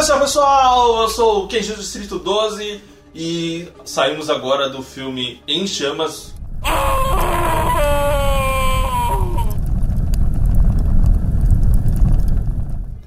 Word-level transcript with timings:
Beleza, 0.00 0.18
pessoal? 0.18 1.02
Eu 1.02 1.08
sou 1.10 1.44
o 1.44 1.46
Kenji 1.46 1.74
do 1.74 1.82
Distrito 1.82 2.18
12 2.18 2.80
e 3.14 3.68
saímos 3.84 4.30
agora 4.30 4.66
do 4.70 4.82
filme 4.82 5.42
Em 5.46 5.66
Chamas. 5.66 6.32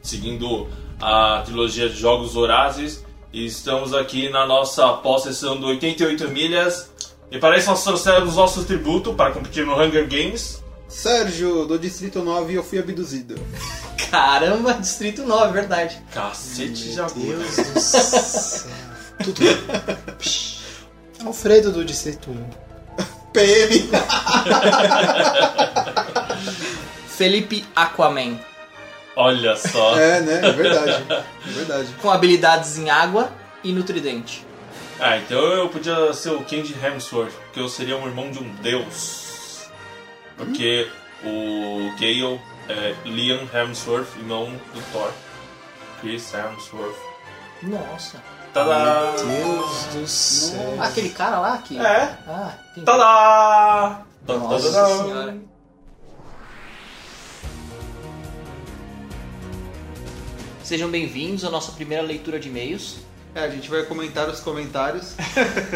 Seguindo 0.04 0.68
a 1.02 1.42
trilogia 1.44 1.90
de 1.90 1.96
Jogos 1.96 2.36
Horazes 2.36 3.04
e 3.34 3.44
estamos 3.44 3.92
aqui 3.96 4.30
na 4.30 4.46
nossa 4.46 4.88
pós-sessão 4.94 5.60
do 5.60 5.66
88 5.66 6.30
milhas. 6.30 6.92
E 7.32 7.40
para 7.40 7.58
isso 7.58 7.72
nós 7.72 7.84
trouxemos 7.84 8.36
nosso 8.36 8.66
tributo 8.66 9.16
para 9.16 9.32
competir 9.32 9.66
no 9.66 9.74
Hunger 9.82 10.08
Games. 10.08 10.64
Sérgio, 10.88 11.66
do 11.66 11.80
Distrito 11.80 12.22
9, 12.22 12.54
eu 12.54 12.64
fui 12.64 12.78
abduzido. 12.78 13.34
Caramba, 14.14 14.76
Distrito 14.76 15.24
9, 15.24 15.54
verdade. 15.54 16.00
Cacete 16.14 16.92
de 16.92 17.02
agulha. 17.02 17.36
Deus 17.36 17.56
do 17.56 17.80
céu. 17.80 18.72
Tudo. 19.24 19.42
Alfredo 21.26 21.72
do 21.72 21.84
Distrito 21.84 22.30
1. 22.30 22.50
PM! 23.34 23.90
Felipe 27.08 27.66
Aquaman, 27.76 28.40
Olha 29.16 29.56
só. 29.56 29.98
É, 29.98 30.22
né? 30.22 30.42
É 30.44 30.52
verdade. 30.52 31.06
É 31.10 31.50
verdade. 31.50 31.88
com 32.00 32.12
habilidades 32.12 32.78
em 32.78 32.92
água 32.92 33.32
e 33.64 33.72
no 33.72 33.82
tridente. 33.82 34.46
Ah, 35.00 35.18
então 35.18 35.40
eu 35.40 35.70
podia 35.70 36.14
ser 36.14 36.30
o 36.30 36.44
Kenji 36.44 36.76
Hemsworth, 36.84 37.34
porque 37.46 37.60
eu 37.60 37.68
seria 37.68 37.98
um 37.98 38.06
irmão 38.06 38.30
de 38.30 38.38
um 38.38 38.54
deus. 38.62 39.68
Porque 40.38 40.88
o 41.24 41.92
Gale 42.00 42.40
é 42.70 42.96
Liam 43.06 43.48
Hemsworth, 43.54 44.16
irmão 44.18 44.52
do 44.74 44.82
Thor. 44.92 45.12
Chris 46.00 46.34
Hemsworth. 46.34 46.98
Nossa. 47.64 48.22
Tadá! 48.54 49.14
Deus 49.18 49.86
do 49.94 50.08
céu. 50.08 50.78
Ah, 50.80 50.86
aquele 50.88 51.10
cara 51.10 51.40
lá 51.40 51.58
que. 51.58 51.78
É. 51.80 52.18
Ah, 52.28 52.54
entendi. 52.72 52.86
Tadá! 52.86 54.06
Nossa 54.28 54.72
Tadadá! 54.72 55.04
senhora. 55.04 55.38
Sejam 60.64 60.90
bem-vindos 60.90 61.44
à 61.44 61.50
nossa 61.50 61.72
primeira 61.74 62.04
leitura 62.04 62.40
de 62.40 62.48
e-mails. 62.50 63.00
É, 63.36 63.42
a 63.42 63.50
gente 63.50 63.68
vai 63.70 63.84
comentar 63.84 64.30
os 64.30 64.40
comentários, 64.40 65.16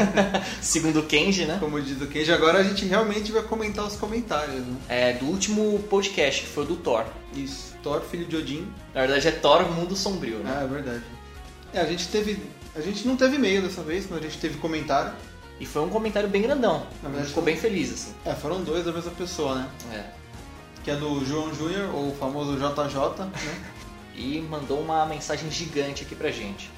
Segundo 0.62 1.00
o 1.00 1.04
Kenji, 1.04 1.46
né? 1.46 1.58
como 1.60 1.82
diz 1.82 2.00
o 2.02 2.06
Kenji. 2.08 2.32
Agora 2.32 2.60
a 2.60 2.64
gente 2.64 2.86
realmente 2.86 3.32
vai 3.32 3.42
comentar 3.42 3.86
os 3.86 3.96
comentários, 3.96 4.64
né? 4.66 4.78
É, 4.88 5.14
do 5.14 5.26
último 5.26 5.80
podcast, 5.90 6.42
que 6.42 6.48
foi 6.48 6.64
o 6.64 6.68
do 6.68 6.76
Thor. 6.76 7.04
Isso. 7.36 7.76
Thor, 7.82 8.02
filho 8.02 8.26
de 8.26 8.36
Odin. 8.36 8.68
Na 8.94 9.02
verdade 9.02 9.28
é 9.28 9.32
Thor 9.32 9.64
Mundo 9.72 9.96
Sombrio, 9.96 10.38
né? 10.40 10.56
Ah, 10.60 10.64
é 10.64 10.68
verdade. 10.68 11.04
É, 11.74 11.82
a 11.82 11.86
gente 11.86 12.08
teve. 12.10 12.40
A 12.76 12.82
gente 12.82 13.08
não 13.08 13.18
teve 13.18 13.38
e-mail 13.38 13.62
dessa 13.64 13.82
vez, 13.82 14.06
mas 14.10 14.20
a 14.20 14.22
gente 14.22 14.38
teve 14.38 14.58
comentário. 14.60 15.12
E 15.60 15.66
foi 15.66 15.82
um 15.82 15.90
comentário 15.90 16.30
bem 16.30 16.44
grandão. 16.44 16.86
Na 17.02 17.10
verdade, 17.10 17.30
Ficou 17.30 17.42
foi- 17.44 17.54
bem 17.54 17.60
feliz, 17.60 17.92
assim. 17.92 18.14
É, 18.24 18.34
foram 18.36 18.62
dois 18.64 18.86
da 18.86 18.92
mesma 18.92 19.10
pessoa, 19.12 19.56
né? 19.56 19.68
É. 19.92 20.04
Que 20.84 20.92
é 20.92 20.96
do 20.96 21.26
João 21.26 21.52
Júnior, 21.56 21.90
ou 21.96 22.10
o 22.12 22.16
famoso 22.16 22.56
JJ, 22.56 23.26
né? 23.26 23.32
e 24.16 24.40
mandou 24.42 24.80
uma 24.80 25.04
mensagem 25.08 25.50
gigante 25.50 26.04
aqui 26.04 26.14
pra 26.14 26.30
gente. 26.30 26.70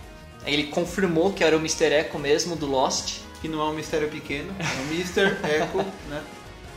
Ele 0.54 0.66
confirmou 0.66 1.34
que 1.34 1.44
era 1.44 1.56
o 1.56 1.60
Mr. 1.60 1.86
Echo 1.94 2.20
mesmo 2.20 2.56
do 2.56 2.66
Lost. 2.66 3.20
Que 3.42 3.48
não 3.48 3.62
é 3.62 3.64
um 3.70 3.74
mistério 3.74 4.10
pequeno, 4.10 4.54
é 4.60 4.82
o 4.82 4.94
Mr. 4.94 5.38
Echo, 5.48 5.78
né? 6.10 6.22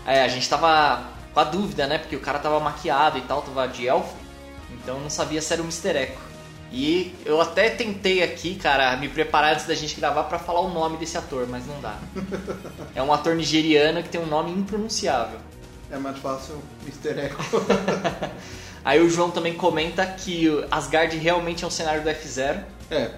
É, 0.07 0.23
a 0.23 0.29
gente 0.29 0.49
tava 0.49 1.09
com 1.35 1.41
a 1.41 1.45
dúvida, 1.45 1.89
né? 1.89 1.99
Porque 1.99 2.15
o 2.15 2.21
cara 2.21 2.39
tava 2.39 2.61
maquiado 2.61 3.19
e 3.19 3.23
tal, 3.23 3.43
tava 3.43 3.67
de 3.67 3.89
elfo. 3.89 4.15
Então 4.71 4.97
eu 4.97 5.03
não 5.03 5.11
sabia 5.11 5.43
se 5.43 5.53
era 5.53 5.61
o 5.61 5.65
Mr. 5.65 5.99
Echo. 5.99 6.33
E 6.71 7.15
eu 7.27 7.41
até 7.41 7.69
tentei 7.69 8.23
aqui, 8.23 8.55
cara, 8.55 8.97
me 8.97 9.09
preparar 9.09 9.53
antes 9.53 9.67
da 9.67 9.75
gente 9.75 9.95
gravar 9.95 10.25
pra 10.25 10.39
falar 10.39 10.61
o 10.61 10.73
nome 10.73 10.97
desse 10.97 11.19
ator, 11.19 11.47
mas 11.47 11.67
não 11.67 11.81
dá. 11.81 11.99
É 12.95 13.03
um 13.03 13.13
ator 13.13 13.35
nigeriano 13.35 14.03
que 14.03 14.09
tem 14.09 14.21
um 14.21 14.27
nome 14.27 14.51
impronunciável. 14.53 15.39
É 15.91 15.99
mais 15.99 16.19
fácil 16.19 16.63
Mr. 16.87 17.27
Echo. 17.27 17.37
Aí 18.85 19.01
o 19.01 19.09
João 19.09 19.31
também 19.31 19.55
comenta 19.55 20.05
que 20.07 20.49
Asgard 20.71 21.17
realmente 21.17 21.63
é 21.65 21.67
um 21.67 21.71
cenário 21.71 22.03
do 22.03 22.09
F0. 22.09 22.63
É, 22.91 23.11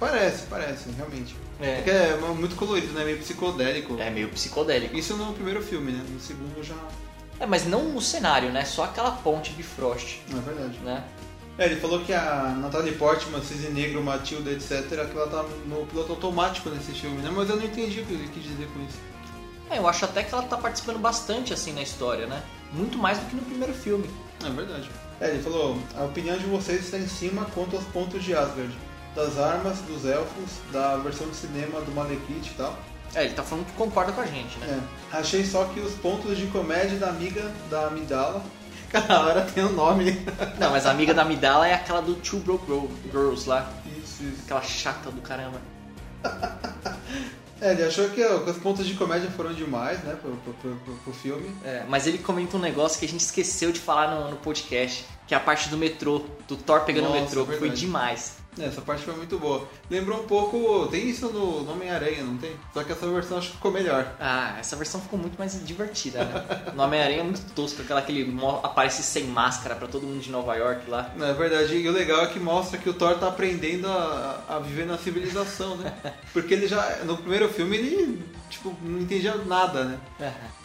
parece, 0.00 0.46
parece, 0.46 0.90
realmente. 0.96 1.36
É. 1.60 1.76
Porque 1.76 1.90
é 1.90 2.16
muito 2.16 2.56
colorido, 2.56 2.92
né? 2.94 3.04
Meio 3.04 3.18
psicodélico. 3.18 3.96
É 4.00 4.10
meio 4.10 4.28
psicodélico. 4.30 4.96
Isso 4.96 5.16
no 5.16 5.32
primeiro 5.34 5.62
filme, 5.62 5.92
né? 5.92 6.04
No 6.08 6.18
segundo 6.18 6.64
já. 6.64 6.74
É, 7.38 7.46
mas 7.46 7.66
não 7.66 7.94
o 7.96 8.00
cenário, 8.02 8.50
né? 8.50 8.64
Só 8.64 8.84
aquela 8.84 9.12
ponte 9.12 9.52
de 9.52 9.62
Frost, 9.62 10.18
é 10.30 10.40
verdade. 10.40 10.78
né? 10.80 11.04
É, 11.58 11.66
ele 11.66 11.76
falou 11.76 12.00
que 12.00 12.12
a 12.12 12.56
Natalie 12.58 12.92
Portman, 12.92 13.42
Cisne 13.42 13.68
Negro, 13.68 14.02
Matilda, 14.02 14.50
etc., 14.50 14.88
que 14.88 15.16
ela 15.16 15.26
tá 15.28 15.44
no 15.66 15.86
piloto 15.86 16.12
automático 16.12 16.70
nesse 16.70 16.92
filme, 16.92 17.18
né? 17.20 17.30
Mas 17.30 17.50
eu 17.50 17.56
não 17.56 17.64
entendi 17.64 18.00
o 18.00 18.06
que 18.06 18.14
ele 18.14 18.28
quis 18.28 18.42
dizer 18.42 18.66
com 18.68 18.80
isso. 18.82 18.98
É, 19.70 19.78
eu 19.78 19.86
acho 19.86 20.04
até 20.04 20.22
que 20.22 20.34
ela 20.34 20.42
tá 20.42 20.56
participando 20.56 20.98
bastante 20.98 21.52
assim 21.52 21.72
na 21.72 21.82
história, 21.82 22.26
né? 22.26 22.42
Muito 22.72 22.96
mais 22.96 23.18
do 23.18 23.26
que 23.26 23.36
no 23.36 23.42
primeiro 23.42 23.74
filme. 23.74 24.08
É 24.44 24.50
verdade. 24.50 24.90
É, 25.20 25.28
ele 25.28 25.42
falou, 25.42 25.78
a 25.96 26.04
opinião 26.04 26.36
de 26.38 26.46
vocês 26.46 26.84
está 26.84 26.98
em 26.98 27.06
cima 27.06 27.44
quanto 27.54 27.76
aos 27.76 27.84
pontos 27.86 28.24
de 28.24 28.34
Asgard. 28.34 28.72
Das 29.14 29.38
armas, 29.38 29.78
dos 29.80 30.04
elfos, 30.06 30.52
da 30.72 30.96
versão 30.98 31.28
de 31.28 31.36
cinema 31.36 31.80
do 31.80 31.92
Malekith 31.92 32.46
e 32.50 32.54
tal. 32.56 32.78
É, 33.14 33.24
ele 33.24 33.34
tá 33.34 33.42
falando 33.42 33.66
que 33.66 33.72
concorda 33.72 34.12
com 34.12 34.20
a 34.20 34.26
gente, 34.26 34.56
né? 34.60 34.80
É. 35.12 35.16
Achei 35.18 35.44
só 35.44 35.64
que 35.64 35.80
os 35.80 35.94
pontos 35.94 36.36
de 36.38 36.46
comédia 36.46 36.96
da 36.98 37.08
amiga 37.08 37.50
da 37.68 37.88
Amidala. 37.88 38.42
Cada 38.90 39.20
hora 39.20 39.42
tem 39.42 39.64
um 39.64 39.72
nome. 39.72 40.12
Não, 40.58 40.70
mas 40.70 40.86
a 40.86 40.90
amiga 40.90 41.12
da 41.14 41.22
Amidala 41.22 41.66
é 41.66 41.74
aquela 41.74 42.00
do 42.00 42.14
Two 42.14 42.40
Broke 42.40 42.66
Girl- 42.66 42.86
Girls 43.10 43.48
lá. 43.48 43.68
Isso, 43.86 44.22
isso. 44.22 44.42
Aquela 44.44 44.62
chata 44.62 45.10
do 45.10 45.20
caramba. 45.20 45.60
É, 47.62 47.72
ele 47.72 47.82
achou 47.82 48.08
que, 48.08 48.24
os 48.24 48.56
pontos 48.56 48.86
de 48.86 48.94
comédia 48.94 49.30
foram 49.32 49.52
demais, 49.52 50.02
né, 50.02 50.16
pro, 50.18 50.32
pro, 50.36 50.54
pro, 50.54 50.94
pro- 50.94 51.12
filme. 51.12 51.54
É, 51.62 51.84
mas 51.86 52.06
ele 52.06 52.16
comenta 52.16 52.56
um 52.56 52.60
negócio 52.60 52.98
que 52.98 53.04
a 53.04 53.08
gente 53.08 53.20
esqueceu 53.20 53.70
de 53.70 53.78
falar 53.78 54.14
no, 54.14 54.30
no 54.30 54.36
podcast, 54.38 55.04
que 55.26 55.34
é 55.34 55.36
a 55.36 55.40
parte 55.40 55.68
do 55.68 55.76
metrô, 55.76 56.22
do 56.48 56.56
Thor 56.56 56.80
pegando 56.86 57.08
o 57.08 57.10
Nossa, 57.10 57.20
metrô, 57.20 57.44
que 57.44 57.58
foi 57.58 57.68
demais. 57.68 58.36
É, 58.58 58.64
essa 58.64 58.80
parte 58.80 59.04
foi 59.04 59.14
muito 59.14 59.38
boa. 59.38 59.68
Lembrou 59.90 60.20
um 60.20 60.26
pouco. 60.26 60.88
Tem 60.88 61.08
isso 61.08 61.28
no 61.28 61.50
no 61.62 61.72
Homem-Aranha, 61.72 62.22
não 62.22 62.36
tem? 62.36 62.52
Só 62.72 62.82
que 62.82 62.92
essa 62.92 63.06
versão 63.08 63.38
acho 63.38 63.48
que 63.48 63.56
ficou 63.56 63.70
melhor. 63.70 64.14
Ah, 64.20 64.56
essa 64.58 64.76
versão 64.76 65.00
ficou 65.00 65.18
muito 65.18 65.38
mais 65.38 65.64
divertida, 65.64 66.24
né? 66.24 66.72
No 66.74 66.82
Homem-Aranha 66.82 67.20
é 67.20 67.24
muito 67.24 67.42
tosco, 67.54 67.82
aquela 67.82 68.02
que 68.02 68.12
ele 68.12 68.36
aparece 68.62 69.02
sem 69.02 69.24
máscara 69.24 69.74
pra 69.74 69.88
todo 69.88 70.06
mundo 70.06 70.20
de 70.20 70.30
Nova 70.30 70.54
York 70.56 70.88
lá. 70.90 71.12
Na 71.16 71.32
verdade, 71.32 71.76
e 71.76 71.88
o 71.88 71.92
legal 71.92 72.22
é 72.22 72.26
que 72.26 72.38
mostra 72.38 72.78
que 72.78 72.88
o 72.88 72.94
Thor 72.94 73.18
tá 73.18 73.28
aprendendo 73.28 73.88
a, 73.88 74.42
a 74.48 74.58
viver 74.58 74.86
na 74.86 74.98
civilização, 74.98 75.76
né? 75.76 75.92
Porque 76.32 76.54
ele 76.54 76.66
já. 76.66 76.98
No 77.04 77.16
primeiro 77.16 77.48
filme 77.48 77.76
ele, 77.76 78.22
tipo, 78.48 78.74
não 78.82 79.00
entendia 79.00 79.34
nada, 79.36 79.84
né? 79.84 79.98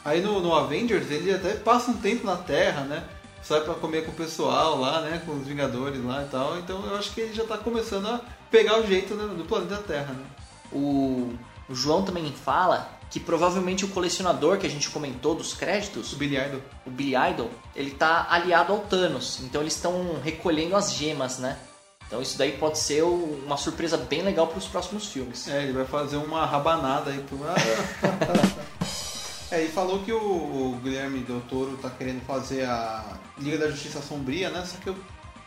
Aí 0.03 0.21
no, 0.21 0.39
no 0.39 0.53
Avengers 0.53 1.09
ele 1.09 1.33
até 1.33 1.53
passa 1.53 1.91
um 1.91 1.97
tempo 1.97 2.25
na 2.25 2.35
Terra, 2.37 2.81
né? 2.81 3.03
Sai 3.47 3.61
pra 3.61 3.75
comer 3.75 4.03
com 4.05 4.11
o 4.11 4.15
pessoal 4.15 4.79
lá, 4.79 5.01
né? 5.01 5.21
Com 5.23 5.33
os 5.33 5.47
Vingadores 5.47 6.03
lá 6.03 6.23
e 6.23 6.27
tal. 6.29 6.57
Então 6.57 6.83
eu 6.85 6.95
acho 6.95 7.13
que 7.13 7.21
ele 7.21 7.33
já 7.33 7.43
tá 7.45 7.57
começando 7.57 8.07
a 8.07 8.19
pegar 8.49 8.79
o 8.79 8.87
jeito 8.87 9.13
né, 9.13 9.33
do 9.35 9.45
planeta 9.45 9.77
Terra, 9.77 10.13
né? 10.13 10.25
O, 10.71 11.33
João 11.69 12.03
também 12.03 12.31
fala 12.31 12.89
que 13.09 13.19
provavelmente 13.19 13.85
o 13.85 13.87
colecionador 13.87 14.57
que 14.57 14.65
a 14.67 14.69
gente 14.69 14.89
comentou 14.89 15.35
dos 15.35 15.53
créditos, 15.53 16.13
O 16.13 16.15
Billy 16.15 16.37
Idol. 16.37 16.61
o 16.85 16.89
Billy 16.89 17.15
Idol, 17.15 17.49
ele 17.75 17.91
tá 17.91 18.27
aliado 18.29 18.73
ao 18.73 18.79
Thanos. 18.79 19.39
Então 19.43 19.61
eles 19.61 19.75
estão 19.75 20.19
recolhendo 20.23 20.75
as 20.75 20.93
gemas, 20.93 21.37
né? 21.37 21.57
Então 22.07 22.21
isso 22.21 22.37
daí 22.37 22.51
pode 22.53 22.77
ser 22.77 23.03
uma 23.03 23.57
surpresa 23.57 23.97
bem 23.97 24.21
legal 24.21 24.47
para 24.47 24.57
os 24.57 24.67
próximos 24.67 25.07
filmes. 25.07 25.47
É, 25.47 25.63
ele 25.63 25.73
vai 25.73 25.85
fazer 25.85 26.17
uma 26.17 26.45
rabanada 26.45 27.11
aí 27.11 27.19
pro. 27.19 27.37
é, 29.51 29.63
e 29.63 29.67
falou 29.67 29.99
que 30.03 30.11
o, 30.11 30.17
o 30.17 30.79
Guilherme 30.83 31.19
Del 31.19 31.41
Toro 31.41 31.77
tá 31.81 31.89
querendo 31.89 32.21
fazer 32.25 32.65
a 32.65 33.17
Liga 33.37 33.57
da 33.57 33.69
Justiça 33.69 34.01
Sombria, 34.01 34.49
né? 34.49 34.65
Só 34.65 34.77
que 34.77 34.87
eu 34.89 34.95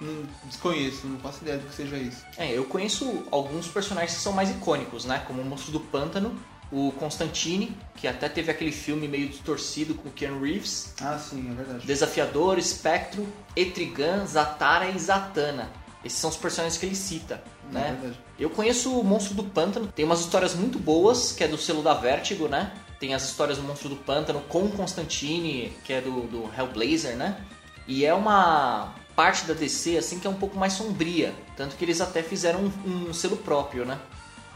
não 0.00 0.22
desconheço, 0.44 1.06
não 1.06 1.18
faço 1.18 1.42
ideia 1.42 1.58
do 1.58 1.66
que 1.68 1.74
seja 1.74 1.96
isso. 1.96 2.24
É, 2.36 2.50
eu 2.56 2.64
conheço 2.64 3.24
alguns 3.30 3.66
personagens 3.68 4.14
que 4.16 4.20
são 4.22 4.32
mais 4.32 4.50
icônicos, 4.50 5.04
né? 5.04 5.22
Como 5.26 5.42
o 5.42 5.44
Monstro 5.44 5.72
do 5.72 5.80
Pântano, 5.80 6.34
o 6.70 6.92
Constantine, 6.92 7.76
que 7.96 8.06
até 8.06 8.28
teve 8.28 8.50
aquele 8.50 8.70
filme 8.72 9.08
meio 9.08 9.28
distorcido 9.28 9.94
com 9.94 10.08
o 10.08 10.12
Keanu 10.12 10.40
Reeves, 10.42 10.94
Ah, 11.00 11.18
sim, 11.18 11.50
é 11.50 11.54
verdade. 11.54 11.86
Desafiador, 11.86 12.58
Espectro, 12.58 13.26
Etrigan, 13.56 14.24
Zatara 14.26 14.88
e 14.90 14.98
Zatanna. 14.98 15.70
Esses 16.04 16.18
são 16.18 16.30
os 16.30 16.36
personagens 16.36 16.78
que 16.78 16.86
ele 16.86 16.94
cita, 16.94 17.42
É 17.70 17.72
né? 17.74 17.96
verdade. 18.00 18.20
Eu 18.38 18.50
conheço 18.50 18.96
o 18.96 19.02
Monstro 19.02 19.34
do 19.34 19.42
Pântano, 19.44 19.88
tem 19.88 20.04
umas 20.04 20.20
histórias 20.20 20.54
muito 20.54 20.78
boas, 20.78 21.32
que 21.32 21.42
é 21.42 21.48
do 21.48 21.58
selo 21.58 21.82
da 21.82 21.94
Vertigo, 21.94 22.46
né? 22.46 22.72
Tem 22.98 23.14
as 23.14 23.24
histórias 23.24 23.58
do 23.58 23.64
Monstro 23.64 23.88
do 23.88 23.96
Pântano 23.96 24.40
com 24.48 24.68
Constantine, 24.70 25.72
que 25.84 25.92
é 25.92 26.00
do, 26.00 26.22
do 26.22 26.50
Hellblazer, 26.56 27.16
né? 27.16 27.44
E 27.86 28.04
é 28.04 28.12
uma 28.12 28.94
parte 29.14 29.46
da 29.46 29.54
DC, 29.54 29.96
assim, 29.96 30.18
que 30.18 30.26
é 30.26 30.30
um 30.30 30.34
pouco 30.34 30.58
mais 30.58 30.72
sombria. 30.72 31.34
Tanto 31.56 31.76
que 31.76 31.84
eles 31.84 32.00
até 32.00 32.22
fizeram 32.22 32.60
um, 32.60 33.08
um 33.08 33.14
selo 33.14 33.36
próprio, 33.36 33.84
né? 33.84 33.98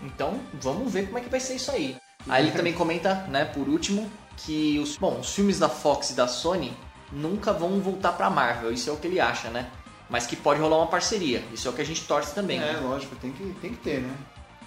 Então, 0.02 0.40
vamos 0.54 0.92
ver 0.92 1.06
como 1.06 1.18
é 1.18 1.20
que 1.20 1.28
vai 1.28 1.40
ser 1.40 1.54
isso 1.54 1.70
aí. 1.70 1.96
Aí 2.28 2.44
ele 2.44 2.52
também 2.52 2.72
comenta, 2.72 3.14
né, 3.28 3.44
por 3.44 3.68
último, 3.68 4.10
que 4.36 4.78
os, 4.78 4.96
bom, 4.96 5.18
os 5.20 5.34
filmes 5.34 5.58
da 5.58 5.68
Fox 5.68 6.10
e 6.10 6.14
da 6.14 6.28
Sony 6.28 6.72
nunca 7.10 7.52
vão 7.52 7.80
voltar 7.80 8.12
pra 8.12 8.30
Marvel, 8.30 8.72
isso 8.72 8.88
é 8.88 8.92
o 8.92 8.96
que 8.96 9.06
ele 9.06 9.20
acha, 9.20 9.48
né? 9.50 9.70
mas 10.12 10.26
que 10.26 10.36
pode 10.36 10.60
rolar 10.60 10.76
uma 10.76 10.86
parceria. 10.86 11.42
Isso 11.54 11.66
é 11.66 11.70
o 11.70 11.74
que 11.74 11.80
a 11.80 11.86
gente 11.86 12.04
torce 12.04 12.34
também. 12.34 12.58
É, 12.58 12.74
né? 12.74 12.80
lógico, 12.80 13.16
tem 13.16 13.32
que, 13.32 13.44
tem 13.62 13.70
que 13.70 13.78
ter, 13.78 14.02
né? 14.02 14.14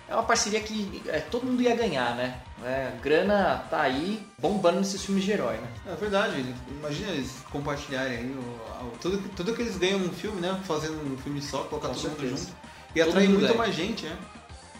É 0.07 0.13
uma 0.13 0.24
parceria 0.24 0.60
que 0.60 1.02
é, 1.07 1.19
todo 1.19 1.46
mundo 1.46 1.62
ia 1.63 1.75
ganhar, 1.75 2.16
né? 2.16 2.40
É, 2.63 2.92
grana 3.02 3.63
tá 3.69 3.81
aí 3.81 4.22
bombando 4.38 4.78
nesses 4.80 5.04
filmes 5.04 5.24
de 5.24 5.31
herói, 5.31 5.57
né? 5.57 5.68
É 5.92 5.96
verdade, 5.96 6.54
imagina 6.69 7.12
eles 7.12 7.31
compartilharem 7.52 8.18
aí 8.18 8.25
o, 8.31 8.86
o- 8.86 8.94
tudo, 9.02 9.18
tudo 9.36 9.54
que 9.56 9.62
eles 9.63 9.78
ganham 9.78 9.98
num 10.00 10.12
filme, 10.13 10.40
né? 10.42 10.60
Fazendo 10.68 10.94
um 11.12 11.18
filme 11.18 11.42
só, 11.42 11.60
colocar 11.63 11.88
Com 11.90 11.96
todo 11.96 12.04
mundo 12.10 12.19
certeza. 12.19 12.38
junto. 12.46 12.56
E 12.96 13.00
Todo 13.00 13.10
atrair 13.10 13.28
mundo 13.28 13.40
muito 13.40 13.48
ganha. 13.48 13.57
mais 13.57 13.75
gente, 13.75 14.06
né? 14.06 14.16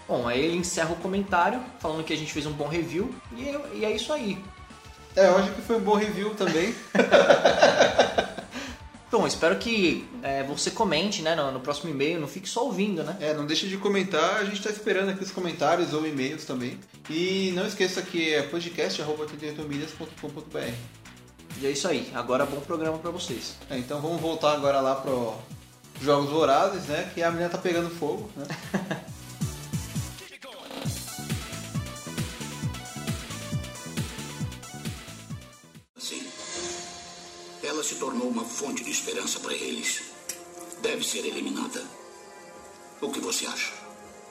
Bom, 0.08 0.28
aí 0.28 0.40
ele 0.46 0.58
encerra 0.58 0.92
o 0.92 0.96
comentário 0.98 1.60
falando 1.80 2.04
que 2.04 2.14
a 2.14 2.18
gente 2.18 2.32
fez 2.32 2.46
um 2.46 2.52
bom 2.54 2.68
review 2.68 3.14
e 3.36 3.50
é, 3.50 3.62
e 3.74 3.86
é 3.86 3.92
isso 3.92 4.14
aí. 4.14 4.38
É, 5.16 5.28
eu 5.28 5.38
acho 5.40 5.52
que 5.54 5.62
foi 5.64 5.78
um 5.78 5.82
bom 5.82 5.96
review 5.96 6.36
também. 6.36 6.76
Bom, 9.18 9.26
espero 9.26 9.56
que 9.56 10.06
é, 10.22 10.44
você 10.44 10.70
comente 10.70 11.22
né, 11.22 11.36
no, 11.36 11.50
no 11.50 11.62
próximo 11.62 11.90
e-mail, 11.90 12.20
não 12.20 12.28
fique 12.28 12.50
só 12.50 12.66
ouvindo, 12.66 13.02
né? 13.02 13.16
É, 13.22 13.34
não 13.34 13.46
deixe 13.46 13.66
de 13.66 13.78
comentar, 13.78 14.42
a 14.42 14.44
gente 14.44 14.62
tá 14.62 14.70
esperando 14.70 15.08
aqui 15.08 15.24
os 15.24 15.32
comentários 15.32 15.94
ou 15.94 16.06
e-mails 16.06 16.44
também. 16.44 16.78
E 17.10 17.54
não 17.56 17.66
esqueça 17.66 18.02
que 18.02 18.34
é 18.34 18.42
podcast.38milhas.com.br 18.42 20.74
E 21.62 21.66
é 21.66 21.72
isso 21.72 21.88
aí. 21.88 22.12
Agora 22.14 22.46
bom 22.46 22.60
programa 22.60 22.98
pra 22.98 23.10
vocês. 23.10 23.56
é, 23.70 23.78
Então 23.78 24.02
vamos 24.02 24.20
voltar 24.20 24.52
agora 24.52 24.82
lá 24.82 24.96
pro 24.96 25.34
Jogos 26.02 26.30
Vorazes, 26.30 26.88
né? 26.88 27.10
Que 27.14 27.24
a 27.24 27.32
menina 27.32 27.50
tá 27.50 27.58
pegando 27.58 27.90
fogo, 27.90 28.30
né? 28.36 28.46
se 37.86 37.96
tornou 37.96 38.28
uma 38.28 38.44
fonte 38.44 38.84
de 38.84 38.90
esperança 38.90 39.40
para 39.40 39.54
eles. 39.54 40.02
Deve 40.82 41.04
ser 41.04 41.20
eliminada. 41.20 41.86
O 43.00 43.12
que 43.12 43.20
você 43.20 43.46
acha? 43.46 43.72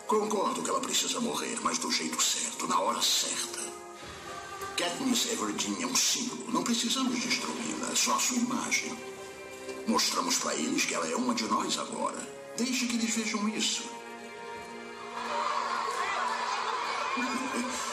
Concordo 0.08 0.60
que 0.60 0.68
ela 0.68 0.80
precisa 0.80 1.20
morrer, 1.20 1.56
mas 1.62 1.78
do 1.78 1.88
jeito 1.90 2.20
certo, 2.20 2.66
na 2.66 2.80
hora 2.80 3.00
certa. 3.00 3.60
Katniss 4.76 5.30
Everdeen 5.30 5.84
é 5.84 5.86
um 5.86 5.94
símbolo. 5.94 6.50
Não 6.50 6.64
precisamos 6.64 7.16
destruí-la, 7.20 7.92
é 7.92 7.94
só 7.94 8.16
a 8.16 8.18
sua 8.18 8.38
imagem. 8.38 8.98
Mostramos 9.86 10.36
para 10.38 10.56
eles 10.56 10.84
que 10.84 10.94
ela 10.94 11.06
é 11.06 11.14
uma 11.14 11.32
de 11.32 11.44
nós 11.44 11.78
agora. 11.78 12.28
Deixe 12.56 12.86
que 12.86 12.96
eles 12.96 13.14
vejam 13.14 13.48
isso. 13.50 13.84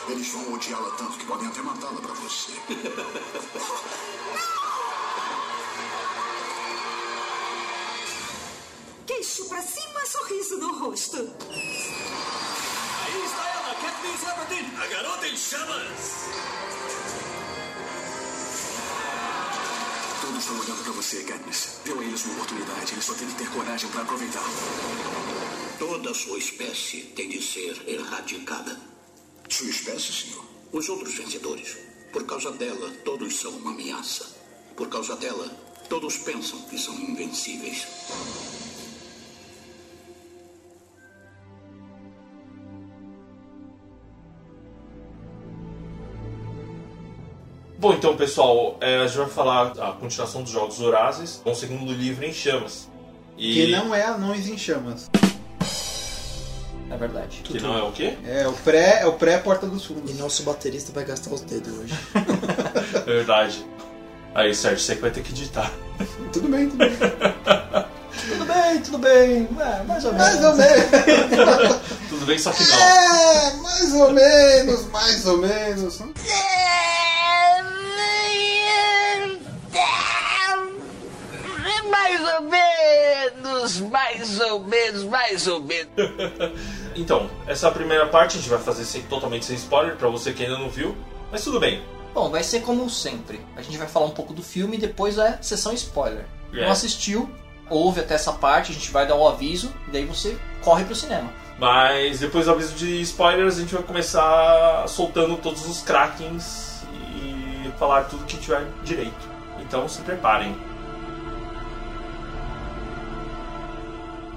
Eles 0.10 0.28
vão 0.30 0.54
odiá-la 0.54 0.90
tanto 0.98 1.19
que 1.19 1.25
podem 1.25 1.48
até 1.48 1.62
matá-la 1.62 2.02
para 2.02 2.13
você. 2.16 2.52
Pra 9.51 9.62
cima, 9.62 10.06
sorriso 10.06 10.57
no 10.59 10.80
rosto. 10.80 11.18
Aí 11.18 11.25
está 13.25 13.50
ela, 13.50 13.75
Katniss 13.81 14.24
Everdeen, 14.24 14.65
a 14.77 14.88
garota 14.88 15.27
em 15.27 15.36
chamas. 15.36 16.00
Todos 20.21 20.38
estão 20.39 20.57
olhando 20.57 20.83
para 20.86 20.94
você, 20.94 21.24
Katniss. 21.24 21.81
Deu 21.83 22.00
a 22.00 22.01
eles 22.01 22.24
uma 22.24 22.36
oportunidade. 22.36 22.94
Eles 22.94 23.03
só 23.03 23.13
têm 23.13 23.27
que 23.27 23.33
ter 23.33 23.50
coragem 23.50 23.89
para 23.89 24.03
aproveitá-la. 24.03 24.48
Toda 25.77 26.12
a 26.12 26.15
sua 26.15 26.38
espécie 26.38 27.12
tem 27.13 27.27
de 27.27 27.44
ser 27.44 27.89
erradicada. 27.89 28.80
Sua 29.50 29.69
espécie, 29.69 30.13
senhor? 30.13 30.45
Os 30.71 30.88
outros 30.88 31.13
vencedores. 31.13 31.75
Por 32.13 32.25
causa 32.25 32.51
dela, 32.53 32.89
todos 33.03 33.36
são 33.36 33.51
uma 33.51 33.71
ameaça. 33.71 34.33
Por 34.77 34.88
causa 34.88 35.18
dela, 35.18 35.45
todos 35.89 36.19
pensam 36.19 36.62
que 36.69 36.80
são 36.80 36.95
invencíveis. 36.95 38.61
Bom, 47.81 47.94
então, 47.94 48.16
pessoal, 48.16 48.78
é, 48.80 49.00
a 49.00 49.07
gente 49.07 49.18
vai 49.18 49.28
falar 49.28 49.72
a 49.80 49.92
continuação 49.94 50.44
dos 50.44 50.51
Jogos 50.51 50.78
Vorazes, 50.78 51.42
com 51.44 51.50
o 51.50 51.56
segundo 51.56 51.92
livro 51.92 52.24
em 52.24 52.31
chamas. 52.31 52.88
E... 53.36 53.56
Que 53.56 53.72
não 53.72 53.95
é 53.95 54.04
Anões 54.04 54.48
em 54.48 54.56
Chamas. 54.56 55.10
É 56.92 56.95
verdade. 56.95 57.42
Que 57.44 57.60
não 57.60 57.75
é 57.75 57.81
o 57.81 57.92
quê? 57.92 58.16
É 58.24 58.48
o 58.48 58.54
pré, 58.54 59.00
é 59.01 59.07
o 59.07 59.13
pré 59.13 59.39
Porta 59.39 59.66
dos 59.66 59.83
E 59.83 59.88
Fundos. 59.88 60.16
nosso 60.19 60.44
baterista 60.44 60.92
vai 60.94 61.04
gastar 61.06 61.33
os 61.33 61.42
dedos 61.42 61.75
hoje. 61.75 61.94
É 62.94 63.00
verdade. 63.00 63.66
Aí, 64.36 64.54
Sérgio, 64.54 64.80
você 64.80 64.95
que 64.95 65.01
vai 65.01 65.10
ter 65.10 65.24
que 65.24 65.31
editar. 65.31 65.72
Tudo 66.31 66.50
bem, 66.50 66.69
tudo 66.69 66.77
bem. 66.77 66.92
Tudo 68.30 68.45
bem, 68.45 68.81
tudo 68.84 68.98
bem. 69.00 69.50
É, 69.60 69.84
mais 69.86 70.06
ou 70.06 70.13
menos. 70.13 70.27
Mais 70.27 70.45
ou 70.45 70.56
menos. 70.56 71.81
Tudo 72.10 72.25
bem, 72.25 72.38
só 72.38 72.51
que 72.51 72.63
não. 72.63 72.77
É, 72.77 73.54
mais 73.56 73.94
ou 73.94 74.12
menos, 74.12 74.86
mais 74.92 75.25
ou 75.25 75.38
menos. 75.39 76.00
Mais 81.91 82.21
ou 82.21 82.41
menos, 82.41 83.79
mais 83.81 84.39
ou 84.39 84.59
menos, 84.63 85.03
mais 85.03 85.47
ou 85.47 85.61
menos. 85.61 85.91
Então, 86.93 87.29
essa 87.47 87.67
é 87.67 87.69
a 87.69 87.71
primeira 87.71 88.05
parte, 88.07 88.38
a 88.38 88.41
gente 88.41 88.49
vai 88.49 88.59
fazer 88.59 88.83
sem, 88.83 89.01
totalmente 89.03 89.45
sem 89.45 89.55
spoiler, 89.55 89.95
pra 89.95 90.09
você 90.09 90.33
que 90.33 90.43
ainda 90.43 90.57
não 90.57 90.69
viu. 90.69 90.93
Mas 91.31 91.41
tudo 91.41 91.57
bem. 91.57 91.81
Bom, 92.13 92.29
vai 92.29 92.43
ser 92.43 92.61
como 92.63 92.89
sempre. 92.89 93.39
A 93.55 93.61
gente 93.61 93.77
vai 93.77 93.88
falar 93.88 94.07
um 94.07 94.11
pouco 94.11 94.33
do 94.33 94.43
filme 94.43 94.75
e 94.75 94.79
depois 94.79 95.17
é 95.17 95.38
sessão 95.41 95.71
spoiler. 95.71 96.25
É. 96.53 96.65
Não 96.65 96.71
assistiu, 96.71 97.29
ouve 97.69 98.01
até 98.01 98.15
essa 98.15 98.33
parte, 98.33 98.71
a 98.71 98.73
gente 98.73 98.91
vai 98.91 99.07
dar 99.07 99.15
um 99.15 99.25
aviso, 99.25 99.73
e 99.88 99.91
daí 99.91 100.05
você 100.05 100.38
corre 100.61 100.83
pro 100.83 100.93
cinema. 100.93 101.31
Mas 101.57 102.19
depois 102.19 102.45
do 102.45 102.51
aviso 102.51 102.73
de 102.73 102.99
spoilers, 103.01 103.57
a 103.57 103.61
gente 103.61 103.73
vai 103.73 103.83
começar 103.83 104.85
soltando 104.88 105.38
todos 105.38 105.65
os 105.65 105.81
krakens 105.81 106.81
e 106.93 107.71
falar 107.79 108.03
tudo 108.05 108.25
que 108.25 108.35
tiver 108.38 108.65
direito. 108.83 109.29
Então 109.59 109.88
se 109.88 110.01
preparem. 110.01 110.55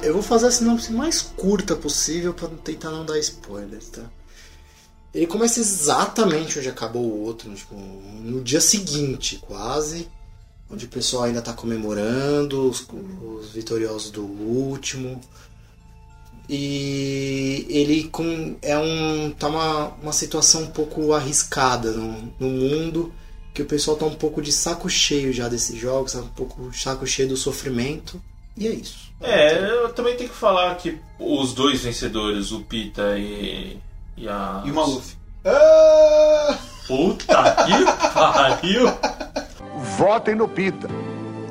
Eu 0.04 0.12
vou 0.12 0.22
fazer 0.22 0.48
a 0.48 0.50
sinopse 0.50 0.92
mais 0.92 1.22
curta 1.22 1.74
possível 1.74 2.34
pra 2.34 2.46
tentar 2.48 2.90
não 2.90 3.06
dar 3.06 3.18
spoilers, 3.18 3.88
tá? 3.88 4.02
Ele 5.14 5.26
começa 5.26 5.60
exatamente 5.60 6.58
onde 6.58 6.68
acabou 6.68 7.04
o 7.04 7.22
outro, 7.22 7.54
tipo, 7.54 7.74
no 7.74 8.42
dia 8.42 8.60
seguinte, 8.60 9.38
quase. 9.46 10.08
Onde 10.68 10.84
o 10.84 10.88
pessoal 10.88 11.24
ainda 11.24 11.40
tá 11.40 11.52
comemorando 11.54 12.68
os, 12.68 12.86
os 13.22 13.50
vitoriosos 13.52 14.10
do 14.10 14.24
último. 14.24 15.20
E 16.48 17.64
ele 17.70 18.08
com, 18.08 18.56
é 18.60 18.76
um. 18.76 19.30
tá 19.30 19.48
uma, 19.48 19.88
uma 20.02 20.12
situação 20.12 20.64
um 20.64 20.70
pouco 20.70 21.12
arriscada 21.14 21.92
no, 21.92 22.34
no 22.38 22.50
mundo. 22.50 23.14
Que 23.54 23.62
o 23.62 23.66
pessoal 23.66 23.96
tá 23.96 24.04
um 24.04 24.16
pouco 24.16 24.42
de 24.42 24.52
saco 24.52 24.90
cheio 24.90 25.32
já 25.32 25.48
desses 25.48 25.76
jogos, 25.76 26.12
tá 26.12 26.18
um 26.18 26.28
pouco 26.28 26.72
saco 26.74 27.06
cheio 27.06 27.28
do 27.28 27.36
sofrimento. 27.36 28.20
E 28.56 28.68
é 28.68 28.70
isso. 28.70 29.12
É, 29.20 29.58
eu 29.58 29.92
também 29.92 30.16
tenho 30.16 30.30
que 30.30 30.36
falar 30.36 30.74
que 30.76 30.98
os 31.18 31.54
dois 31.54 31.82
vencedores, 31.82 32.52
o 32.52 32.60
Pita 32.60 33.18
e, 33.18 33.78
e 34.16 34.28
a. 34.28 34.62
E 34.64 34.70
o 34.70 34.74
Maluf. 34.74 35.16
Ah! 35.44 36.56
Puta 36.86 37.56
que 37.64 38.12
pariu! 38.12 38.92
Votem 39.98 40.34
no 40.34 40.48
Pita. 40.48 40.88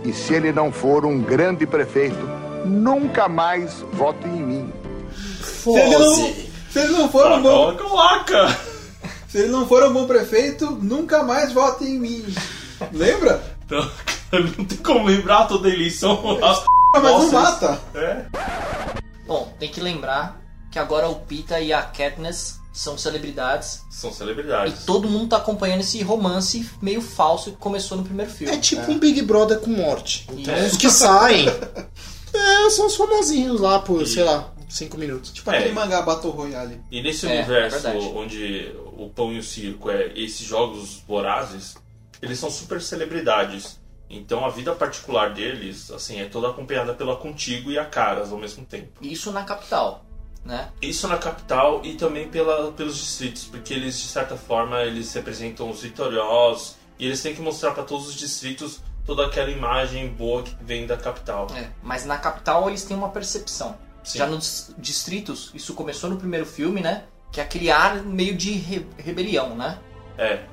E 0.06 0.14
se 0.14 0.34
ele 0.34 0.52
não 0.52 0.72
for 0.72 1.06
um 1.06 1.22
grande 1.22 1.66
prefeito, 1.66 2.26
nunca 2.66 3.28
mais 3.28 3.80
votem 3.94 4.32
em 4.32 4.44
mim. 4.44 4.74
Se 5.42 5.70
ele 5.70 5.98
não, 5.98 6.16
se 6.16 6.80
ele 6.80 6.88
não 6.90 7.10
for 7.10 7.32
um 7.32 7.42
bom, 7.42 7.76
Coloca! 7.78 8.58
se 9.28 9.40
ele 9.40 9.48
não 9.48 9.68
for 9.68 9.84
um 9.84 9.94
bom 9.94 10.06
prefeito, 10.06 10.72
nunca 10.82 11.24
mais 11.24 11.52
vote 11.52 11.86
em 11.86 12.00
mim. 12.00 12.26
Lembra? 12.92 13.42
Então, 13.66 13.90
não 14.58 14.66
tem 14.66 14.78
como 14.78 15.08
lembrar 15.08 15.48
toda 15.48 15.68
a 15.68 15.72
eleição. 15.72 16.38
As 16.44 16.64
Mas 16.94 17.04
não 17.04 17.32
mata. 17.32 17.80
É. 17.96 18.26
Bom, 19.26 19.54
tem 19.60 19.70
que 19.70 19.82
lembrar 19.82 20.40
que 20.72 20.78
agora 20.80 21.08
o 21.10 21.16
Pita 21.16 21.60
e 21.60 21.72
a 21.74 21.82
Katniss 21.82 22.60
são 22.72 22.98
celebridades 22.98 23.84
São 23.92 24.10
e 24.10 24.14
celebridades. 24.14 24.84
todo 24.86 25.08
mundo 25.08 25.30
tá 25.30 25.38
acompanhando 25.38 25.82
esse 25.82 26.02
romance 26.02 26.68
meio 26.82 27.02
falso 27.02 27.52
que 27.52 27.58
começou 27.58 27.98
no 27.98 28.04
primeiro 28.04 28.32
filme. 28.32 28.54
É 28.54 28.58
tipo 28.60 28.92
um 28.92 28.98
Big 28.98 29.22
Brother 29.22 29.60
com 29.60 29.70
morte. 29.70 30.26
Então 30.32 30.56
Isso. 30.56 30.72
os 30.74 30.78
que 30.78 30.90
saem 30.90 31.46
é, 32.34 32.70
são 32.72 32.88
os 32.88 32.96
famosinhos 32.96 33.62
lá 33.62 33.78
por, 33.80 34.06
sei 34.08 34.24
lá, 34.24 34.52
5 34.70 34.98
minutos. 34.98 35.32
Tipo 35.32 35.52
É. 35.52 35.60
aquele 35.60 35.74
mangá 35.74 36.02
Battle 36.02 36.32
Royale. 36.32 36.82
E 36.92 37.02
nesse 37.04 37.28
É, 37.28 37.30
universo 37.36 37.78
é 37.88 37.92
verdade. 37.92 38.12
onde 38.16 38.76
o 38.98 39.08
pão 39.10 39.32
e 39.32 39.38
o 39.38 39.44
circo 39.44 39.92
é 39.92 40.12
esses 40.16 40.46
jogos 40.46 41.04
vorazes, 41.08 41.76
eles 42.24 42.40
são 42.40 42.50
super 42.50 42.82
celebridades. 42.82 43.80
Então 44.18 44.46
a 44.46 44.50
vida 44.50 44.74
particular 44.74 45.34
deles, 45.34 45.90
assim, 45.92 46.20
é 46.22 46.26
toda 46.26 46.50
acompanhada 46.50 46.94
pela 46.94 47.16
Contigo 47.16 47.72
e 47.72 47.78
a 47.80 47.86
Caras 47.86 48.32
ao 48.32 48.38
mesmo 48.38 48.66
tempo. 48.66 48.90
Isso 49.02 49.32
na 49.32 49.44
capital, 49.44 50.04
né? 50.46 50.70
Isso 50.82 51.08
na 51.08 51.18
capital 51.18 51.82
e 51.84 51.94
também 51.96 52.28
pela, 52.30 52.72
pelos 52.72 52.98
distritos, 52.98 53.46
porque 53.46 53.74
eles 53.74 54.00
de 54.00 54.08
certa 54.08 54.36
forma 54.36 54.82
eles 54.82 55.14
representam 55.14 55.70
os 55.70 55.82
vitoriosos 55.82 56.76
e 57.00 57.06
eles 57.06 57.22
têm 57.22 57.34
que 57.36 57.42
mostrar 57.42 57.72
para 57.72 57.84
todos 57.84 58.08
os 58.08 58.16
distritos 58.16 58.82
toda 59.06 59.26
aquela 59.26 59.50
imagem 59.50 60.08
boa 60.10 60.44
que 60.44 60.56
vem 60.62 60.86
da 60.88 60.96
capital. 60.96 61.48
É, 61.56 61.70
mas 61.82 62.06
na 62.06 62.18
capital 62.18 62.70
eles 62.70 62.84
têm 62.84 62.96
uma 62.96 63.10
percepção. 63.10 63.78
Sim. 64.04 64.20
Já 64.20 64.28
nos 64.28 64.74
distritos, 64.78 65.52
isso 65.54 65.74
começou 65.74 66.10
no 66.10 66.18
primeiro 66.18 66.46
filme, 66.46 66.82
né? 66.82 67.06
Que 67.32 67.40
é 67.42 67.44
aquele 67.44 67.72
ar 67.72 68.02
meio 68.04 68.36
de 68.36 68.52
re- 68.52 68.86
rebelião, 68.98 69.56
né? 69.56 69.80
É. 70.18 70.44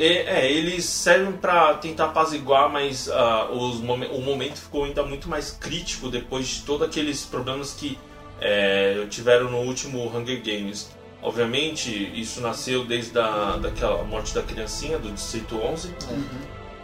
É, 0.00 0.50
eles 0.50 0.84
servem 0.84 1.32
pra 1.32 1.74
tentar 1.74 2.06
apaziguar, 2.06 2.70
mas 2.70 3.08
ah, 3.10 3.48
os 3.50 3.80
momen- 3.80 4.10
o 4.12 4.20
momento 4.20 4.58
ficou 4.58 4.84
ainda 4.84 5.02
muito 5.02 5.28
mais 5.28 5.50
crítico 5.50 6.08
depois 6.08 6.46
de 6.46 6.62
todos 6.62 6.86
aqueles 6.86 7.24
problemas 7.24 7.72
que 7.72 7.98
é, 8.40 9.04
tiveram 9.10 9.50
no 9.50 9.58
último 9.58 10.06
Hunger 10.16 10.40
Games. 10.42 10.88
Obviamente, 11.20 11.90
isso 12.14 12.40
nasceu 12.40 12.84
desde 12.84 13.18
a 13.18 13.56
daquela 13.60 14.04
morte 14.04 14.32
da 14.32 14.42
criancinha 14.42 14.98
do 15.00 15.10
Distrito 15.10 15.56
11 15.60 15.92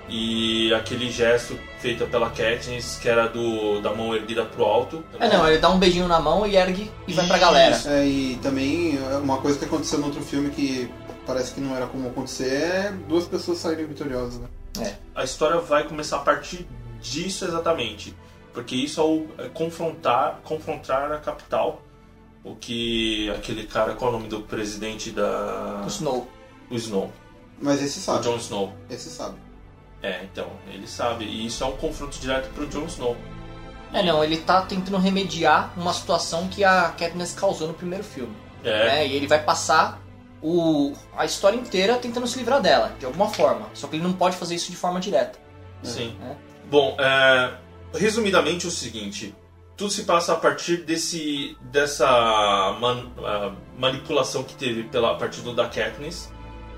e 0.09 0.75
aquele 0.75 1.11
gesto 1.11 1.59
feito 1.79 2.05
pela 2.07 2.29
Katniss, 2.31 2.99
que 3.01 3.09
era 3.09 3.27
do 3.27 3.81
da 3.81 3.95
mão 3.95 4.15
erguida 4.15 4.45
pro 4.45 4.65
alto. 4.65 5.03
É, 5.19 5.29
não, 5.29 5.47
ele 5.49 5.59
dá 5.59 5.71
um 5.71 5.79
beijinho 5.79 6.07
na 6.09 6.21
mão 6.21 6.47
e 6.47 6.57
ergue 6.57 6.91
e 7.09 7.13
vai 7.13 7.27
pra 7.27 7.39
galera. 7.39 7.81
É, 7.87 8.05
e 8.07 8.39
também 8.43 8.99
é, 8.99 9.17
uma 9.17 9.39
coisa 9.39 9.59
que 9.59 9.65
aconteceu 9.65 9.99
no 10.01 10.07
outro 10.07 10.21
filme 10.23 10.51
que 10.51 10.91
parece 11.27 11.55
que 11.55 11.61
não 11.61 11.75
era 11.77 11.87
como 11.87 12.09
acontecer 12.09 12.53
é 12.53 12.93
duas 13.09 13.27
pessoas 13.27 13.59
saírem 13.59 13.87
vitoriosas, 13.87 14.41
né? 14.41 14.49
a 15.15 15.23
história 15.23 15.61
vai 15.61 15.87
começar 15.87 16.17
a 16.17 16.21
partir 16.21 16.67
disso 17.01 17.45
exatamente. 17.45 18.15
Porque 18.53 18.75
isso 18.77 19.01
é, 19.01 19.05
o, 19.05 19.27
é 19.39 19.49
confrontar, 19.49 20.41
confrontar 20.45 21.11
a 21.13 21.19
capital. 21.19 21.83
O 22.45 22.55
que 22.55 23.31
aquele 23.31 23.67
cara, 23.67 23.95
qual 23.95 24.13
é 24.13 24.15
o 24.15 24.19
nome 24.19 24.29
do 24.29 24.43
presidente 24.43 25.11
da. 25.11 25.83
O 25.85 25.89
Snow. 25.89 26.29
O 26.71 26.75
Snow. 26.75 27.13
Mas 27.61 27.83
esse 27.83 27.99
O 27.99 28.03
sabe. 28.03 28.25
Jon 28.25 28.37
Snow. 28.37 28.73
Esse 28.89 29.11
sabe. 29.11 29.39
É, 30.03 30.23
então, 30.25 30.49
ele 30.69 30.87
sabe. 30.87 31.25
E 31.25 31.47
isso 31.47 31.65
é 31.65 31.67
um 31.67 31.77
confronto 31.77 32.19
direto 32.19 32.53
pro 32.53 32.67
Jon 32.67 32.85
Snow. 32.85 33.17
É, 33.93 34.03
não, 34.03 34.23
ele 34.23 34.37
tá 34.39 34.63
tentando 34.63 34.99
remediar 34.99 35.73
uma 35.77 35.93
situação 35.93 36.49
que 36.49 36.63
a 36.63 36.91
Katniss 36.91 37.33
causou 37.33 37.69
no 37.69 37.75
primeiro 37.75 38.05
filme. 38.05 38.37
É. 38.63 38.87
né? 38.87 39.07
E 39.07 39.15
ele 39.15 39.27
vai 39.27 39.43
passar 39.43 40.01
o, 40.47 40.93
a 41.17 41.25
história 41.25 41.57
inteira 41.57 41.97
tentando 41.97 42.27
se 42.27 42.39
livrar 42.39 42.61
dela, 42.61 42.93
de 42.99 43.07
alguma 43.07 43.29
forma. 43.31 43.67
Só 43.73 43.89
que 43.89 43.97
ele 43.97 44.03
não 44.03 44.13
pode 44.13 44.37
fazer 44.37 44.55
isso 44.55 44.71
de 44.71 44.77
forma 44.77 45.01
direta. 45.01 45.39
Sim. 45.83 46.15
É. 46.23 46.35
Bom, 46.71 46.95
é, 47.01 47.55
resumidamente 47.95 48.67
é 48.67 48.69
o 48.69 48.73
seguinte: 48.73 49.35
tudo 49.77 49.91
se 49.91 50.05
passa 50.05 50.35
a 50.35 50.37
partir 50.37 50.79
desse 50.85 51.57
dessa 51.63 52.07
man- 52.79 53.11
ah, 53.25 53.53
manipulação 53.79 54.43
que 54.45 54.55
teve 54.55 54.85
pela 54.85 55.13
a 55.13 55.15
partir 55.15 55.41
do 55.41 55.55
da 55.55 55.67
Katniss, 55.67 56.31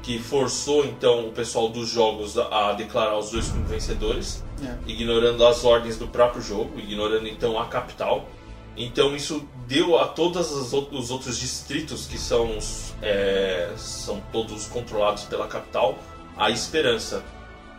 que 0.02 0.18
forçou 0.18 0.84
então 0.84 1.26
o 1.28 1.32
pessoal 1.32 1.68
dos 1.68 1.88
jogos 1.88 2.38
a, 2.38 2.70
a 2.70 2.72
declarar 2.74 3.18
os 3.18 3.30
dois 3.32 3.48
como 3.48 3.64
vencedores, 3.64 4.44
É. 4.64 4.76
ignorando 4.86 5.44
as 5.46 5.64
ordens 5.64 5.96
do 5.96 6.06
próprio 6.08 6.40
jogo, 6.40 6.78
ignorando 6.78 7.26
então 7.26 7.58
a 7.60 7.66
capital. 7.66 8.28
Então 8.76 9.16
isso 9.16 9.46
deu 9.66 9.98
a 9.98 10.06
todos 10.06 10.52
os 10.52 10.72
out- 10.74 10.94
os 10.94 11.10
outros 11.10 11.38
distritos 11.38 12.06
que 12.06 12.18
são 12.18 12.58
é, 13.02 13.72
são 13.76 14.20
todos 14.32 14.66
controlados 14.66 15.24
pela 15.24 15.46
capital 15.46 15.98
a 16.36 16.50
esperança 16.50 17.22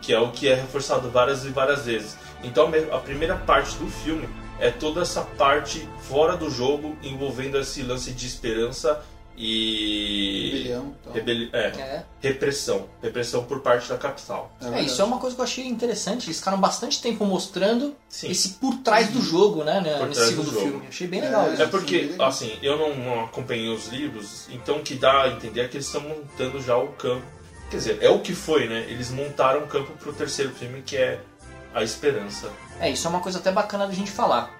que 0.02 0.12
é 0.12 0.18
o 0.20 0.30
que 0.30 0.48
é 0.48 0.54
reforçado 0.54 1.08
várias 1.10 1.44
e 1.44 1.48
várias 1.50 1.86
vezes. 1.86 2.16
Então 2.44 2.70
a 2.92 2.98
primeira 2.98 3.36
parte 3.36 3.74
do 3.76 3.88
filme 3.88 4.28
é 4.60 4.70
toda 4.70 5.00
essa 5.02 5.22
parte 5.22 5.88
fora 6.02 6.36
do 6.36 6.50
jogo 6.50 6.96
envolvendo 7.02 7.58
esse 7.58 7.82
lance 7.82 8.12
de 8.12 8.26
esperança 8.26 9.02
e 9.40 10.50
Rebelião, 10.52 10.94
então. 11.00 11.12
rebeli- 11.12 11.50
é, 11.52 11.58
É. 11.68 12.04
repressão, 12.20 12.86
repressão 13.00 13.44
por 13.44 13.60
parte 13.60 13.88
da 13.88 13.96
capital. 13.96 14.50
É, 14.60 14.82
isso 14.82 15.00
é 15.00 15.04
uma 15.04 15.18
coisa 15.18 15.36
que 15.36 15.40
eu 15.40 15.44
achei 15.44 15.66
interessante. 15.66 16.26
Eles 16.26 16.38
ficaram 16.38 16.58
bastante 16.58 17.00
tempo 17.00 17.24
mostrando 17.24 17.94
Sim. 18.08 18.30
esse 18.30 18.50
por 18.54 18.74
trás 18.78 19.08
do 19.10 19.20
jogo, 19.22 19.62
né? 19.62 19.80
né, 19.80 19.96
Por 19.98 20.08
nesse 20.08 20.20
trás 20.20 20.34
do 20.34 20.44
segundo 20.44 20.60
filme. 20.60 20.86
Achei 20.88 21.06
bem 21.06 21.20
legal 21.20 21.52
isso. 21.52 21.62
É 21.62 21.66
porque, 21.66 22.14
assim, 22.18 22.58
eu 22.62 22.76
não, 22.76 22.94
não 22.96 23.24
acompanhei 23.24 23.68
os 23.72 23.86
livros, 23.88 24.46
então 24.50 24.78
o 24.78 24.82
que 24.82 24.94
dá 24.94 25.22
a 25.22 25.28
entender 25.28 25.60
é 25.62 25.68
que 25.68 25.76
eles 25.76 25.86
estão 25.86 26.00
montando 26.00 26.60
já 26.60 26.76
o 26.76 26.88
campo. 26.88 27.24
Quer 27.70 27.76
dizer, 27.76 27.98
é 28.00 28.08
o 28.08 28.20
que 28.20 28.34
foi, 28.34 28.66
né? 28.68 28.86
Eles 28.88 29.10
montaram 29.10 29.60
o 29.60 29.66
campo 29.66 29.92
pro 29.92 30.12
terceiro 30.12 30.50
filme, 30.52 30.82
que 30.82 30.96
é 30.96 31.20
A 31.74 31.82
Esperança. 31.84 32.50
É, 32.80 32.90
isso 32.90 33.06
é 33.06 33.10
uma 33.10 33.20
coisa 33.20 33.38
até 33.38 33.52
bacana 33.52 33.86
da 33.86 33.92
gente 33.92 34.10
falar. 34.10 34.57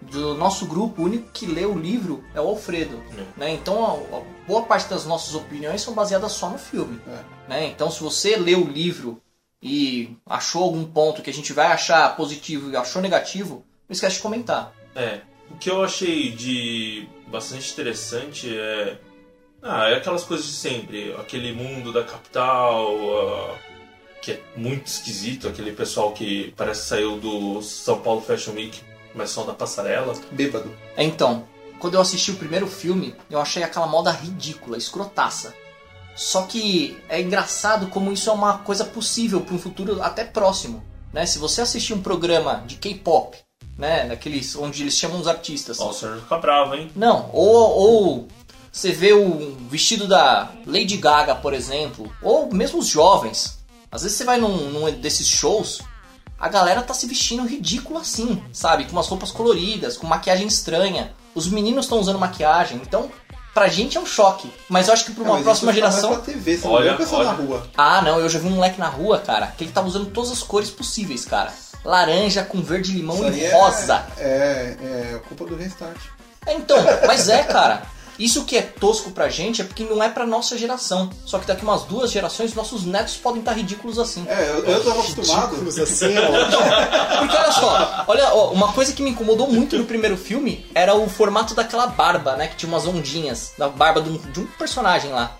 Do 0.00 0.34
nosso 0.34 0.66
grupo, 0.66 1.02
o 1.02 1.04
único 1.06 1.30
que 1.32 1.44
lê 1.44 1.64
o 1.66 1.76
livro 1.76 2.24
é 2.34 2.40
o 2.40 2.46
Alfredo. 2.46 3.02
Né? 3.36 3.50
Então, 3.50 3.84
a, 3.84 4.18
a 4.18 4.22
boa 4.46 4.62
parte 4.62 4.88
das 4.88 5.04
nossas 5.04 5.34
opiniões 5.34 5.80
são 5.80 5.92
baseadas 5.92 6.32
só 6.32 6.48
no 6.48 6.58
filme. 6.58 7.00
Né? 7.48 7.66
Então, 7.66 7.90
se 7.90 8.00
você 8.02 8.36
leu 8.36 8.64
o 8.64 8.70
livro 8.70 9.20
e 9.62 10.16
achou 10.24 10.62
algum 10.62 10.84
ponto 10.84 11.20
que 11.20 11.30
a 11.30 11.32
gente 11.32 11.52
vai 11.52 11.66
achar 11.66 12.16
positivo 12.16 12.70
e 12.70 12.76
achou 12.76 13.02
negativo, 13.02 13.64
não 13.88 13.92
esquece 13.94 14.16
de 14.16 14.22
comentar. 14.22 14.72
É. 14.94 15.20
O 15.50 15.56
que 15.56 15.70
eu 15.70 15.82
achei 15.82 16.30
de 16.30 17.08
bastante 17.26 17.72
interessante 17.72 18.56
é. 18.56 18.98
Ah, 19.60 19.88
é 19.88 19.96
aquelas 19.96 20.22
coisas 20.22 20.46
de 20.46 20.52
sempre. 20.52 21.12
Aquele 21.18 21.52
mundo 21.52 21.92
da 21.92 22.04
capital. 22.04 22.94
ah, 23.18 23.68
que 24.20 24.32
é 24.32 24.40
muito 24.56 24.86
esquisito. 24.86 25.48
Aquele 25.48 25.72
pessoal 25.72 26.12
que 26.12 26.52
parece 26.56 26.82
que 26.82 26.88
saiu 26.88 27.18
do 27.18 27.62
São 27.62 28.00
Paulo 28.00 28.20
Fashion 28.20 28.52
Week, 28.52 28.80
começou 29.12 29.44
da 29.44 29.52
passarela. 29.52 30.14
Bêbado. 30.30 30.70
É, 30.96 31.04
Então, 31.04 31.44
quando 31.78 31.94
eu 31.94 32.00
assisti 32.00 32.30
o 32.30 32.36
primeiro 32.36 32.66
filme, 32.66 33.14
eu 33.30 33.40
achei 33.40 33.62
aquela 33.62 33.86
moda 33.86 34.10
ridícula, 34.10 34.76
escrotaça. 34.76 35.54
Só 36.16 36.42
que 36.42 36.98
é 37.08 37.20
engraçado 37.20 37.86
como 37.88 38.12
isso 38.12 38.28
é 38.28 38.32
uma 38.32 38.58
coisa 38.58 38.84
possível 38.84 39.40
para 39.40 39.54
um 39.54 39.58
futuro 39.58 40.02
até 40.02 40.24
próximo. 40.24 40.82
Né? 41.12 41.24
Se 41.26 41.38
você 41.38 41.60
assistir 41.60 41.94
um 41.94 42.02
programa 42.02 42.64
de 42.66 42.74
K-pop, 42.76 43.38
né, 43.78 44.06
daqueles 44.08 44.56
onde 44.56 44.82
eles 44.82 44.94
chamam 44.94 45.20
os 45.20 45.28
artistas. 45.28 45.78
Ó, 45.78 45.90
o 45.90 45.92
senhor 45.92 46.18
fica 46.18 46.36
bravo, 46.38 46.74
hein? 46.74 46.90
Não, 46.96 47.30
ou, 47.32 47.54
ou 47.54 48.28
você 48.72 48.90
vê 48.90 49.12
o 49.12 49.56
vestido 49.70 50.08
da 50.08 50.50
Lady 50.66 50.96
Gaga, 50.96 51.36
por 51.36 51.54
exemplo, 51.54 52.12
ou 52.20 52.52
mesmo 52.52 52.80
os 52.80 52.88
jovens. 52.88 53.58
Às 53.90 54.02
vezes 54.02 54.18
você 54.18 54.24
vai 54.24 54.38
num, 54.38 54.70
num 54.70 54.90
desses 54.92 55.28
shows, 55.28 55.80
a 56.38 56.48
galera 56.48 56.82
tá 56.82 56.94
se 56.94 57.06
vestindo 57.06 57.46
ridículo 57.46 57.98
assim, 57.98 58.42
sabe? 58.52 58.84
Com 58.84 58.92
umas 58.92 59.06
roupas 59.08 59.30
coloridas, 59.30 59.96
com 59.96 60.06
maquiagem 60.06 60.46
estranha. 60.46 61.12
Os 61.34 61.48
meninos 61.48 61.84
estão 61.86 61.98
usando 61.98 62.18
maquiagem, 62.18 62.78
então 62.82 63.10
pra 63.54 63.68
gente 63.68 63.96
é 63.96 64.00
um 64.00 64.06
choque. 64.06 64.50
Mas 64.68 64.86
eu 64.88 64.94
acho 64.94 65.04
que 65.04 65.12
pra 65.12 65.24
uma 65.24 65.34
mas 65.34 65.42
próxima 65.42 65.72
geração. 65.72 66.10
Pra 66.14 66.22
TV, 66.22 66.56
você 66.56 66.66
Olha, 66.68 66.96
não 66.96 67.12
olha. 67.14 67.24
na 67.24 67.32
rua. 67.32 67.66
Ah, 67.76 68.02
não, 68.02 68.20
eu 68.20 68.28
já 68.28 68.38
vi 68.38 68.46
um 68.46 68.50
moleque 68.52 68.78
na 68.78 68.88
rua, 68.88 69.18
cara, 69.18 69.48
que 69.48 69.64
ele 69.64 69.72
tava 69.72 69.88
usando 69.88 70.06
todas 70.10 70.30
as 70.30 70.42
cores 70.42 70.70
possíveis, 70.70 71.24
cara. 71.24 71.52
Laranja 71.84 72.44
com 72.44 72.60
verde 72.60 72.92
limão 72.92 73.16
Isso 73.28 73.38
e 73.38 73.44
é- 73.44 73.52
rosa. 73.52 74.04
É, 74.18 74.76
é 75.14 75.20
culpa 75.28 75.44
do 75.46 75.56
restart. 75.56 75.96
É, 76.46 76.54
Então, 76.54 76.78
mas 77.06 77.28
é, 77.28 77.42
cara. 77.42 77.82
Isso 78.18 78.44
que 78.44 78.56
é 78.56 78.62
tosco 78.62 79.12
pra 79.12 79.28
gente 79.28 79.60
é 79.60 79.64
porque 79.64 79.84
não 79.84 80.02
é 80.02 80.08
pra 80.08 80.26
nossa 80.26 80.58
geração. 80.58 81.08
Só 81.24 81.38
que 81.38 81.46
daqui 81.46 81.62
umas 81.62 81.84
duas 81.84 82.10
gerações, 82.10 82.52
nossos 82.52 82.84
netos 82.84 83.16
podem 83.16 83.40
estar 83.40 83.52
ridículos 83.52 83.98
assim. 83.98 84.26
É, 84.28 84.50
eu, 84.50 84.64
eu 84.64 84.84
tava 84.84 85.00
acostumado. 85.00 85.56
assim, 85.68 86.14
ó. 86.18 87.18
Porque 87.20 87.36
olha 87.36 87.52
só, 87.52 88.04
olha, 88.08 88.34
ó, 88.34 88.52
uma 88.52 88.72
coisa 88.72 88.92
que 88.92 89.02
me 89.02 89.10
incomodou 89.10 89.50
muito 89.50 89.78
no 89.78 89.84
primeiro 89.84 90.16
filme 90.16 90.66
era 90.74 90.94
o 90.94 91.08
formato 91.08 91.54
daquela 91.54 91.86
barba, 91.86 92.36
né? 92.36 92.48
Que 92.48 92.56
tinha 92.56 92.68
umas 92.68 92.86
ondinhas 92.86 93.52
da 93.56 93.68
barba 93.68 94.00
de 94.00 94.10
um, 94.10 94.16
de 94.16 94.40
um 94.40 94.46
personagem 94.46 95.12
lá. 95.12 95.36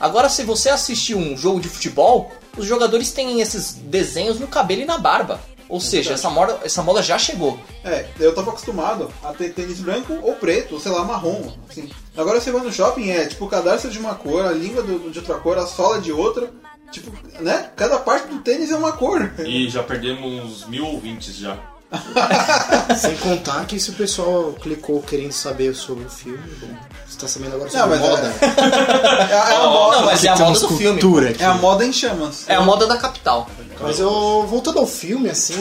Agora, 0.00 0.28
se 0.28 0.42
você 0.42 0.68
assistir 0.68 1.14
um 1.14 1.36
jogo 1.36 1.60
de 1.60 1.68
futebol, 1.68 2.30
os 2.56 2.66
jogadores 2.66 3.12
têm 3.12 3.40
esses 3.40 3.72
desenhos 3.72 4.38
no 4.38 4.46
cabelo 4.46 4.82
e 4.82 4.84
na 4.84 4.98
barba. 4.98 5.40
Ou 5.68 5.80
seja, 5.80 6.12
essa 6.14 6.30
moda, 6.30 6.58
essa 6.62 6.82
moda 6.82 7.02
já 7.02 7.18
chegou. 7.18 7.58
É, 7.84 8.06
eu 8.20 8.34
tava 8.34 8.50
acostumado 8.50 9.10
a 9.22 9.32
ter 9.32 9.50
tênis 9.52 9.80
branco 9.80 10.16
ou 10.22 10.34
preto, 10.34 10.74
ou 10.74 10.80
sei 10.80 10.92
lá, 10.92 11.04
marrom, 11.04 11.52
assim. 11.68 11.90
Agora 12.16 12.40
você 12.40 12.50
vai 12.52 12.62
no 12.62 12.72
shopping, 12.72 13.10
é 13.10 13.26
tipo 13.26 13.44
o 13.44 13.48
cadarço 13.48 13.88
de 13.90 13.98
uma 13.98 14.14
cor, 14.14 14.44
a 14.46 14.52
língua 14.52 14.82
do- 14.82 15.10
de 15.10 15.18
outra 15.18 15.34
cor, 15.36 15.58
a 15.58 15.66
sola 15.66 16.00
de 16.00 16.12
outra. 16.12 16.50
Tipo, 16.92 17.10
né? 17.42 17.70
Cada 17.74 17.98
parte 17.98 18.28
do 18.28 18.38
tênis 18.40 18.70
é 18.70 18.76
uma 18.76 18.92
cor. 18.92 19.28
E 19.44 19.68
já 19.68 19.82
perdemos 19.82 20.66
mil 20.68 20.86
ouvintes 20.86 21.34
já. 21.36 21.58
Sem 22.96 23.16
contar 23.16 23.64
que 23.66 23.78
se 23.78 23.90
o 23.90 23.94
pessoal 23.94 24.52
clicou 24.60 25.00
querendo 25.02 25.32
saber 25.32 25.74
sobre 25.74 26.04
o 26.04 26.10
filme, 26.10 26.42
bom, 26.60 26.68
você 27.06 27.18
tá 27.18 27.28
sabendo 27.28 27.54
agora 27.56 27.70
Não, 27.72 27.80
sobre 27.80 27.98
mas 27.98 28.00
moda. 28.00 28.34
É, 28.40 29.34
a- 29.34 29.50
é 29.52 29.56
a 29.56 29.68
moda. 29.68 29.96
Não, 29.96 30.04
mas 30.06 30.24
é 30.24 30.28
a 30.28 30.36
moda 30.36 30.58
do 30.60 30.68
filme. 30.76 31.00
aqui. 31.28 31.42
É 31.42 31.46
a 31.46 31.54
moda 31.54 31.84
em 31.84 31.92
chamas. 31.92 32.44
É 32.48 32.54
a 32.54 32.60
moda 32.62 32.86
da 32.86 32.96
capital. 32.96 33.48
Mas 33.80 33.98
eu, 33.98 34.46
voltando 34.48 34.78
ao 34.78 34.86
filme, 34.86 35.28
assim, 35.30 35.54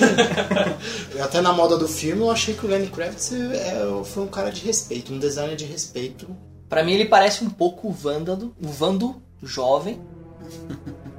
até 1.21 1.41
na 1.41 1.51
moda 1.53 1.77
do 1.77 1.87
filme, 1.87 2.21
eu 2.21 2.31
achei 2.31 2.53
que 2.53 2.65
o 2.65 2.69
Lenny 2.69 2.87
Kravitz 2.87 3.31
é, 3.33 3.75
foi 4.05 4.23
um 4.23 4.27
cara 4.27 4.49
de 4.51 4.61
respeito, 4.65 5.13
um 5.13 5.19
designer 5.19 5.55
de 5.55 5.65
respeito. 5.65 6.27
Pra 6.69 6.83
mim 6.83 6.93
ele 6.93 7.05
parece 7.05 7.43
um 7.43 7.49
pouco 7.49 7.87
o 7.89 7.91
Vândalo, 7.91 8.55
o 8.63 8.67
Vando 8.67 9.21
jovem, 9.43 10.01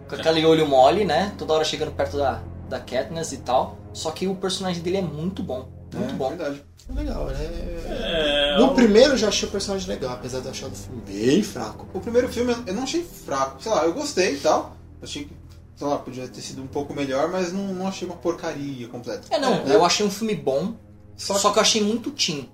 com 0.08 0.14
aquele 0.16 0.44
olho 0.44 0.66
mole, 0.66 1.04
né? 1.04 1.32
Toda 1.38 1.52
hora 1.52 1.64
chegando 1.64 1.92
perto 1.92 2.16
da, 2.16 2.40
da 2.68 2.80
Katniss 2.80 3.32
e 3.32 3.36
tal. 3.38 3.78
Só 3.96 4.10
que 4.10 4.26
o 4.28 4.34
personagem 4.34 4.82
dele 4.82 4.98
é 4.98 5.02
muito 5.02 5.42
bom, 5.42 5.68
muito 5.94 6.14
bom. 6.14 6.28
Verdade. 6.28 6.62
Legal, 6.94 7.26
né? 7.26 7.44
É, 7.44 8.56
No 8.58 8.74
primeiro 8.74 9.14
eu 9.14 9.16
já 9.16 9.28
achei 9.28 9.48
o 9.48 9.50
personagem 9.50 9.88
legal, 9.88 10.12
apesar 10.12 10.38
de 10.40 10.44
eu 10.46 10.50
achar 10.52 10.66
o 10.68 10.70
filme 10.70 11.02
bem 11.02 11.42
fraco. 11.42 11.86
O 11.94 11.98
primeiro 12.00 12.28
filme 12.28 12.54
eu 12.66 12.74
não 12.74 12.82
achei 12.82 13.02
fraco. 13.02 13.60
Sei 13.62 13.72
lá, 13.72 13.84
eu 13.84 13.94
gostei 13.94 14.34
e 14.34 14.38
tal. 14.38 14.76
Achei 15.02 15.24
que 15.24 15.32
sei 15.76 15.86
lá, 15.86 15.98
podia 15.98 16.28
ter 16.28 16.40
sido 16.42 16.62
um 16.62 16.66
pouco 16.66 16.94
melhor, 16.94 17.28
mas 17.30 17.52
não, 17.52 17.72
não 17.74 17.86
achei 17.88 18.06
uma 18.06 18.16
porcaria 18.16 18.86
completa. 18.88 19.22
É, 19.30 19.38
não, 19.38 19.64
né? 19.64 19.74
eu 19.74 19.84
achei 19.84 20.04
um 20.06 20.10
filme 20.10 20.34
bom, 20.34 20.74
só, 21.16 21.50
que 21.50 21.58
eu 21.58 21.62
achei 21.62 21.82
muito 21.82 22.10
teen. 22.10 22.48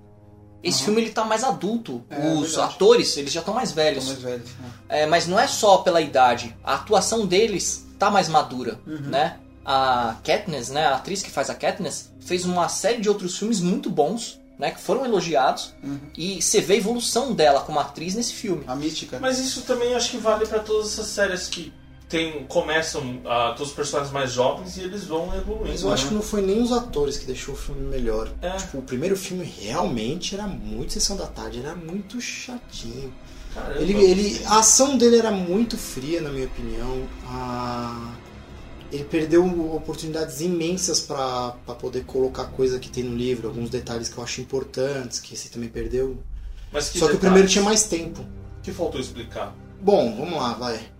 Esse 0.63 0.79
Aham. 0.79 0.85
filme 0.87 1.01
ele 1.03 1.11
tá 1.11 1.25
mais 1.25 1.43
adulto. 1.45 2.03
É, 2.09 2.33
Os 2.35 2.53
verdade. 2.53 2.75
atores, 2.75 3.17
eles 3.17 3.33
já 3.33 3.41
estão 3.41 3.53
mais 3.55 3.71
velhos. 3.73 4.05
Tão 4.05 4.13
mais 4.15 4.23
velhos, 4.25 4.51
né? 4.61 4.71
É, 4.89 5.07
mas 5.07 5.27
não 5.27 5.39
é 5.39 5.47
só 5.49 5.79
pela 5.79 6.01
idade. 6.01 6.57
A 6.65 6.75
atuação 6.75 7.27
deles 7.27 7.85
tá 7.99 8.11
mais 8.11 8.29
madura, 8.29 8.81
Uhum. 8.87 9.01
né? 9.11 9.39
A 9.65 10.17
Katniss, 10.25 10.71
né, 10.71 10.87
a 10.87 10.97
atriz 10.97 11.23
que 11.23 11.31
faz 11.31 11.49
a 11.51 11.55
Katniss, 11.55 12.11
fez 12.21 12.45
uma 12.45 12.69
série 12.69 13.01
de 13.01 13.09
outros 13.09 13.39
filmes 13.39 13.61
muito 13.61 13.89
bons, 13.91 14.41
né, 14.59 14.71
que 14.71 14.81
foram 14.81 15.05
elogiados. 15.05 15.73
Uhum. 15.83 15.99
E 16.17 16.41
você 16.43 16.61
vê 16.61 16.75
a 16.75 16.77
evolução 16.77 17.33
dela 17.33 17.61
como 17.61 17.79
atriz 17.79 18.15
nesse 18.15 18.33
filme. 18.33 18.65
A 18.67 18.75
mística. 18.75 19.19
Mas 19.21 19.39
isso 19.39 19.63
também 19.63 19.95
acho 19.95 20.11
que 20.11 20.17
vale 20.19 20.47
pra 20.47 20.59
todas 20.61 20.93
essas 20.93 21.07
séries 21.07 21.47
que 21.49 21.73
tem, 22.09 22.45
começam 22.45 23.21
a 23.25 23.53
todos 23.53 23.71
os 23.71 23.75
personagens 23.75 24.13
mais 24.13 24.33
jovens 24.33 24.77
e 24.77 24.81
eles 24.83 25.05
vão 25.05 25.35
evoluindo. 25.35 25.69
Mas 25.71 25.83
eu 25.83 25.91
acho 25.93 26.09
que 26.09 26.15
não 26.15 26.21
foi 26.21 26.43
nem 26.43 26.61
os 26.61 26.71
atores 26.71 27.17
que 27.17 27.25
deixou 27.25 27.55
o 27.55 27.57
filme 27.57 27.81
melhor. 27.89 28.31
É. 28.43 28.51
Tipo, 28.51 28.79
o 28.79 28.83
primeiro 28.83 29.17
filme 29.17 29.45
realmente 29.61 30.35
era 30.35 30.47
muito 30.47 30.93
Sessão 30.93 31.17
da 31.17 31.27
Tarde, 31.27 31.61
era 31.61 31.75
muito 31.75 32.21
chatinho. 32.21 33.13
Caramba. 33.55 33.81
Ele, 33.81 33.95
ele, 33.95 34.43
a 34.47 34.59
ação 34.59 34.99
dele 34.99 35.17
era 35.17 35.31
muito 35.31 35.79
fria, 35.79 36.21
na 36.21 36.29
minha 36.31 36.47
opinião. 36.47 37.03
A- 37.27 38.13
ele 38.93 39.05
perdeu 39.05 39.45
oportunidades 39.75 40.41
imensas 40.43 41.01
para 41.01 41.53
poder 41.81 42.05
colocar 42.05 42.45
coisa 42.45 42.79
que 42.79 42.91
tem 42.91 43.03
no 43.03 43.17
livro, 43.17 43.49
alguns 43.49 43.71
detalhes 43.71 44.09
que 44.09 44.19
eu 44.19 44.23
acho 44.23 44.41
importantes, 44.43 45.19
que 45.19 45.33
esse 45.35 45.51
também 45.51 45.69
perdeu. 45.71 46.23
Mas 46.71 46.91
que 46.91 46.99
Só 46.99 47.07
que 47.09 47.13
o 47.13 47.17
detalhes? 47.17 47.19
primeiro 47.19 47.49
tinha 47.49 47.65
mais 47.65 47.85
tempo. 47.85 48.25
que 48.63 48.71
faltou 48.73 49.01
explicar? 49.01 49.55
Bom, 49.81 50.15
vamos 50.17 50.35
lá, 50.39 50.53
vai. 50.55 50.92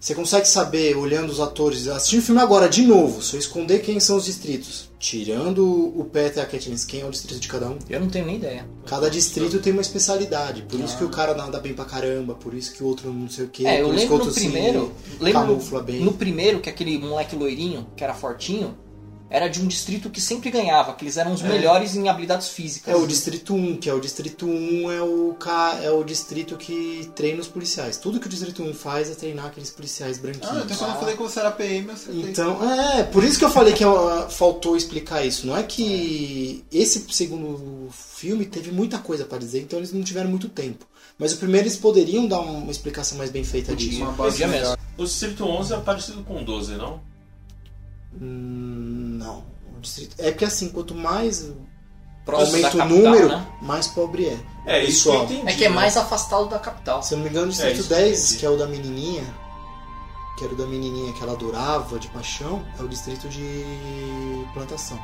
Você 0.00 0.14
consegue 0.14 0.46
saber, 0.46 0.96
olhando 0.96 1.28
os 1.30 1.40
atores, 1.40 1.88
assistindo 1.88 2.20
o 2.20 2.24
filme 2.24 2.40
agora 2.40 2.68
de 2.68 2.82
novo, 2.82 3.20
se 3.20 3.34
eu 3.34 3.40
esconder 3.40 3.80
quem 3.80 3.98
são 3.98 4.16
os 4.16 4.26
distritos, 4.26 4.88
tirando 4.96 5.64
o 5.66 6.04
Peter 6.04 6.38
e 6.38 6.40
a 6.40 6.46
Katniss, 6.46 6.84
quem 6.84 7.00
é 7.00 7.04
o 7.04 7.10
distrito 7.10 7.40
de 7.40 7.48
cada 7.48 7.68
um? 7.68 7.78
Eu 7.90 7.98
não 7.98 8.08
tenho 8.08 8.24
nem 8.26 8.36
ideia. 8.36 8.64
Cada 8.86 9.10
distrito 9.10 9.58
tem 9.58 9.72
uma 9.72 9.82
especialidade, 9.82 10.62
por 10.62 10.78
isso 10.78 10.96
que 10.96 11.02
o 11.02 11.08
cara 11.08 11.34
nada 11.34 11.58
bem 11.58 11.74
pra 11.74 11.84
caramba, 11.84 12.34
por 12.36 12.54
isso 12.54 12.72
que 12.74 12.82
o 12.84 12.86
outro 12.86 13.12
não 13.12 13.28
sei 13.28 13.46
o 13.46 13.48
que, 13.48 13.66
É, 13.66 13.82
eu 13.82 13.86
por 13.88 13.94
isso 13.96 14.06
que 14.06 14.12
lembro 14.12 14.14
o 14.14 14.18
no 14.18 14.24
outro 14.26 14.40
primeiro. 14.40 14.92
se 15.18 15.24
Lembro 15.24 15.40
camufla 15.40 15.82
bem. 15.82 16.00
no 16.00 16.12
primeiro 16.12 16.60
que 16.60 16.70
aquele 16.70 16.96
moleque 16.98 17.34
loirinho, 17.34 17.88
que 17.96 18.04
era 18.04 18.14
fortinho, 18.14 18.78
era 19.30 19.48
de 19.48 19.60
um 19.60 19.66
distrito 19.66 20.08
que 20.08 20.20
sempre 20.20 20.50
ganhava, 20.50 20.94
que 20.94 21.04
eles 21.04 21.16
eram 21.16 21.32
os 21.32 21.42
melhores 21.42 21.94
em 21.94 22.08
habilidades 22.08 22.48
físicas. 22.48 22.94
É 22.94 22.96
o 22.96 23.06
distrito 23.06 23.54
1, 23.54 23.76
que 23.76 23.90
é 23.90 23.92
o 23.92 24.00
distrito 24.00 24.46
1 24.46 24.90
é 24.90 25.02
o 25.02 25.34
ca... 25.38 25.78
é 25.82 25.90
o 25.90 26.02
distrito 26.02 26.56
que 26.56 27.10
treina 27.14 27.40
os 27.40 27.48
policiais. 27.48 27.96
Tudo 27.96 28.18
que 28.18 28.26
o 28.26 28.30
distrito 28.30 28.62
1 28.62 28.72
faz 28.74 29.10
é 29.10 29.14
treinar 29.14 29.46
aqueles 29.46 29.70
policiais 29.70 30.18
branquinhos. 30.18 30.48
Ah, 30.48 30.62
então 30.64 30.76
quando 30.76 30.90
eu 30.90 30.98
falei 30.98 31.16
que 31.16 31.22
você 31.22 31.40
era 31.40 31.50
PM, 31.50 31.88
eu 31.88 31.94
acertei. 31.94 32.22
Então, 32.22 32.72
é, 32.72 33.02
por 33.02 33.22
isso 33.22 33.38
que 33.38 33.44
eu 33.44 33.50
falei 33.50 33.74
que 33.74 33.84
ah, 33.84 34.28
faltou 34.30 34.76
explicar 34.76 35.24
isso. 35.24 35.46
Não 35.46 35.56
é 35.56 35.62
que 35.62 36.64
esse 36.72 37.04
segundo 37.10 37.88
filme 37.90 38.46
teve 38.46 38.70
muita 38.70 38.98
coisa 38.98 39.24
pra 39.24 39.38
dizer, 39.38 39.60
então 39.60 39.78
eles 39.78 39.92
não 39.92 40.02
tiveram 40.02 40.30
muito 40.30 40.48
tempo. 40.48 40.86
Mas 41.18 41.32
o 41.32 41.36
primeiro 41.36 41.66
eles 41.66 41.76
poderiam 41.76 42.26
dar 42.26 42.40
uma 42.40 42.70
explicação 42.70 43.18
mais 43.18 43.30
bem 43.30 43.42
feita 43.42 43.74
disso. 43.74 44.02
Uma 44.02 44.12
base 44.12 44.46
mesmo. 44.46 44.76
O 44.96 45.04
Distrito 45.04 45.44
11 45.44 45.74
é 45.74 45.76
parecido 45.78 46.22
com 46.22 46.40
o 46.40 46.44
12, 46.44 46.76
não? 46.76 47.00
Hum, 48.14 49.16
não. 49.18 49.44
O 49.76 49.80
distrito... 49.80 50.14
É 50.18 50.30
porque 50.30 50.44
assim, 50.44 50.68
quanto 50.70 50.94
mais 50.94 51.50
Próximo 52.24 52.56
aumenta 52.66 52.84
o 52.84 52.88
número, 52.88 53.28
né? 53.28 53.46
mais 53.62 53.86
pobre 53.88 54.26
é. 54.26 54.38
É, 54.66 54.84
isso 54.84 55.04
que 55.04 55.08
eu 55.08 55.20
Pessoal. 55.20 55.24
entendi. 55.24 55.48
É 55.52 55.56
que 55.56 55.64
é 55.64 55.68
né? 55.68 55.74
mais 55.74 55.96
afastado 55.96 56.46
da 56.48 56.58
capital. 56.58 57.02
Se 57.02 57.14
eu 57.14 57.18
não 57.18 57.24
me 57.24 57.30
engano, 57.30 57.46
o 57.46 57.48
É, 57.48 57.52
distrito 57.52 57.86
que 57.86 57.92
eu 57.92 57.96
10, 57.96 58.18
entendi. 58.24 58.38
que 58.40 58.46
é 58.46 58.50
o 58.50 58.56
da 58.58 58.66
menininha, 58.66 59.34
que 60.36 60.44
era 60.44 60.52
o 60.52 60.56
da 60.56 60.66
menininha 60.66 61.12
que 61.14 61.22
ela 61.22 61.32
adorava 61.32 61.98
de 61.98 62.08
paixão, 62.08 62.62
é 62.78 62.82
o 62.82 62.88
distrito 62.88 63.28
de 63.28 63.64
plantação. 64.52 64.98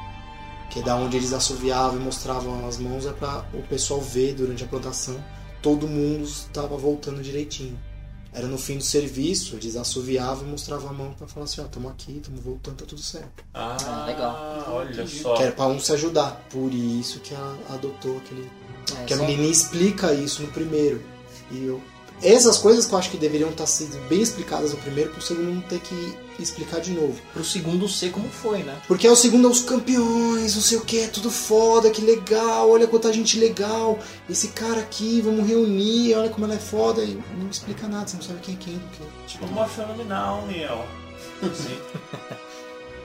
Que 0.71 0.81
é 0.81 0.83
da 0.83 0.97
onde 0.97 1.17
eles 1.17 1.33
assoviavam 1.33 1.99
e 2.01 2.03
mostravam 2.03 2.67
as 2.67 2.79
mãos, 2.79 3.07
é 3.07 3.13
pra 3.13 3.45
o 3.55 3.63
pessoal 3.63 4.01
ver 4.01 4.35
durante 4.35 4.65
a 4.65 4.67
plantação. 4.67 5.17
Todo 5.63 5.87
mundo 5.89 6.25
estava 6.25 6.77
voltando 6.77 7.23
direitinho. 7.23 7.79
Era 8.35 8.49
no 8.49 8.59
fim 8.59 8.79
do 8.79 8.83
serviço, 8.85 9.55
eles 9.55 9.77
assoviavam 9.77 10.45
e 10.49 10.51
mostravam 10.51 10.91
a 10.91 10.93
mão 10.93 11.13
pra 11.13 11.29
falar 11.29 11.45
assim, 11.45 11.61
ó, 11.61 11.65
tamo 11.65 11.89
aqui, 11.89 12.21
tamo 12.25 12.37
voltando, 12.41 12.79
tá 12.79 12.85
tudo 12.85 13.01
certo. 13.01 13.45
Ah, 13.55 13.77
Ah, 13.87 14.07
legal. 14.07 14.65
Olha 14.71 15.07
só. 15.07 15.37
Que 15.37 15.45
era 15.45 15.53
pra 15.53 15.67
um 15.69 15.79
se 15.79 15.93
ajudar. 15.93 16.45
Por 16.51 16.75
isso 16.75 17.21
que 17.21 17.33
ela 17.33 17.57
adotou 17.71 18.17
aquele 18.19 18.51
É, 19.01 19.05
que 19.05 19.15
a 19.15 19.17
menininha 19.19 19.51
explica 19.53 20.13
isso 20.13 20.43
no 20.43 20.49
primeiro. 20.49 21.01
E 21.53 21.65
eu... 21.65 21.81
Essas 22.23 22.57
coisas 22.59 22.87
que 22.87 22.95
eu 22.95 22.99
acho 22.99 23.11
que 23.11 23.17
deveriam 23.17 23.51
estar 23.51 23.67
sendo 23.67 23.97
bem 24.09 24.23
explicadas 24.23 24.73
no 24.73 24.79
primeiro, 24.79 25.11
pro 25.11 25.21
segundo 25.21 25.53
não 25.53 25.61
ter 25.63 25.81
que 25.81 26.17
explicar 26.39 26.81
de 26.81 26.93
novo. 26.93 27.21
Pro 27.33 27.45
segundo 27.45 27.89
ser 27.89 28.11
como 28.11 28.29
foi, 28.29 28.63
né? 28.63 28.81
Porque 28.89 29.07
é 29.07 29.11
o 29.11 29.17
segundo 29.17 29.47
é 29.47 29.51
os 29.51 29.61
campeões, 29.61 30.55
não 30.55 30.63
sei 30.63 30.79
o 30.79 30.81
que, 30.83 31.01
é 31.01 31.09
tudo 31.09 31.31
foda, 31.31 31.91
que 31.91 32.01
legal, 32.01 32.71
olha 32.71 32.87
quanta 32.87 33.13
gente 33.13 33.39
legal. 33.39 33.99
Esse 34.29 34.49
cara 34.49 34.81
aqui, 34.81 35.21
vamos 35.21 35.47
reunir, 35.47 36.15
olha 36.15 36.31
como 36.31 36.47
ela 36.47 36.55
é 36.55 36.59
foda. 36.59 37.03
E 37.03 37.21
não 37.39 37.49
explica 37.51 37.87
nada, 37.89 38.07
você 38.07 38.17
não 38.17 38.23
sabe 38.23 38.41
quem 38.41 38.55
é 38.55 38.59
quem. 38.59 38.79
Porque, 38.79 39.05
tipo, 39.27 39.45
Uma 39.47 39.69
fenomenal, 39.69 40.47
Miel. 40.47 40.87
Sim. 41.43 41.79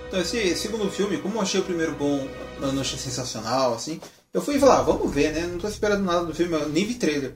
Então, 0.10 0.22
esse 0.22 0.56
segundo 0.56 0.90
filme, 0.90 1.20
como 1.20 1.36
eu 1.36 1.42
achei 1.42 1.60
o 1.60 1.64
primeiro 1.64 1.94
bom, 1.94 2.28
eu 2.60 2.74
não 2.74 2.82
achei 2.82 2.98
sensacional, 2.98 3.76
assim, 3.76 4.02
eu 4.34 4.42
fui 4.42 4.58
falar, 4.58 4.82
vamos 4.82 5.14
ver, 5.14 5.32
né? 5.32 5.42
Não 5.42 5.60
tô 5.60 5.68
esperando 5.68 6.04
nada 6.04 6.26
do 6.26 6.34
filme, 6.34 6.54
eu 6.54 6.68
nem 6.68 6.84
vi 6.84 6.96
trailer. 6.96 7.36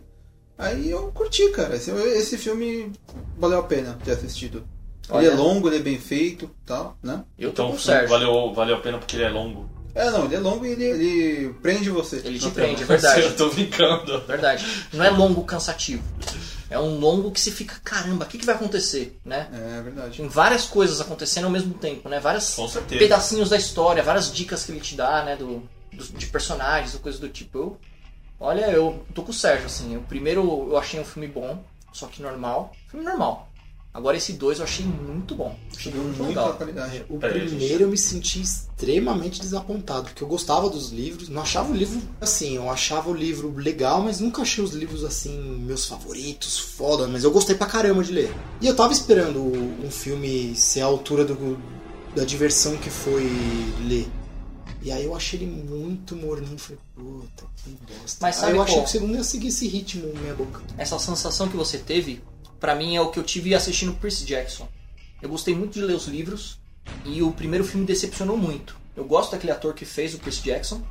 Aí 0.64 0.90
eu 0.90 1.12
curti, 1.12 1.50
cara. 1.50 1.76
Esse, 1.76 1.92
esse 1.92 2.38
filme 2.38 2.92
valeu 3.38 3.60
a 3.60 3.64
pena 3.64 3.98
ter 4.04 4.12
assistido. 4.12 4.64
Olha. 5.10 5.26
Ele 5.26 5.34
é 5.34 5.38
longo, 5.38 5.68
ele 5.68 5.78
é 5.78 5.80
bem 5.80 6.00
feito 6.00 6.50
tal, 6.66 6.98
né? 7.04 7.24
Eu 7.38 7.52
tô 7.52 7.64
Então 7.64 7.66
com 7.68 7.72
o 7.74 7.76
o 7.76 7.80
filme 7.80 8.00
Sérgio. 8.00 8.10
valeu, 8.10 8.54
valeu 8.54 8.76
a 8.76 8.80
pena 8.80 8.98
porque 8.98 9.16
ele 9.16 9.24
é 9.26 9.30
longo. 9.30 9.70
É, 9.96 10.10
não, 10.10 10.26
ele 10.26 10.36
é 10.36 10.40
longo 10.40 10.66
e 10.66 10.70
ele, 10.72 10.84
ele 10.86 11.54
prende 11.62 11.90
você. 11.90 12.16
Ele 12.24 12.40
te 12.40 12.50
prende, 12.50 12.82
é 12.82 12.86
verdade. 12.86 13.22
Eu 13.22 13.36
tô 13.36 13.50
brincando. 13.50 14.22
Verdade. 14.22 14.66
Não 14.92 15.04
é 15.06 15.10
longo 15.10 15.44
cansativo. 15.44 16.02
É 16.70 16.80
um 16.80 16.98
longo 16.98 17.30
que 17.30 17.40
se 17.40 17.52
fica, 17.52 17.76
caramba, 17.84 18.26
o 18.26 18.28
que, 18.28 18.40
que 18.40 18.46
vai 18.46 18.56
acontecer, 18.56 19.20
né? 19.24 19.48
É 19.54 19.82
verdade. 19.84 20.18
Tem 20.18 20.28
várias 20.28 20.66
coisas 20.66 21.00
acontecendo 21.00 21.44
ao 21.44 21.52
mesmo 21.52 21.76
tempo, 21.76 22.10
né? 22.10 22.20
Várias 22.20 22.56
Com 22.56 22.68
certeza. 22.68 22.98
pedacinhos 23.00 23.50
da 23.50 23.58
história, 23.58 24.02
várias 24.02 24.34
dicas 24.34 24.64
que 24.64 24.72
ele 24.72 24.80
te 24.82 24.96
dá, 24.96 25.24
né? 25.24 25.36
Do, 25.36 25.62
do- 25.92 26.18
de 26.18 26.26
personagens, 26.26 26.96
ou 26.96 27.00
coisa 27.02 27.20
do 27.20 27.30
tipo. 27.30 27.58
Eu, 27.60 27.78
olha, 28.44 28.70
eu 28.70 29.04
tô 29.16 29.24
com 29.24 29.32
o 29.32 29.34
Sérgio, 29.34 29.66
assim. 29.66 29.98
O 29.98 30.02
primeiro 30.02 30.42
eu 30.70 30.78
achei 30.78 31.00
um 31.00 31.06
filme 31.06 31.28
bom, 31.28 31.64
só 31.92 32.08
que 32.08 32.22
normal. 32.22 32.74
Filme 32.90 33.06
normal. 33.06 33.50
Agora 33.94 34.18
esse 34.18 34.34
dois 34.34 34.58
eu 34.58 34.64
achei 34.64 34.84
muito 34.84 35.36
bom. 35.36 35.56
Achei 35.72 35.92
Subiu 35.92 36.04
muito 36.04 36.24
legal. 36.24 36.56
qualidade. 36.56 37.06
o 37.08 37.20
Peraí, 37.20 37.48
primeiro 37.48 37.84
eu 37.84 37.88
me 37.88 37.98
senti 37.98 38.42
extremamente 38.42 39.40
desapontado, 39.40 40.06
porque 40.06 40.24
eu 40.24 40.28
gostava 40.28 40.68
dos 40.68 40.90
livros, 40.92 41.30
não 41.30 41.44
achava 41.44 41.72
o 41.72 41.76
livro 41.76 42.02
assim, 42.20 42.56
eu 42.56 42.72
achava 42.72 43.12
o 43.12 43.14
livro 43.14 43.56
legal, 43.56 44.02
mas 44.02 44.20
nunca 44.20 44.42
achei 44.42 44.64
os 44.64 44.72
livros 44.74 45.04
assim, 45.04 45.38
meus 45.60 45.86
favoritos, 45.86 46.58
foda, 46.58 47.08
mas 47.08 47.24
eu 47.24 47.30
gostei 47.30 47.56
pra 47.56 47.68
caramba 47.68 48.04
de 48.04 48.12
ler. 48.12 48.34
E 48.60 48.66
eu 48.66 48.76
tava 48.76 48.92
esperando 48.92 49.40
um 49.40 49.92
filme 49.92 50.56
ser 50.56 50.82
a 50.82 50.86
altura 50.86 51.24
do, 51.24 51.60
da 52.16 52.24
diversão 52.24 52.76
que 52.78 52.90
foi 52.90 53.30
ler. 53.88 54.08
E 54.84 54.92
aí 54.92 55.06
eu 55.06 55.16
achei 55.16 55.40
ele 55.40 55.50
muito 55.50 56.14
morninho, 56.14 56.58
falei, 56.58 56.78
puta, 56.94 57.46
que 57.56 57.70
bosta. 57.70 58.18
Mas 58.20 58.36
aí 58.36 58.42
sabe 58.42 58.58
eu 58.58 58.62
achei 58.62 58.76
qual? 58.76 58.84
que 58.84 58.90
o 58.90 58.92
segundo 58.92 59.16
ia 59.16 59.24
seguir 59.24 59.48
esse 59.48 59.66
ritmo, 59.66 60.14
minha 60.20 60.36
boca. 60.36 60.62
Essa 60.78 61.00
sensação 61.00 61.48
que 61.48 61.56
você 61.56 61.78
teve, 61.78 62.22
pra 62.60 62.76
mim 62.76 62.94
é 62.94 63.00
o 63.00 63.10
que 63.10 63.18
eu 63.18 63.24
tive 63.24 63.56
assistindo 63.56 63.94
Percy 63.94 64.26
Jackson. 64.26 64.68
Eu 65.22 65.30
gostei 65.30 65.56
muito 65.56 65.76
de 65.76 65.82
ler 65.82 65.96
os 65.96 66.08
livros 66.08 66.60
e 67.06 67.24
o 67.24 67.32
primeiro 67.32 67.64
filme 67.64 67.86
decepcionou 67.86 68.36
muito. 68.36 68.76
Eu 68.94 69.06
gosto 69.06 69.32
daquele 69.32 69.54
ator 69.54 69.74
que 69.74 69.86
fez 69.86 70.14
o 70.14 70.20
Percy 70.20 70.44
Jackson. 70.44 70.82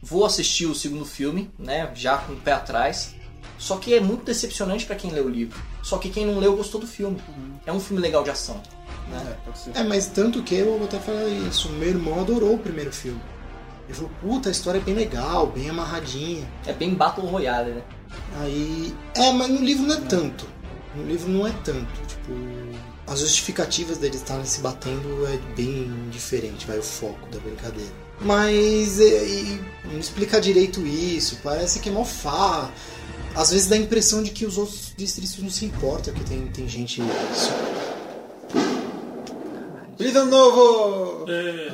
Vou 0.00 0.24
assistir 0.24 0.66
o 0.66 0.74
segundo 0.74 1.04
filme, 1.04 1.50
né, 1.58 1.90
já 1.96 2.18
com 2.18 2.34
o 2.34 2.40
pé 2.40 2.52
atrás. 2.52 3.16
Só 3.58 3.76
que 3.76 3.92
é 3.92 4.00
muito 4.00 4.24
decepcionante 4.24 4.86
pra 4.86 4.94
quem 4.94 5.10
lê 5.10 5.20
o 5.20 5.28
livro. 5.28 5.60
Só 5.82 5.98
que 5.98 6.10
quem 6.10 6.24
não 6.24 6.38
leu 6.38 6.56
gostou 6.56 6.80
do 6.80 6.86
filme. 6.86 7.20
É 7.66 7.72
um 7.72 7.80
filme 7.80 8.00
legal 8.00 8.22
de 8.22 8.30
ação. 8.30 8.62
É, 9.12 9.34
pode 9.44 9.58
ser. 9.58 9.76
É, 9.76 9.82
mas 9.82 10.06
tanto 10.06 10.42
que 10.44 10.54
eu 10.54 10.82
até 10.84 10.98
falei 11.00 11.38
isso, 11.48 11.68
meu 11.70 11.88
irmão 11.88 12.20
adorou 12.20 12.54
o 12.54 12.58
primeiro 12.58 12.92
filme. 12.92 13.20
Ele 13.92 13.94
falou, 13.94 14.10
puta, 14.22 14.48
a 14.48 14.52
história 14.52 14.78
é 14.78 14.80
bem 14.80 14.94
legal, 14.94 15.46
bem 15.48 15.68
amarradinha. 15.68 16.50
É 16.66 16.72
bem 16.72 16.94
Battle 16.94 17.26
Royale, 17.26 17.72
né? 17.72 17.82
Aí. 18.40 18.94
É, 19.14 19.30
mas 19.32 19.48
no 19.48 19.60
livro 19.60 19.86
não 19.86 19.94
é 19.94 20.00
tanto. 20.00 20.48
No 20.96 21.04
livro 21.04 21.30
não 21.30 21.46
é 21.46 21.52
tanto. 21.62 21.92
Tipo. 22.08 22.32
As 23.06 23.20
justificativas 23.20 23.98
deles 23.98 24.16
estarem 24.16 24.46
se 24.46 24.60
batendo 24.60 25.26
é 25.26 25.36
bem 25.54 25.92
diferente, 26.10 26.66
vai 26.66 26.78
o 26.78 26.82
foco 26.82 27.28
da 27.30 27.38
brincadeira. 27.40 27.90
Mas 28.20 28.98
é, 29.00 29.26
e 29.26 29.60
não 29.84 29.98
explica 29.98 30.40
direito 30.40 30.80
isso, 30.86 31.40
parece 31.42 31.80
que 31.80 31.88
é 31.90 31.92
mó 31.92 32.04
farra. 32.04 32.72
Às 33.34 33.50
vezes 33.50 33.66
dá 33.66 33.74
a 33.74 33.78
impressão 33.78 34.22
de 34.22 34.30
que 34.30 34.46
os 34.46 34.56
outros 34.56 34.94
distritos 34.96 35.38
não 35.38 35.50
se 35.50 35.66
importam, 35.66 36.14
que 36.14 36.24
tem, 36.24 36.46
tem 36.46 36.68
gente. 36.68 37.02
Ano 40.14 40.30
novo! 40.30 41.30
É, 41.30 41.72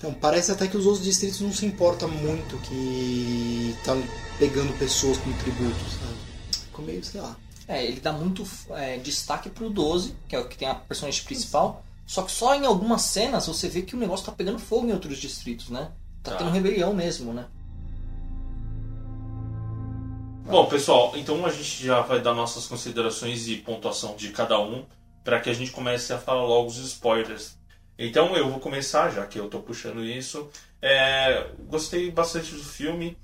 Então, 0.00 0.14
parece 0.14 0.50
até 0.50 0.66
que 0.66 0.78
os 0.78 0.86
outros 0.86 1.04
distritos 1.04 1.42
não 1.42 1.52
se 1.52 1.66
importam 1.66 2.08
muito 2.08 2.56
que 2.66 3.74
estão 3.76 4.02
pegando 4.38 4.72
pessoas 4.78 5.18
como 5.18 5.36
tributos, 5.36 5.92
sabe? 5.92 6.14
Ficou 6.64 6.82
meio, 6.86 7.04
sei 7.04 7.20
lá. 7.20 7.36
É, 7.68 7.84
ele 7.84 8.00
dá 8.00 8.10
muito 8.10 8.42
é, 8.70 8.96
destaque 8.96 9.50
pro 9.50 9.68
12, 9.68 10.14
que 10.26 10.34
é 10.34 10.38
o 10.38 10.48
que 10.48 10.56
tem 10.56 10.66
a 10.68 10.74
personagem 10.74 11.22
principal, 11.24 11.84
Só 12.06 12.22
que 12.22 12.32
só 12.32 12.54
em 12.54 12.64
algumas 12.64 13.02
cenas 13.02 13.46
você 13.46 13.68
vê 13.68 13.82
que 13.82 13.94
o 13.94 13.98
negócio 13.98 14.24
tá 14.24 14.32
pegando 14.32 14.58
fogo 14.58 14.86
em 14.88 14.92
outros 14.92 15.18
distritos, 15.18 15.68
né? 15.68 15.90
Tá, 16.22 16.30
Tá. 16.32 16.38
tendo 16.38 16.50
rebelião 16.50 16.94
mesmo, 16.94 17.32
né? 17.34 17.46
Bom, 20.46 20.66
pessoal, 20.66 21.12
então 21.14 21.44
a 21.46 21.50
gente 21.50 21.84
já 21.86 22.00
vai 22.00 22.20
dar 22.20 22.34
nossas 22.34 22.66
considerações 22.66 23.46
e 23.46 23.56
pontuação 23.58 24.16
de 24.16 24.30
cada 24.30 24.58
um 24.58 24.84
para 25.22 25.38
que 25.38 25.50
a 25.50 25.52
gente 25.52 25.70
comece 25.70 26.10
a 26.12 26.18
falar 26.18 26.42
logo 26.44 26.68
os 26.68 26.78
spoilers. 26.78 27.56
Então 28.02 28.34
eu 28.34 28.48
vou 28.48 28.58
começar, 28.58 29.10
já 29.10 29.26
que 29.26 29.38
eu 29.38 29.46
tô 29.50 29.60
puxando 29.60 30.02
isso. 30.02 30.48
É, 30.80 31.46
gostei 31.68 32.10
bastante 32.10 32.54
do 32.54 32.64
filme. 32.64 33.14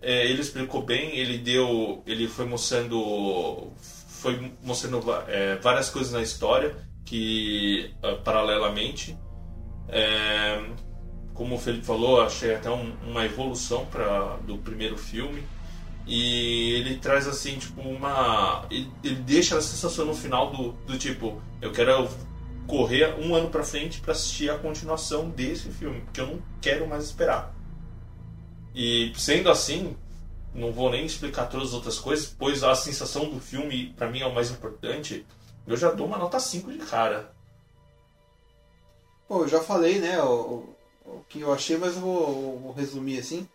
É, 0.00 0.24
ele 0.26 0.40
explicou 0.40 0.82
bem, 0.82 1.16
ele 1.18 1.36
deu, 1.36 2.00
ele 2.06 2.28
foi 2.28 2.46
mostrando, 2.46 3.72
foi 4.08 4.52
mostrando 4.62 5.02
é, 5.26 5.56
várias 5.56 5.90
coisas 5.90 6.12
na 6.12 6.22
história 6.22 6.76
que 7.04 7.92
ah, 8.02 8.14
paralelamente. 8.24 9.18
É, 9.88 10.62
como 11.34 11.56
o 11.56 11.58
Felipe 11.58 11.84
falou, 11.84 12.20
achei 12.22 12.54
até 12.54 12.70
um- 12.70 12.94
uma 13.04 13.24
evolução 13.24 13.84
do 14.46 14.58
primeiro 14.58 14.96
filme. 14.96 15.42
E 16.06 16.72
ele 16.74 16.98
traz 16.98 17.26
assim, 17.26 17.58
tipo, 17.58 17.80
uma. 17.80 18.64
Ele, 18.70 18.88
ele 19.02 19.16
deixa 19.16 19.58
a 19.58 19.60
sensação 19.60 20.04
no 20.06 20.14
final 20.14 20.50
do, 20.52 20.72
do 20.86 20.96
tipo, 20.98 21.42
eu 21.60 21.72
quero 21.72 22.08
correr 22.70 23.14
um 23.18 23.34
ano 23.34 23.50
pra 23.50 23.64
frente 23.64 24.00
pra 24.00 24.12
assistir 24.12 24.48
a 24.48 24.56
continuação 24.58 25.28
desse 25.28 25.68
filme, 25.70 26.00
porque 26.02 26.20
eu 26.20 26.26
não 26.28 26.42
quero 26.62 26.86
mais 26.86 27.04
esperar. 27.04 27.52
E 28.74 29.12
sendo 29.16 29.50
assim, 29.50 29.96
não 30.54 30.72
vou 30.72 30.88
nem 30.90 31.04
explicar 31.04 31.46
todas 31.48 31.68
as 31.68 31.74
outras 31.74 31.98
coisas, 31.98 32.26
pois 32.38 32.62
a 32.62 32.74
sensação 32.76 33.28
do 33.28 33.40
filme, 33.40 33.92
pra 33.96 34.08
mim, 34.08 34.20
é 34.20 34.26
o 34.26 34.32
mais 34.34 34.50
importante. 34.50 35.26
Eu 35.66 35.76
já 35.76 35.90
dou 35.90 36.06
uma 36.06 36.16
nota 36.16 36.38
5 36.38 36.70
de 36.72 36.78
cara. 36.78 37.32
Pô, 39.28 39.42
eu 39.42 39.48
já 39.48 39.60
falei, 39.60 39.98
né, 39.98 40.20
o, 40.22 40.64
o- 41.04 41.24
que 41.28 41.40
eu 41.40 41.52
achei, 41.52 41.76
mas 41.76 41.94
eu 41.96 42.00
vou, 42.00 42.58
vou 42.60 42.72
resumir 42.72 43.18
assim. 43.18 43.48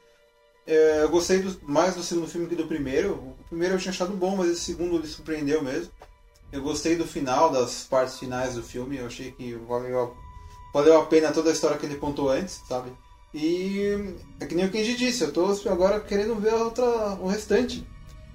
É, 0.68 1.04
eu 1.04 1.10
gostei 1.10 1.40
do- 1.40 1.60
mais 1.64 1.96
do 1.96 2.04
segundo 2.04 2.28
filme 2.28 2.48
que 2.48 2.56
do 2.56 2.68
primeiro. 2.68 3.14
O 3.14 3.36
primeiro 3.50 3.76
eu 3.76 3.80
tinha 3.80 3.92
achado 3.92 4.14
bom, 4.14 4.36
mas 4.36 4.50
esse 4.50 4.62
segundo 4.62 5.00
me 5.00 5.08
surpreendeu 5.08 5.62
mesmo. 5.64 5.92
Eu 6.56 6.62
gostei 6.62 6.96
do 6.96 7.06
final, 7.06 7.52
das 7.52 7.84
partes 7.84 8.18
finais 8.18 8.56
do 8.56 8.64
filme. 8.64 8.98
Eu 8.98 9.08
achei 9.08 9.32
que 9.32 9.56
valeu, 9.68 10.16
valeu 10.74 10.98
a 10.98 11.06
pena 11.06 11.34
toda 11.34 11.50
a 11.50 11.54
história 11.54 11.78
que 11.78 11.86
ele 11.86 11.98
contou 11.98 12.30
antes, 12.30 12.62
sabe? 12.66 12.92
E 13.34 14.16
é 14.40 14.46
que 14.46 14.56
nem 14.56 14.66
o 14.66 14.72
Kenji 14.72 14.96
disse, 14.96 15.22
eu 15.22 15.34
tô 15.34 15.46
agora 15.70 16.00
querendo 16.00 16.34
ver 16.36 16.54
outra, 16.54 16.86
o 17.16 17.28
restante. 17.28 17.86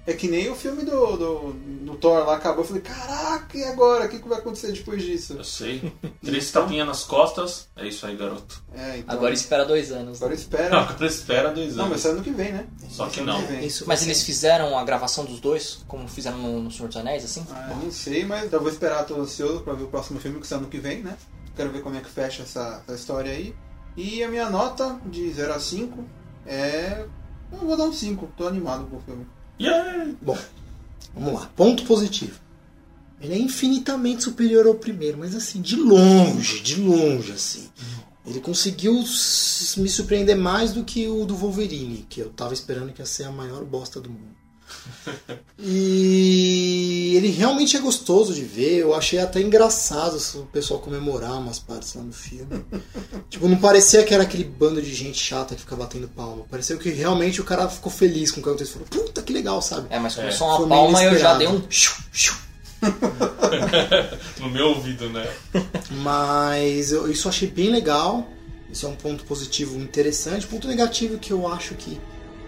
É 0.07 0.13
que 0.13 0.27
nem 0.27 0.49
o 0.49 0.55
filme 0.55 0.83
do, 0.83 1.15
do, 1.15 1.53
do 1.53 1.95
Thor 1.95 2.25
lá 2.25 2.35
acabou. 2.35 2.63
Eu 2.63 2.67
falei, 2.67 2.81
caraca, 2.81 3.55
e 3.55 3.63
agora? 3.63 4.05
O 4.05 4.09
que, 4.09 4.17
que 4.17 4.27
vai 4.27 4.39
acontecer 4.39 4.71
depois 4.71 5.03
disso? 5.03 5.33
Eu 5.33 5.43
sei. 5.43 5.93
Três 6.25 6.51
tapinhas 6.51 6.87
nas 6.87 7.03
costas. 7.03 7.69
É 7.75 7.87
isso 7.87 8.03
aí, 8.07 8.15
garoto. 8.15 8.63
É, 8.73 8.97
então, 8.97 9.15
Agora 9.15 9.31
espera 9.33 9.63
dois 9.63 9.91
anos. 9.91 10.19
né? 10.19 10.25
agora 10.25 10.33
espera. 10.33 10.69
Não, 10.69 10.79
agora 10.79 11.05
espera 11.05 11.49
dois 11.51 11.75
Não, 11.75 11.83
mas 11.83 11.91
anos. 11.91 12.01
sai 12.01 12.11
ano 12.13 12.23
que 12.23 12.31
vem, 12.31 12.51
né? 12.51 12.67
Só 12.89 13.07
que 13.07 13.21
não. 13.21 13.45
vem. 13.45 13.63
Isso 13.63 13.85
Mas 13.87 14.01
eles 14.01 14.23
fizeram 14.23 14.75
a 14.75 14.83
gravação 14.83 15.23
dos 15.23 15.39
dois, 15.39 15.83
como 15.87 16.07
fizeram 16.07 16.39
no, 16.39 16.61
no 16.63 16.71
Senhor 16.71 16.87
dos 16.87 16.97
Anéis, 16.97 17.23
assim? 17.23 17.45
Ah, 17.51 17.75
não 17.83 17.91
sei, 17.91 18.25
mas 18.25 18.51
eu 18.51 18.59
vou 18.59 18.69
esperar, 18.69 19.05
tô 19.05 19.15
ansioso 19.21 19.61
pra 19.61 19.73
ver 19.73 19.83
o 19.83 19.87
próximo 19.87 20.19
filme 20.19 20.39
que 20.39 20.47
sai 20.47 20.57
ano 20.57 20.67
que 20.67 20.79
vem, 20.79 21.03
né? 21.03 21.15
Quero 21.55 21.69
ver 21.69 21.81
como 21.83 21.95
é 21.95 22.01
que 22.01 22.09
fecha 22.09 22.41
essa, 22.41 22.81
essa 22.87 22.95
história 22.95 23.31
aí. 23.31 23.53
E 23.95 24.23
a 24.23 24.27
minha 24.27 24.49
nota 24.49 24.99
de 25.05 25.31
0 25.31 25.53
a 25.53 25.59
5 25.59 26.03
é. 26.47 27.05
Eu 27.51 27.59
vou 27.59 27.77
dar 27.77 27.83
um 27.83 27.93
5, 27.93 28.31
tô 28.35 28.47
animado 28.47 28.87
com 28.89 28.97
o 28.97 29.01
filme. 29.01 29.27
Yeah! 29.61 30.13
Bom, 30.21 30.37
vamos 31.13 31.33
lá. 31.33 31.51
Ponto 31.55 31.83
positivo. 31.83 32.39
Ele 33.21 33.35
é 33.35 33.37
infinitamente 33.37 34.23
superior 34.23 34.65
ao 34.65 34.73
primeiro, 34.73 35.19
mas 35.19 35.35
assim, 35.35 35.61
de 35.61 35.75
longe, 35.75 36.61
de 36.61 36.81
longe, 36.81 37.31
assim. 37.31 37.69
Ele 38.25 38.39
conseguiu 38.39 38.93
me 38.93 39.89
surpreender 39.89 40.35
mais 40.35 40.73
do 40.73 40.83
que 40.83 41.07
o 41.07 41.25
do 41.25 41.35
Wolverine, 41.35 42.05
que 42.09 42.19
eu 42.19 42.29
tava 42.29 42.53
esperando 42.53 42.91
que 42.91 43.01
ia 43.01 43.05
ser 43.05 43.25
a 43.25 43.31
maior 43.31 43.63
bosta 43.63 43.99
do 43.99 44.09
mundo. 44.09 44.35
E 45.59 46.70
ele 47.15 47.29
realmente 47.29 47.75
é 47.75 47.79
gostoso 47.79 48.33
de 48.33 48.43
ver. 48.43 48.79
Eu 48.79 48.93
achei 48.95 49.19
até 49.19 49.41
engraçado 49.41 50.17
o 50.35 50.45
pessoal 50.47 50.79
comemorar 50.79 51.37
umas 51.37 51.59
partes 51.59 51.93
lá 51.95 52.01
no 52.03 52.13
filme. 52.13 52.63
tipo, 53.29 53.47
não 53.47 53.57
parecia 53.57 54.03
que 54.03 54.13
era 54.13 54.23
aquele 54.23 54.43
bando 54.43 54.81
de 54.81 54.93
gente 54.93 55.17
chata 55.17 55.55
que 55.55 55.61
fica 55.61 55.75
batendo 55.75 56.07
palma. 56.07 56.43
Pareceu 56.49 56.77
que 56.77 56.89
realmente 56.89 57.41
o 57.41 57.43
cara 57.43 57.67
ficou 57.69 57.91
feliz 57.91 58.31
com 58.31 58.39
o 58.39 58.43
que 58.43 58.49
aconteceu. 58.49 58.81
Falou, 58.87 59.05
puta 59.05 59.21
que 59.21 59.33
legal, 59.33 59.61
sabe? 59.61 59.87
É, 59.89 59.99
mas 59.99 60.13
É. 60.17 60.21
começou 60.21 60.47
uma 60.47 60.57
Foi 60.57 60.65
meio 60.67 60.81
palma 60.81 61.03
e 61.03 61.05
eu 61.07 61.17
já 61.19 61.33
dei 61.35 61.47
um. 61.47 61.61
No 64.39 64.49
meu 64.49 64.69
ouvido, 64.69 65.07
né? 65.09 65.29
Mas 66.01 66.91
eu, 66.91 67.11
isso 67.11 67.27
eu 67.27 67.29
achei 67.29 67.47
bem 67.47 67.69
legal. 67.69 68.27
Isso 68.71 68.85
é 68.85 68.89
um 68.89 68.95
ponto 68.95 69.23
positivo 69.25 69.77
interessante. 69.77 70.47
Ponto 70.47 70.67
negativo 70.67 71.17
que 71.19 71.31
eu 71.31 71.47
acho 71.47 71.75
que 71.75 71.99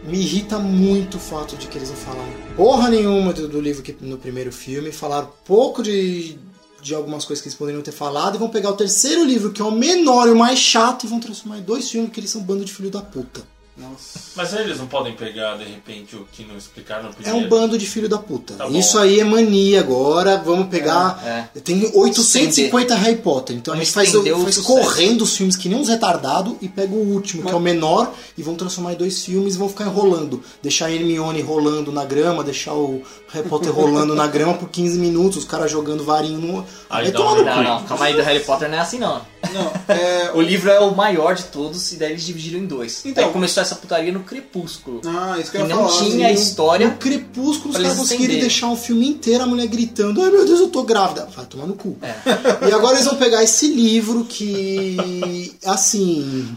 me 0.06 0.20
irrita 0.20 0.60
muito 0.60 1.18
o 1.18 1.20
fato 1.20 1.56
de 1.56 1.68
que 1.68 1.78
eles 1.78 1.90
não 1.90 1.96
falaram 1.96 2.34
porra 2.56 2.90
nenhuma 2.90 3.32
do, 3.34 3.48
do 3.48 3.62
livro 3.62 3.82
que 3.82 3.96
no 4.02 4.18
primeiro 4.18 4.52
filme. 4.52 4.92
Falaram 4.92 5.30
pouco 5.46 5.82
de, 5.82 6.38
de 6.82 6.94
algumas 6.94 7.26
coisas 7.26 7.42
que 7.42 7.48
eles 7.48 7.58
poderiam 7.58 7.82
ter 7.82 7.92
falado. 7.92 8.36
E 8.36 8.40
vão 8.40 8.50
pegar 8.50 8.72
o 8.72 8.76
terceiro 8.76 9.24
livro, 9.24 9.52
que 9.52 9.62
é 9.62 9.66
o 9.66 9.72
menor 9.72 10.28
e 10.28 10.32
o 10.32 10.36
mais 10.36 10.60
chato, 10.60 11.06
e 11.06 11.10
vão 11.10 11.20
transformar 11.20 11.60
em 11.60 11.64
dois 11.64 11.90
filmes 11.90 12.12
que 12.12 12.20
eles 12.20 12.30
são 12.30 12.42
um 12.42 12.44
bando 12.44 12.66
de 12.66 12.74
filho 12.74 12.90
da 12.90 13.02
puta. 13.02 13.53
Nossa. 13.76 14.20
Mas 14.36 14.54
eles 14.54 14.78
não 14.78 14.86
podem 14.88 15.14
pegar, 15.14 15.56
de 15.58 15.64
repente, 15.64 16.16
o 16.16 16.28
que 16.32 16.44
não 16.46 16.56
explicaram 16.56 17.04
no 17.06 17.10
É 17.10 17.14
primeiro. 17.14 17.38
um 17.46 17.50
bando 17.50 17.78
de 17.78 17.86
filho 17.88 18.08
da 18.08 18.18
puta. 18.20 18.54
Tá. 18.54 18.68
Isso 18.70 19.00
aí 19.00 19.20
é 19.20 19.24
mania 19.24 19.80
agora. 19.80 20.38
Vamos 20.38 20.68
pegar. 20.68 21.20
É. 21.56 21.60
Tem 21.60 21.90
850 21.94 22.96
Harry 22.96 23.18
Potter. 23.18 23.56
Então 23.56 23.74
a 23.74 23.78
gente 23.78 23.92
faz, 23.92 24.12
faz 24.12 24.58
correndo 24.60 25.24
os 25.24 25.36
filmes 25.36 25.56
que 25.56 25.68
nem 25.68 25.80
uns 25.80 25.90
retardados 25.90 26.56
e 26.62 26.68
pega 26.68 26.94
o 26.94 27.12
último, 27.14 27.44
que 27.44 27.52
é 27.52 27.56
o 27.56 27.60
menor, 27.60 28.14
e 28.38 28.44
vão 28.44 28.56
transformar 28.56 28.94
em 28.94 28.98
dois 28.98 29.24
filmes 29.26 29.56
e 29.56 29.58
vão 29.58 29.68
ficar 29.70 29.86
enrolando. 29.86 30.44
Deixar 30.62 30.86
a 30.88 30.92
Hermione 30.92 31.42
rolando 31.42 31.92
na 31.92 32.06
grama, 32.06 32.44
deixar 32.44 32.74
o 32.74 33.02
Harry 33.30 33.50
Potter 33.50 33.72
rolando 33.72 34.14
na 34.14 34.28
grama 34.28 34.54
por 34.54 34.70
15 34.70 35.00
minutos, 35.00 35.40
os 35.40 35.46
caras 35.46 35.72
jogando 35.72 36.04
varinho 36.04 36.40
no. 36.40 36.66
Aí 36.90 37.12
no 37.12 37.20
Não, 37.20 37.36
cu. 37.36 37.42
não, 37.64 37.84
calma 37.86 38.06
aí, 38.06 38.14
do 38.14 38.22
Harry 38.22 38.42
Potter 38.42 38.70
não 38.70 38.78
é 38.78 38.82
assim 38.82 39.00
não. 39.00 39.22
Não, 39.54 39.74
é. 39.88 40.32
O 40.34 40.42
livro 40.42 40.70
é 40.70 40.80
o 40.80 40.96
maior 40.96 41.36
de 41.36 41.44
todos 41.44 41.92
e 41.92 41.96
daí 41.98 42.12
eles 42.12 42.24
dividiram 42.26 42.60
em 42.60 42.66
dois. 42.66 43.06
Então- 43.06 43.26
Aí 43.26 43.32
começou 43.32 43.62
essa 43.64 43.76
putaria 43.76 44.12
no 44.12 44.24
Crepúsculo. 44.24 45.02
Ah, 45.06 45.40
isso 45.40 45.52
que 45.52 45.58
eu 45.58 45.62
ia 45.62 45.68
não 45.68 45.90
falar. 45.90 46.06
tinha 46.06 46.28
assim, 46.28 46.42
história. 46.42 46.88
No 46.88 46.98
Crepúsculo, 46.98 47.74
os 47.74 47.78
caras 47.78 47.98
conseguiram 47.98 48.40
deixar 48.40 48.68
um 48.68 48.76
filme 48.76 49.08
inteiro 49.08 49.44
a 49.44 49.48
mulher 49.48 49.68
gritando: 49.68 50.22
Ai 50.22 50.30
meu 50.30 50.46
Deus, 50.46 50.60
eu 50.60 50.70
tô 50.70 50.84
grávida. 50.84 51.26
Vai 51.36 51.46
tomar 51.46 51.66
no 51.66 51.76
cu. 51.76 51.98
É. 52.02 52.70
E 52.70 52.74
agora 52.74 52.96
eles 52.96 53.06
vão 53.06 53.18
pegar 53.18 53.44
esse 53.44 53.68
livro 53.68 54.26
que, 54.26 55.58
assim, 55.66 56.56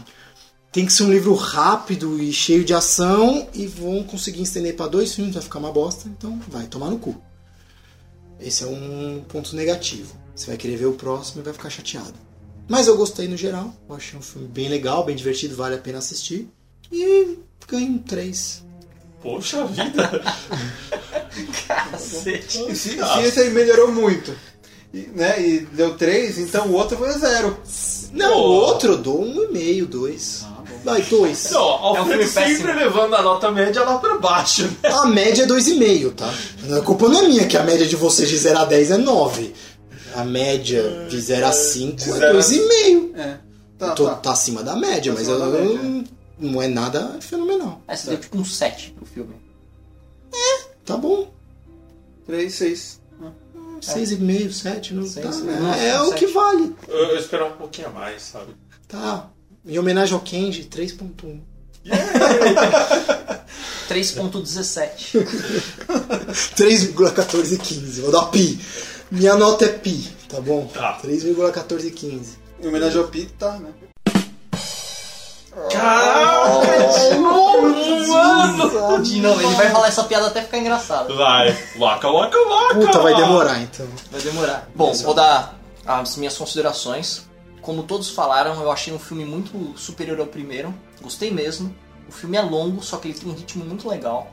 tem 0.71 0.85
que 0.85 0.93
ser 0.93 1.03
um 1.03 1.11
livro 1.11 1.33
rápido 1.33 2.21
e 2.21 2.31
cheio 2.31 2.63
de 2.63 2.73
ação 2.73 3.47
e 3.53 3.65
vão 3.65 4.03
conseguir 4.03 4.43
estender 4.43 4.75
pra 4.75 4.87
dois 4.87 5.13
filmes, 5.13 5.33
vai 5.33 5.43
ficar 5.43 5.59
uma 5.59 5.71
bosta, 5.71 6.07
então 6.07 6.39
vai 6.47 6.67
tomar 6.67 6.89
no 6.89 6.99
cu. 6.99 7.15
Esse 8.39 8.63
é 8.63 8.67
um 8.67 9.23
ponto 9.27 9.55
negativo. 9.55 10.15
Você 10.35 10.47
vai 10.47 10.57
querer 10.57 10.77
ver 10.77 10.85
o 10.85 10.93
próximo 10.93 11.41
e 11.41 11.43
vai 11.43 11.53
ficar 11.53 11.69
chateado. 11.69 12.13
Mas 12.67 12.87
eu 12.87 12.97
gostei 12.97 13.27
no 13.27 13.37
geral, 13.37 13.73
eu 13.89 13.95
achei 13.95 14.19
um 14.19 14.21
filme 14.21 14.47
bem 14.47 14.67
legal, 14.67 15.03
bem 15.05 15.15
divertido, 15.15 15.55
vale 15.55 15.75
a 15.75 15.79
pena 15.79 15.99
assistir. 15.99 16.49
E 16.91 17.37
ganho 17.67 17.99
3. 18.07 18.63
Poxa 19.21 19.65
vida! 19.65 20.21
Cacete. 21.67 22.65
E 22.69 22.75
se, 22.75 22.91
se 22.91 23.19
esse 23.21 23.39
aí 23.39 23.49
melhorou 23.51 23.91
muito, 23.91 24.33
e, 24.93 24.99
né, 25.13 25.41
e 25.41 25.59
deu 25.59 25.95
3, 25.95 26.39
então 26.39 26.67
o 26.67 26.73
outro 26.73 26.97
foi 26.97 27.11
0. 27.11 27.57
Não, 28.13 28.31
Pô. 28.33 28.39
o 28.39 28.51
outro 28.53 28.93
eu 28.93 28.97
dou 28.97 29.21
um 29.23 29.43
e 29.43 29.47
meio, 29.51 29.85
dois. 29.85 30.45
Vai, 30.83 31.01
dois. 31.01 31.51
Não, 31.51 31.61
Alfredo 31.61 32.21
É 32.21 32.25
um 32.25 32.29
sempre 32.29 32.47
péssimo. 32.55 32.73
levando 32.73 33.15
a 33.15 33.21
nota 33.21 33.51
média 33.51 33.83
lá 33.83 33.97
pra 33.97 34.17
baixo. 34.19 34.63
né? 34.81 34.89
A 34.89 35.05
média 35.07 35.43
é 35.43 35.45
dois 35.45 35.67
e 35.67 35.73
meio, 35.75 36.11
tá? 36.11 36.33
A 36.77 36.81
culpa 36.81 37.09
não 37.09 37.19
é 37.19 37.27
minha, 37.27 37.45
que 37.47 37.57
a 37.57 37.63
média 37.63 37.85
de 37.85 37.95
vocês 37.97 38.29
de 38.29 38.37
0 38.37 38.59
a 38.59 38.65
10 38.65 38.91
é 38.91 38.97
9. 38.97 39.53
A 40.15 40.23
média 40.23 41.05
de 41.09 41.19
0 41.19 41.45
a 41.45 41.51
5 41.51 41.95
De 41.97 42.09
é 42.09 42.13
zero 42.13 42.37
a 42.37 42.41
2,5. 42.41 43.15
É. 43.17 43.37
Tá, 43.77 43.91
tá. 43.91 44.15
Tá 44.15 44.31
acima 44.31 44.63
da 44.63 44.75
média, 44.75 45.11
Tá 45.13 45.19
mas 45.19 45.27
eu, 45.27 45.37
da 45.37 45.45
média, 45.47 46.03
não 46.39 46.61
é 46.61 46.67
nada 46.67 47.19
fenomenal. 47.21 47.81
É, 47.87 47.95
você 47.95 48.09
deu 48.11 48.19
tipo 48.19 48.37
um 48.37 48.45
7 48.45 48.91
pro 48.91 49.05
filme. 49.05 49.35
Tá 50.85 50.95
bom. 50.97 51.31
3, 52.25 52.53
6. 52.53 53.01
6,5, 53.81 54.51
7, 54.51 54.93
não 54.95 55.05
Seis, 55.05 55.25
tá. 55.25 55.31
seis. 55.31 55.47
É, 55.47 55.97
Nossa, 55.97 56.09
o 56.09 56.13
que 56.15 56.25
vale. 56.27 56.75
Eu, 56.87 56.97
eu 56.97 57.19
esperava 57.19 57.53
um 57.53 57.57
pouquinho 57.57 57.87
a 57.89 57.91
mais, 57.91 58.23
sabe? 58.23 58.55
Tá. 58.87 59.29
Em 59.65 59.77
homenagem 59.77 60.13
ao 60.15 60.21
Kenji, 60.21 60.63
3.1. 60.63 61.39
3.17. 63.87 65.23
3,1415. 66.55 68.01
Vou 68.01 68.11
dar 68.11 68.25
pi. 68.25 68.59
Minha 69.11 69.35
nota 69.35 69.65
é 69.65 69.69
pi, 69.69 70.09
tá 70.27 70.41
bom? 70.41 70.65
Tá. 70.67 70.99
3,1415. 71.03 72.37
Em 72.61 72.67
homenagem 72.67 72.97
ao 72.99 73.07
Pete, 73.07 73.33
tá, 73.33 73.57
né? 73.59 73.69
De 79.03 79.21
novo, 79.21 79.41
ele 79.41 79.55
vai 79.55 79.69
falar 79.71 79.87
essa 79.87 80.03
piada 80.03 80.27
até 80.27 80.41
ficar 80.41 80.57
engraçado. 80.59 81.15
Vai, 81.15 81.57
waka 81.77 82.09
waka 82.09 82.37
waka! 82.37 82.75
Puta, 82.75 82.99
vai 82.99 83.15
demorar 83.15 83.59
então. 83.61 83.87
Vai 84.11 84.21
demorar. 84.21 84.69
Bom, 84.75 84.93
vou 84.93 85.13
dar 85.13 85.55
as 85.85 86.15
minhas 86.17 86.37
considerações. 86.37 87.27
Como 87.61 87.83
todos 87.83 88.09
falaram, 88.09 88.61
eu 88.61 88.71
achei 88.71 88.93
um 88.93 88.99
filme 88.99 89.25
muito 89.25 89.77
superior 89.77 90.19
ao 90.19 90.27
primeiro. 90.27 90.73
Gostei 91.01 91.31
mesmo. 91.31 91.75
O 92.07 92.11
filme 92.11 92.37
é 92.37 92.41
longo, 92.41 92.81
só 92.83 92.97
que 92.97 93.09
ele 93.09 93.19
tem 93.19 93.29
um 93.29 93.33
ritmo 93.33 93.65
muito 93.65 93.89
legal. 93.89 94.31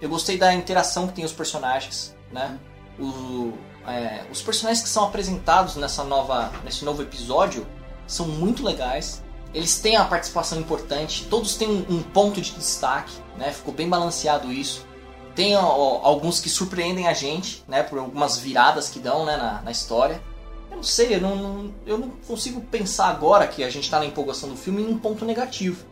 Eu 0.00 0.08
gostei 0.08 0.36
da 0.36 0.54
interação 0.54 1.08
que 1.08 1.14
tem 1.14 1.24
os 1.24 1.32
personagens, 1.32 2.14
né? 2.30 2.58
O, 2.98 3.52
é, 3.86 4.24
os 4.30 4.42
personagens 4.42 4.82
que 4.82 4.88
são 4.88 5.04
apresentados 5.04 5.76
nessa 5.76 6.04
nova, 6.04 6.52
nesse 6.64 6.84
novo 6.84 7.02
episódio 7.02 7.66
são 8.06 8.26
muito 8.26 8.64
legais. 8.64 9.22
Eles 9.54 9.78
têm 9.80 9.96
a 9.96 10.04
participação 10.04 10.58
importante, 10.58 11.26
todos 11.30 11.56
têm 11.56 11.68
um, 11.68 11.96
um 11.96 12.02
ponto 12.02 12.40
de 12.40 12.52
destaque, 12.52 13.14
né? 13.36 13.52
Ficou 13.52 13.72
bem 13.72 13.88
balanceado 13.88 14.52
isso. 14.52 14.86
Tem 15.34 15.56
ó, 15.56 16.00
alguns 16.02 16.40
que 16.40 16.50
surpreendem 16.50 17.08
a 17.08 17.12
gente, 17.12 17.64
né? 17.66 17.82
Por 17.82 17.98
algumas 17.98 18.38
viradas 18.38 18.88
que 18.88 18.98
dão 18.98 19.24
né, 19.24 19.36
na, 19.36 19.62
na 19.62 19.70
história. 19.70 20.22
Eu 20.70 20.76
não 20.76 20.82
sei, 20.82 21.14
eu 21.14 21.20
não, 21.20 21.36
não, 21.36 21.74
eu 21.86 21.98
não 21.98 22.10
consigo 22.26 22.60
pensar 22.60 23.08
agora 23.08 23.46
que 23.46 23.64
a 23.64 23.70
gente 23.70 23.84
está 23.84 23.98
na 23.98 24.04
empolgação 24.04 24.48
do 24.50 24.56
filme 24.56 24.82
em 24.82 24.88
um 24.88 24.98
ponto 24.98 25.24
negativo. 25.24 25.84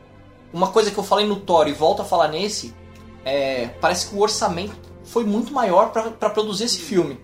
Uma 0.53 0.69
coisa 0.69 0.91
que 0.91 0.99
eu 0.99 1.05
falei 1.05 1.27
no 1.27 1.37
Thor 1.37 1.67
e 1.67 1.73
volto 1.73 2.03
a 2.03 2.05
falar 2.05 2.29
nesse, 2.29 2.75
é, 3.25 3.69
parece 3.81 4.09
que 4.09 4.15
o 4.15 4.21
orçamento 4.21 4.77
foi 5.05 5.25
muito 5.25 5.53
maior 5.53 5.91
para 5.91 6.31
produzir 6.31 6.65
esse 6.65 6.79
filme. 6.79 7.19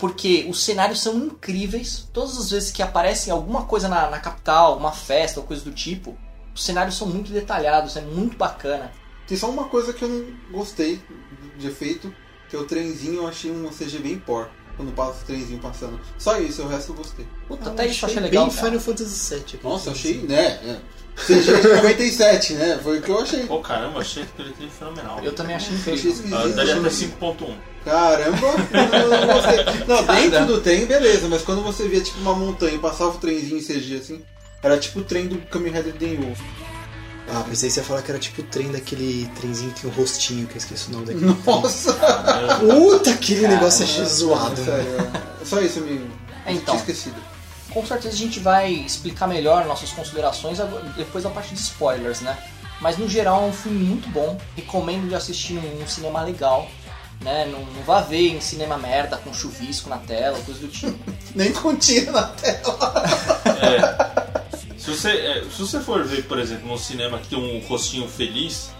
Porque 0.00 0.46
os 0.48 0.64
cenários 0.64 1.00
são 1.00 1.14
incríveis. 1.16 2.08
Todas 2.12 2.38
as 2.38 2.50
vezes 2.50 2.70
que 2.72 2.82
aparece 2.82 3.30
alguma 3.30 3.64
coisa 3.66 3.86
na, 3.88 4.08
na 4.10 4.18
capital, 4.18 4.76
uma 4.78 4.92
festa 4.92 5.38
ou 5.40 5.46
coisa 5.46 5.62
do 5.62 5.72
tipo, 5.72 6.16
os 6.54 6.64
cenários 6.64 6.96
são 6.96 7.06
muito 7.06 7.30
detalhados, 7.30 7.96
é 7.96 8.00
muito 8.00 8.36
bacana. 8.36 8.90
Tem 9.28 9.36
só 9.36 9.48
uma 9.50 9.64
coisa 9.64 9.92
que 9.92 10.02
eu 10.02 10.08
não 10.08 10.26
gostei 10.50 11.00
de 11.58 11.68
efeito, 11.68 12.12
que 12.48 12.56
é 12.56 12.58
o 12.58 12.64
trenzinho, 12.64 13.16
eu 13.22 13.28
achei 13.28 13.50
um 13.50 13.68
CG 13.68 13.98
bem 13.98 14.18
por 14.18 14.48
quando 14.76 14.92
passa 14.92 15.22
o 15.22 15.26
trenzinho 15.26 15.60
passando. 15.60 16.00
Só 16.18 16.38
isso, 16.40 16.62
o 16.62 16.68
resto 16.68 16.92
eu 16.92 16.96
gostei. 16.96 17.28
Puta, 17.46 17.68
até 17.70 17.86
isso 17.86 18.04
eu 18.04 18.08
achei 18.08 18.22
legal. 18.22 18.46
Bem 18.46 18.56
Final 18.56 18.80
Fantasy 18.80 19.34
VII. 19.34 19.40
Aqui. 19.42 19.60
Nossa, 19.62 19.90
eu 19.90 19.92
achei, 19.92 20.22
né? 20.22 20.46
É. 20.64 20.80
CG 21.16 21.60
de 21.60 21.68
97, 21.68 22.54
né? 22.54 22.80
Foi 22.82 22.98
o 22.98 23.02
que 23.02 23.10
eu 23.10 23.20
achei. 23.20 23.46
Pô, 23.46 23.60
caramba, 23.60 24.00
achei 24.00 24.22
aquele 24.22 24.52
trem 24.52 24.70
fenomenal. 24.70 25.20
Eu 25.22 25.34
também 25.34 25.54
achei 25.54 25.74
Eu 25.74 25.94
achei 25.94 26.10
incrível. 26.10 26.38
Ah, 26.38 26.48
daria 26.48 26.76
até 26.78 26.86
achei- 26.88 27.08
5.1. 27.08 27.54
Caramba, 27.84 28.36
não. 29.88 30.02
Não, 30.02 30.30
dentro 30.30 30.46
do 30.46 30.60
trem, 30.60 30.84
beleza, 30.86 31.28
mas 31.28 31.42
quando 31.42 31.62
você 31.62 31.88
via 31.88 32.00
tipo 32.02 32.18
uma 32.20 32.34
montanha 32.34 32.74
e 32.74 32.78
passava 32.78 33.10
o 33.10 33.18
trenzinho 33.18 33.58
em 33.58 33.62
CG 33.62 33.96
assim, 33.96 34.22
era 34.62 34.78
tipo 34.78 35.00
o 35.00 35.04
trem 35.04 35.26
do 35.26 35.38
Kamen 35.46 35.72
Rider 35.72 35.94
Denwo. 35.94 36.34
Ah, 37.32 37.44
pensei 37.48 37.68
que 37.68 37.74
você 37.74 37.80
ia 37.80 37.86
falar 37.86 38.02
que 38.02 38.10
era 38.10 38.18
tipo 38.18 38.42
o 38.42 38.44
trem 38.44 38.70
daquele 38.72 39.30
trenzinho 39.40 39.72
que 39.72 39.82
tem 39.82 39.90
um 39.90 39.94
rostinho, 39.94 40.46
que 40.46 40.54
eu 40.54 40.58
esqueci 40.58 40.88
o 40.88 40.92
nome 40.92 41.06
daquele. 41.06 41.36
Nossa! 41.46 41.94
Puta, 42.58 43.10
aquele 43.10 43.46
negócio 43.46 43.84
achei 43.84 44.04
zoado. 44.04 44.60
né? 44.60 44.64
Sério, 44.66 44.96
é. 45.40 45.44
Só 45.44 45.60
isso, 45.60 45.78
amigo. 45.78 46.06
É, 46.44 46.52
então. 46.52 46.74
Tinha 46.74 46.78
esquecido. 46.78 47.16
Com 47.70 47.86
certeza 47.86 48.14
a 48.14 48.18
gente 48.18 48.40
vai 48.40 48.72
explicar 48.72 49.28
melhor 49.28 49.64
nossas 49.64 49.90
considerações 49.92 50.58
depois 50.96 51.22
da 51.22 51.30
parte 51.30 51.54
de 51.54 51.60
spoilers, 51.60 52.20
né? 52.20 52.36
Mas 52.80 52.98
no 52.98 53.08
geral 53.08 53.44
é 53.44 53.46
um 53.46 53.52
filme 53.52 53.78
muito 53.78 54.08
bom, 54.08 54.36
recomendo 54.56 55.08
de 55.08 55.14
assistir 55.14 55.52
num 55.54 55.86
cinema 55.86 56.22
legal, 56.22 56.68
né? 57.20 57.46
Não, 57.46 57.64
não 57.64 57.82
vá 57.82 58.00
ver 58.00 58.28
em 58.28 58.40
cinema 58.40 58.78
merda 58.78 59.16
com 59.16 59.32
chuvisco 59.32 59.88
na 59.88 59.98
tela, 59.98 60.38
coisa 60.40 60.60
do 60.60 60.68
tipo. 60.68 60.98
Nem 61.34 61.52
com 61.52 61.76
tiro 61.76 62.12
na 62.12 62.24
tela. 62.24 63.04
É. 63.46 64.50
Se 64.78 64.90
você, 64.90 65.10
é, 65.10 65.44
se 65.44 65.60
você 65.60 65.80
for 65.80 66.04
ver, 66.04 66.24
por 66.24 66.38
exemplo, 66.38 66.66
no 66.66 66.78
cinema 66.78 67.18
que 67.18 67.28
tem 67.28 67.38
um 67.38 67.60
rostinho 67.66 68.08
feliz 68.08 68.70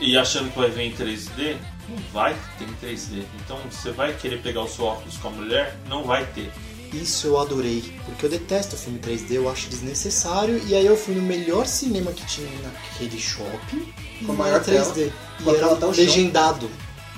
e 0.00 0.16
achando 0.16 0.50
que 0.50 0.58
vai 0.58 0.70
ver 0.70 0.84
em 0.84 0.92
3D, 0.92 1.56
não 1.88 1.96
vai 2.12 2.34
ter 2.58 2.64
em 2.64 2.94
3D. 2.94 3.24
Então 3.44 3.58
você 3.70 3.90
vai 3.90 4.14
querer 4.14 4.40
pegar 4.40 4.62
o 4.62 4.68
seu 4.68 4.86
óculos 4.86 5.16
com 5.18 5.28
a 5.28 5.30
mulher, 5.30 5.76
não 5.86 6.04
vai 6.04 6.24
ter. 6.26 6.50
Isso 6.92 7.26
eu 7.26 7.40
adorei, 7.40 7.92
porque 8.06 8.24
eu 8.24 8.30
detesto 8.30 8.76
filme 8.76 9.00
3D, 9.00 9.32
eu 9.32 9.50
acho 9.50 9.68
desnecessário, 9.68 10.62
e 10.66 10.74
aí 10.74 10.86
eu 10.86 10.96
fui 10.96 11.14
no 11.14 11.22
melhor 11.22 11.66
cinema 11.66 12.12
que 12.12 12.24
tinha 12.24 12.48
naquele 12.62 13.18
shopping, 13.18 13.92
Com 14.24 14.32
maior 14.32 14.62
era 14.62 14.64
3D. 14.64 15.10
Com 15.42 15.50
a 15.50 15.52
E 15.52 15.56
era 15.56 15.76
tela 15.76 15.92
legendado. 15.92 16.70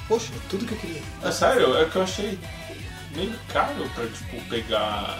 Poxa, 0.08 0.32
tudo 0.48 0.64
que 0.66 0.72
eu 0.72 0.78
queria. 0.78 1.02
É 1.22 1.30
sério, 1.32 1.76
é 1.76 1.84
que 1.86 1.96
eu 1.96 2.02
achei 2.02 2.38
meio 3.14 3.32
caro 3.52 3.88
pra, 3.94 4.04
tipo, 4.06 4.40
pegar... 4.48 5.18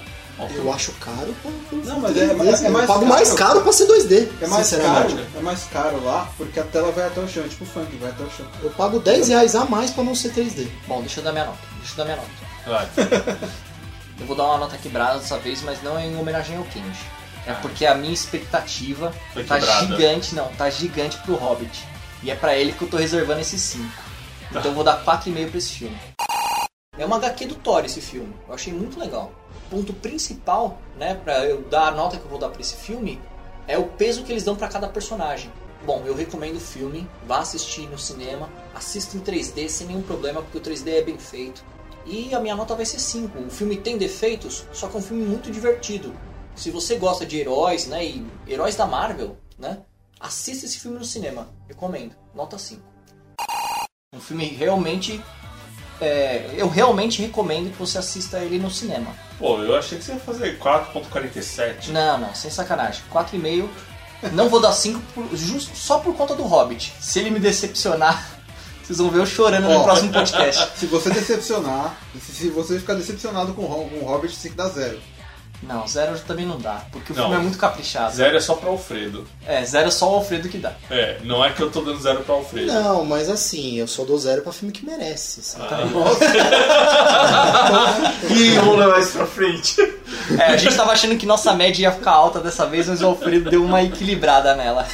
Eu 0.55 0.70
acho 0.70 0.92
caro 0.92 1.35
pra, 1.40 1.51
pra 1.51 1.79
Não, 1.94 2.01
mas 2.01 2.12
3D, 2.12 2.18
é- 2.18 2.22
é- 2.22 2.29
é 2.29 2.66
eu 2.68 2.70
mais 2.70 2.87
pago 2.87 3.01
caro. 3.01 3.07
mais 3.07 3.33
caro 3.33 3.61
pra 3.62 3.72
ser 3.72 3.87
2D, 3.87 4.29
É 4.42 4.46
mais 4.46 4.70
caro, 4.70 5.18
é 5.35 5.40
mais 5.40 5.64
caro 5.64 6.05
lá, 6.05 6.31
porque 6.37 6.61
a 6.61 6.62
tela 6.64 6.92
vai 6.92 7.07
até 7.07 7.20
o 7.20 7.27
chão, 7.29 7.42
é 7.44 7.49
tipo 7.49 7.64
funk, 7.64 7.96
vai 7.96 8.11
até 8.11 8.22
o 8.22 8.31
chão. 8.31 8.46
Eu 8.62 8.68
pago 8.70 9.01
10 9.01 9.29
reais 9.29 9.55
a 9.55 9.64
mais 9.64 9.90
pra 9.92 10.05
não 10.05 10.14
ser 10.14 10.33
3D. 10.35 10.68
Bom, 10.87 11.01
deixa 11.01 11.20
eu 11.20 11.25
dar 11.25 11.33
minha 11.33 11.46
nota. 11.46 11.59
Deixa 11.79 11.92
eu 11.92 11.96
dar 11.96 12.05
minha 12.05 12.16
nota. 12.16 12.29
vai. 12.66 12.88
Eu 14.18 14.25
vou 14.27 14.35
dar 14.37 14.44
uma 14.44 14.59
nota 14.59 14.79
quebrada 14.79 15.18
dessa 15.18 15.38
vez, 15.38 15.61
mas 15.62 15.83
não 15.83 15.99
é 15.99 16.07
em 16.07 16.16
homenagem 16.18 16.57
ao 16.57 16.64
Kenji. 16.64 17.01
É 17.46 17.53
porque 17.53 17.85
a 17.85 17.94
minha 17.94 18.12
expectativa 18.14 19.12
Foi 19.35 19.44
tá 19.44 19.59
quebrada. 19.59 19.87
gigante, 19.87 20.35
não, 20.35 20.49
tá 20.55 20.68
gigante 20.70 21.18
pro 21.18 21.35
Hobbit. 21.35 21.85
E 22.22 22.31
é 22.31 22.35
pra 22.35 22.57
ele 22.57 22.72
que 22.72 22.81
eu 22.83 22.88
tô 22.88 22.96
reservando 22.96 23.40
esse 23.40 23.59
5. 23.59 23.85
Então 24.50 24.62
eu 24.64 24.74
vou 24.74 24.85
dar 24.85 25.04
4,5 25.04 25.48
pra 25.48 25.59
esse 25.59 25.72
filme. 25.72 25.98
É 26.98 27.04
uma 27.04 27.16
HQ 27.16 27.46
do 27.46 27.54
Thor 27.56 27.85
esse 27.85 28.00
filme. 28.00 28.35
Eu 28.48 28.54
achei 28.54 28.72
muito 28.72 28.98
legal. 28.98 29.32
O 29.66 29.70
ponto 29.70 29.92
principal, 29.92 30.78
né, 30.96 31.14
pra 31.14 31.44
eu 31.44 31.62
dar 31.62 31.88
a 31.88 31.90
nota 31.90 32.16
que 32.16 32.24
eu 32.24 32.30
vou 32.30 32.38
dar 32.38 32.48
pra 32.48 32.61
esse 32.61 32.76
filme, 32.76 33.20
é 33.68 33.76
o 33.76 33.88
peso 33.88 34.22
que 34.22 34.32
eles 34.32 34.44
dão 34.44 34.56
pra 34.56 34.68
cada 34.68 34.88
personagem. 34.88 35.52
Bom, 35.85 36.02
eu 36.06 36.14
recomendo 36.14 36.56
o 36.56 36.61
filme, 36.61 37.09
vá 37.26 37.40
assistir 37.40 37.88
no 37.88 37.98
cinema, 37.98 38.48
assista 38.74 39.16
em 39.16 39.20
3D 39.20 39.68
sem 39.68 39.87
nenhum 39.87 40.02
problema, 40.02 40.40
porque 40.40 40.59
o 40.59 40.61
3D 40.61 40.88
é 40.88 41.02
bem 41.02 41.18
feito. 41.18 41.62
E 42.06 42.35
a 42.35 42.40
minha 42.40 42.56
nota 42.56 42.74
vai 42.74 42.87
ser 42.87 42.98
5. 42.98 43.38
O 43.38 43.50
filme 43.50 43.76
tem 43.76 43.98
defeitos, 43.98 44.64
só 44.72 44.88
que 44.88 44.96
é 44.96 44.98
um 44.98 45.02
filme 45.02 45.24
muito 45.24 45.50
divertido. 45.50 46.14
Se 46.54 46.70
você 46.70 46.96
gosta 46.96 47.26
de 47.26 47.38
heróis, 47.38 47.87
né, 47.87 48.04
e 48.04 48.26
heróis 48.48 48.74
da 48.74 48.87
Marvel, 48.87 49.37
né, 49.59 49.82
assista 50.18 50.64
esse 50.64 50.78
filme 50.78 50.98
no 50.98 51.04
cinema. 51.04 51.48
Recomendo. 51.68 52.14
Nota 52.35 52.56
5. 52.56 52.95
Um 54.16 54.20
filme 54.20 54.46
realmente... 54.46 55.22
é, 56.00 56.50
eu 56.57 56.68
realmente 56.68 57.20
recomendo 57.22 57.70
que 57.70 57.79
você 57.79 57.98
assista 57.98 58.38
ele 58.38 58.59
no 58.59 58.70
cinema. 58.70 59.11
Pô, 59.38 59.59
eu 59.62 59.76
achei 59.76 59.98
que 59.98 60.05
você 60.05 60.12
ia 60.14 60.18
fazer 60.18 60.59
4.47. 60.59 61.88
Não, 61.88 62.18
não, 62.18 62.35
sem 62.35 62.50
sacanagem. 62.50 63.02
4,5. 63.12 63.68
Não 64.33 64.48
vou 64.48 64.61
dar 64.61 64.72
5 64.72 64.98
por- 65.14 65.29
justo- 65.37 65.76
só 65.76 65.98
por 65.98 66.14
conta 66.16 66.35
do 66.35 66.42
Hobbit. 66.44 66.92
Se 67.00 67.18
ele 67.18 67.31
me 67.31 67.38
decepcionar, 67.38 68.26
vocês 68.83 68.98
vão 68.98 69.11
ver 69.11 69.18
eu 69.20 69.26
chorando 69.26 69.68
no 69.68 69.85
próximo 69.85 70.11
podcast. 70.12 70.70
Se 70.79 70.87
você 70.87 71.11
decepcionar, 71.11 71.94
se, 72.18 72.33
se 72.33 72.48
você 72.48 72.79
ficar 72.79 72.94
decepcionado 72.94 73.52
com 73.52 73.62
com 73.66 73.96
o 74.00 74.05
Hobbit, 74.07 74.35
você 74.35 74.42
tem 74.44 74.50
que 74.52 74.57
dar 74.57 74.68
zero. 74.70 74.98
Não, 75.62 75.87
zero 75.87 76.19
também 76.21 76.45
não 76.47 76.59
dá, 76.59 76.83
porque 76.92 77.12
o 77.12 77.16
Não. 77.16 77.25
filme 77.25 77.38
é 77.38 77.42
muito 77.42 77.59
caprichado. 77.59 78.14
Zero 78.14 78.37
é 78.37 78.40
só 78.40 78.55
pra 78.55 78.69
Alfredo. 78.71 79.27
É, 79.47 79.64
zero 79.64 79.88
é 79.88 79.90
só 79.90 80.11
o 80.12 80.14
Alfredo 80.16 80.49
que 80.49 80.59
dá. 80.59 80.73
É, 80.90 81.19
não 81.25 81.45
é 81.45 81.51
que 81.51 81.61
eu 81.62 81.71
tô 81.71 81.81
dando 81.81 82.01
zero 82.01 82.21
pra 82.21 82.35
Alfredo. 82.35 82.73
Não, 82.73 83.05
mas 83.05 83.29
assim, 83.29 83.77
eu 83.79 83.87
só 83.88 84.05
dou 84.05 84.19
zero 84.19 84.42
pra 84.42 84.53
filme 84.53 84.73
que 84.73 84.85
merece. 84.87 85.42
sabe? 85.42 85.64
Ih, 88.31 88.59
vamos 88.59 88.79
levar 88.79 89.01
isso 89.01 89.12
pra 89.12 89.27
frente. 89.27 89.77
É, 90.38 90.45
a 90.53 90.57
gente 90.57 90.77
tava 90.77 90.92
achando 90.92 91.16
que 91.16 91.27
nossa 91.27 91.53
média 91.55 91.83
ia 91.83 91.92
ficar 91.92 92.12
alta 92.12 92.40
dessa 92.40 92.66
vez, 92.66 92.87
mas 92.88 93.01
o 93.03 93.07
Alfredo 93.07 93.51
deu 93.51 93.64
uma 93.64 93.83
equilibrada 93.83 94.55
nela. 94.55 94.87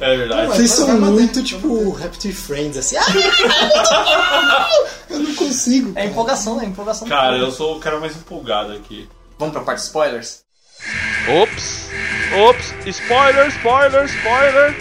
É 0.00 0.16
verdade. 0.16 0.46
Vocês 0.48 0.70
são 0.70 0.98
muito 1.00 1.42
tipo 1.42 1.90
Raptor 1.92 2.32
Friends, 2.32 2.76
assim. 2.78 2.96
"Ah, 2.98 4.68
eu 5.10 5.18
não 5.20 5.34
consigo. 5.34 5.92
É 5.94 6.06
empolgação, 6.06 6.60
é 6.60 6.64
empolgação. 6.64 7.06
Cara, 7.08 7.36
eu 7.36 7.50
sou 7.50 7.76
o 7.76 7.80
cara 7.80 7.98
mais 8.00 8.16
empolgado 8.16 8.72
aqui. 8.72 9.08
Vamos 9.38 9.52
pra 9.54 9.62
parte 9.62 9.80
de 9.80 9.86
spoilers? 9.86 10.44
Ops! 11.42 11.90
Ops! 12.48 12.86
Spoiler, 12.86 13.48
spoiler, 13.48 14.04
spoiler! 14.06 14.74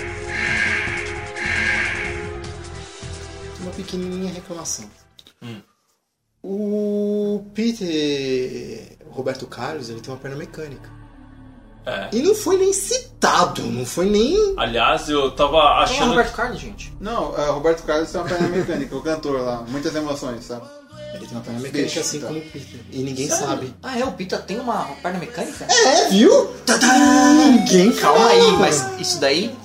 Uma 3.62 3.72
pequenininha 3.72 4.32
reclamação. 4.34 4.90
Hum. 5.42 5.62
O 6.44 7.46
Peter 7.54 8.98
Roberto 9.10 9.48
Carlos, 9.48 9.90
ele 9.90 10.00
tem 10.00 10.14
uma 10.14 10.20
perna 10.20 10.38
mecânica. 10.38 10.90
É. 11.86 12.10
E 12.14 12.22
não 12.22 12.34
foi 12.34 12.58
nem 12.58 12.74
citado, 12.74 13.62
não 13.64 13.86
foi 13.86 14.10
nem. 14.10 14.56
Aliás, 14.58 15.08
eu 15.08 15.32
tava 15.32 15.60
Quem 15.60 15.68
é 15.68 15.84
achando. 15.84 16.10
Roberto 16.12 16.36
Carlos, 16.36 16.60
gente? 16.60 16.94
Não, 17.00 17.36
é, 17.38 17.50
Roberto 17.50 17.84
Carlos 17.84 18.12
tem 18.12 18.22
uma 18.22 18.28
perna 18.28 18.48
mecânica, 18.48 18.96
o 18.96 19.02
cantor 19.02 19.42
lá, 19.42 19.62
muitas 19.68 19.94
emoções, 19.96 20.46
sabe? 20.46 20.66
Ele 21.16 21.26
tem 21.28 21.38
uma 21.38 21.42
perna 21.44 21.60
mecânica 21.60 21.86
Deixa, 21.86 22.00
assim 22.02 22.20
tá. 22.20 22.28
como 22.28 22.40
o 22.40 22.42
Peter. 22.44 22.80
E 22.92 22.98
ninguém 23.04 23.28
Sério? 23.30 23.46
sabe. 23.48 23.74
Ah, 23.82 24.00
é? 24.00 24.04
O 24.06 24.12
Pita 24.12 24.38
tem 24.38 24.60
uma 24.60 24.86
perna 25.02 25.20
mecânica? 25.20 25.66
É, 25.70 26.10
viu? 26.10 26.48
Tadá! 26.66 26.88
Ninguém 27.34 27.92
Calma 27.94 28.28
aí, 28.28 28.52
mas 28.54 28.86
isso 29.00 29.20
daí 29.20 29.56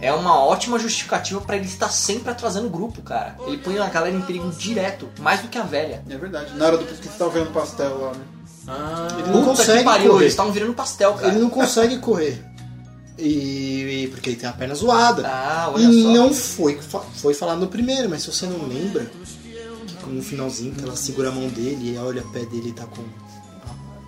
é 0.00 0.12
uma 0.12 0.42
ótima 0.42 0.78
justificativa 0.78 1.40
pra 1.40 1.56
ele 1.56 1.66
estar 1.66 1.90
sempre 1.90 2.30
atrasando 2.30 2.66
o 2.66 2.70
grupo, 2.70 3.02
cara. 3.02 3.36
Ele 3.46 3.58
põe 3.58 3.78
a 3.78 3.86
galera 3.88 4.16
em 4.16 4.22
perigo 4.22 4.50
direto, 4.50 5.08
mais 5.18 5.40
do 5.40 5.48
que 5.48 5.58
a 5.58 5.62
velha. 5.62 6.02
É 6.08 6.16
verdade. 6.16 6.54
Na 6.56 6.66
hora 6.66 6.78
do 6.78 6.84
que 6.86 6.94
você 6.94 7.08
tava 7.18 7.30
vendo 7.30 7.50
pastel 7.52 8.00
lá, 8.00 8.12
né? 8.12 8.24
Ah, 8.68 9.08
Ele 9.18 9.30
não 9.30 9.44
consegue 9.44 9.78
que 9.78 9.84
pariu, 9.84 10.10
correr. 10.12 10.24
eles 10.24 10.32
estavam 10.32 10.52
virando 10.52 10.74
pastel, 10.74 11.14
cara. 11.14 11.28
Ele 11.28 11.38
não 11.38 11.50
consegue 11.50 11.98
correr. 11.98 12.44
E, 13.18 14.04
e 14.04 14.08
porque 14.08 14.30
ele 14.30 14.36
tem 14.36 14.48
a 14.48 14.52
perna 14.52 14.74
zoada. 14.74 15.26
Ah, 15.26 15.70
olha 15.74 15.82
e 15.82 16.02
só. 16.02 16.08
não 16.10 16.32
foi, 16.32 16.78
foi 17.14 17.34
falado 17.34 17.60
no 17.60 17.66
primeiro, 17.66 18.08
mas 18.08 18.22
se 18.22 18.32
você 18.32 18.46
não 18.46 18.66
lembra, 18.66 19.10
no 20.10 20.22
finalzinho 20.22 20.74
que 20.74 20.82
ela 20.84 20.96
segura 20.96 21.28
a 21.28 21.32
mão 21.32 21.48
dele 21.48 21.92
e 21.94 21.98
olha 21.98 22.22
o 22.22 22.28
pé 22.32 22.40
dele 22.40 22.68
e 22.70 22.72
tá 22.72 22.84
com 22.86 23.02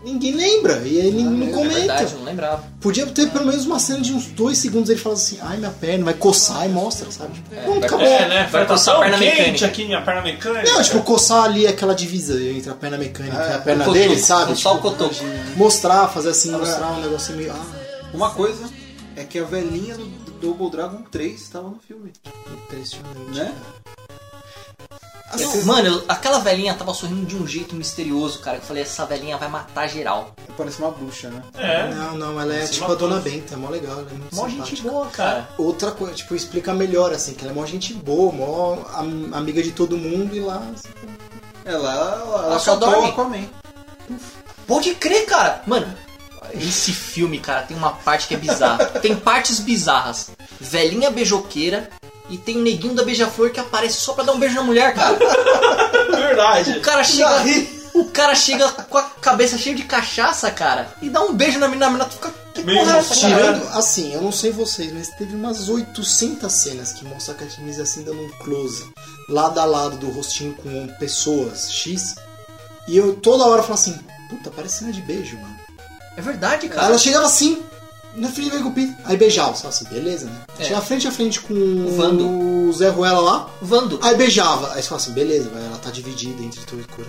ninguém 0.05 0.33
lembra. 0.35 0.79
E 0.85 1.01
aí 1.01 1.13
ninguém 1.13 1.25
não 1.39 1.47
É 1.47 1.51
comenta. 1.53 1.75
verdade, 1.79 2.15
não 2.17 2.25
lembrava. 2.25 2.65
Podia 2.81 3.07
ter 3.07 3.31
pelo 3.31 3.47
menos 3.47 3.65
uma 3.67 3.79
cena 3.79 4.01
de 4.01 4.13
uns 4.13 4.27
dois 4.27 4.59
segundos 4.59 4.91
ele 4.91 4.99
falando 4.99 5.19
assim, 5.19 5.39
ai 5.41 5.57
minha 5.59 5.71
perna, 5.71 6.05
vai 6.07 6.15
coçar 6.15 6.67
e 6.67 6.69
mostra, 6.71 7.09
sabe? 7.13 7.35
Tipo, 7.35 7.51
pronto, 7.51 7.79
vai 7.79 7.87
acabou. 7.89 8.07
É, 8.07 8.29
né? 8.29 8.43
Vai 8.43 8.51
Vai 8.51 8.67
coçar 8.67 8.97
a 8.97 8.99
perna 9.01 9.17
mecânica. 9.19 9.67
aqui 9.67 9.85
minha 9.85 10.03
perna 10.03 10.23
mecânica. 10.23 10.71
Não, 10.73 10.83
tipo, 10.83 11.03
coçar 11.03 11.45
ali 11.45 11.67
aquela 11.69 11.95
divisa 11.95 12.35
entre 12.43 12.69
a 12.71 12.75
perna 12.75 12.99
mecânica 12.99 13.37
e 13.37 13.53
a 13.55 13.59
perna 13.59 13.89
o 13.89 13.93
dele, 13.93 14.09
cotoco, 14.17 14.27
sabe? 14.27 14.57
só 14.59 14.73
o 14.73 14.77
Tipo, 14.79 14.91
cotoco. 14.91 15.15
mostrar, 15.57 16.09
fazer 16.09 16.31
assim, 16.31 16.51
mostrar 16.51 16.91
um 16.93 17.01
negócio 17.01 17.35
meio. 17.37 17.53
Ah, 17.53 17.65
Uma 18.13 18.31
coisa 18.31 18.69
é 19.15 19.23
que 19.23 19.39
a 19.39 19.45
velhinha 19.45 19.95
do 19.97 20.33
Double 20.41 20.69
Dragon 20.69 21.03
3 21.13 21.41
estava 21.41 21.69
no 21.69 21.79
filme. 21.87 22.11
impressionante. 22.65 23.31
Né? 23.39 23.55
Não, 25.39 25.65
Mano, 25.65 25.89
eu- 25.89 26.05
aquela 26.09 26.39
velhinha 26.41 26.75
tava 26.75 26.93
sorrindo 26.93 27.25
de 27.25 27.37
um 27.37 27.47
jeito 27.47 27.75
misterioso, 27.75 28.39
cara. 28.41 28.59
que 28.59 28.63
Eu 28.65 28.67
falei, 28.69 28.83
essa 28.83 29.07
velhinha 29.07 29.37
vai 29.39 29.49
matar 29.49 29.87
geral. 29.89 30.35
Parece 30.57 30.79
uma 30.81 30.91
bruxa, 30.91 31.29
né? 31.31 31.43
É. 31.57 31.89
Não, 31.95 32.15
não, 32.17 32.41
ela 32.41 32.55
é 32.55 32.67
Se 32.67 32.75
tipo 32.75 32.93
a. 32.93 32.95
Dona 32.95 33.21
Benta, 33.21 33.55
é 33.55 33.57
mó 33.57 33.69
legal, 33.71 33.93
ela 34.01 34.11
é 34.11 34.15
muito 34.15 34.35
Mó 34.37 34.49
simpática. 34.49 34.65
gente 34.77 34.83
boa, 34.83 35.07
cara. 35.07 35.49
Outra 35.57 35.91
coisa, 35.91 36.15
tipo, 36.15 36.35
explica 36.35 36.75
melhor, 36.75 37.13
assim, 37.13 37.35
que 37.35 37.43
ela 37.45 37.53
é 37.53 37.55
mó 37.55 37.65
gente 37.67 37.95
boa, 37.95 38.31
mó 38.33 38.79
am- 38.97 39.31
amiga 39.33 39.63
de 39.63 39.73
todo 39.73 39.97
mundo 39.97 40.35
e 40.37 40.41
lá. 40.41 40.57
assim, 40.75 40.89
Ela, 41.65 41.93
ela, 41.93 42.45
Ela 42.47 42.59
só 42.59 42.75
catou 42.75 42.91
dorme. 42.91 43.09
o 43.09 43.11
Aquaman. 43.13 43.45
Pode 44.67 44.95
crer, 44.95 45.27
cara. 45.27 45.63
Mano, 45.67 45.93
esse 46.55 46.93
filme, 46.93 47.39
cara, 47.39 47.63
tem 47.63 47.77
uma 47.77 47.93
parte 47.93 48.29
que 48.29 48.35
é 48.35 48.37
bizarra. 48.39 48.85
tem 49.01 49.15
partes 49.17 49.61
bizarras. 49.61 50.31
Velhinha 50.61 51.11
beijoqueira 51.11 51.89
e 52.29 52.39
tem 52.39 52.57
neguinho 52.57 52.95
da 52.95 53.05
beija-flor 53.05 53.51
que 53.51 53.61
aparece 53.61 53.97
só 53.97 54.13
pra 54.13 54.25
dar 54.25 54.33
um 54.33 54.39
beijo 54.39 54.55
na 54.55 54.63
mulher, 54.63 54.95
cara. 54.95 55.19
Verdade. 56.17 56.79
O 56.79 56.81
cara 56.81 57.05
chega. 57.05 57.45
O 57.95 58.07
cara 58.07 58.35
chega 58.35 58.71
com 58.71 58.97
a 58.97 59.03
cabeça 59.03 59.59
cheia 59.59 59.77
de 59.77 59.83
cachaça, 59.83 60.51
cara, 60.51 60.95
e 61.03 61.11
dá 61.11 61.21
um 61.21 61.35
beijo 61.35 61.59
na 61.59 61.69
menina, 61.69 61.87
a 61.87 61.91
menina 61.91 62.09
fica. 62.09 62.33
Que 62.55 62.63
Meio 62.63 62.81
porra 62.81 62.97
é 62.97 62.99
essa? 63.01 63.15
Tirando, 63.15 63.69
assim, 63.69 64.15
eu 64.15 64.23
não 64.23 64.33
sei 64.33 64.51
vocês, 64.51 64.93
mas 64.93 65.09
teve 65.09 65.37
umas 65.37 65.69
800 65.69 66.51
cenas 66.53 66.93
que 66.93 67.05
mostra 67.05 67.35
a 67.35 67.37
Katniss 67.37 67.79
assim 67.79 68.03
dando 68.03 68.23
um 68.23 68.29
close, 68.43 68.87
lado 69.29 69.59
a 69.61 69.65
lado 69.65 69.97
do 69.97 70.11
rostinho 70.11 70.55
com 70.55 70.89
pessoas 70.99 71.71
X. 71.71 72.15
E 72.89 72.97
eu 72.97 73.15
toda 73.15 73.45
hora 73.45 73.63
falo 73.63 73.75
assim, 73.75 73.99
puta, 74.29 74.51
parece 74.51 74.79
cena 74.79 74.93
de 74.93 75.03
beijo, 75.03 75.37
mano. 75.37 75.59
É 76.17 76.21
verdade, 76.21 76.69
cara. 76.69 76.87
ela 76.87 76.99
chegava 76.99 77.27
assim, 77.27 77.63
na 78.15 78.29
frente 78.29 78.51
do 78.59 78.71
Peter, 78.71 78.95
aí 79.05 79.17
beijava, 79.17 79.55
só 79.57 79.69
assim, 79.69 79.85
beleza, 79.87 80.27
né? 80.27 80.33
É. 80.59 80.65
Chegava 80.65 80.85
frente 80.85 81.09
a 81.09 81.13
frente 81.13 81.41
com 81.41 81.55
O 81.55 81.97
Vando. 81.97 82.29
o 82.29 82.73
Zé 82.73 82.89
Ruela 82.91 83.21
lá, 83.21 83.51
Vando. 83.61 83.99
aí 84.03 84.15
beijava. 84.17 84.73
Aí 84.75 84.83
você 84.83 84.89
fala 84.89 85.01
assim, 85.01 85.13
beleza, 85.13 85.49
vai, 85.51 85.65
ela 85.65 85.79
tá 85.79 85.91
dividida 85.91 86.43
entre 86.43 86.61
tu 86.67 86.77
e 86.79 86.85
cura, 86.85 87.09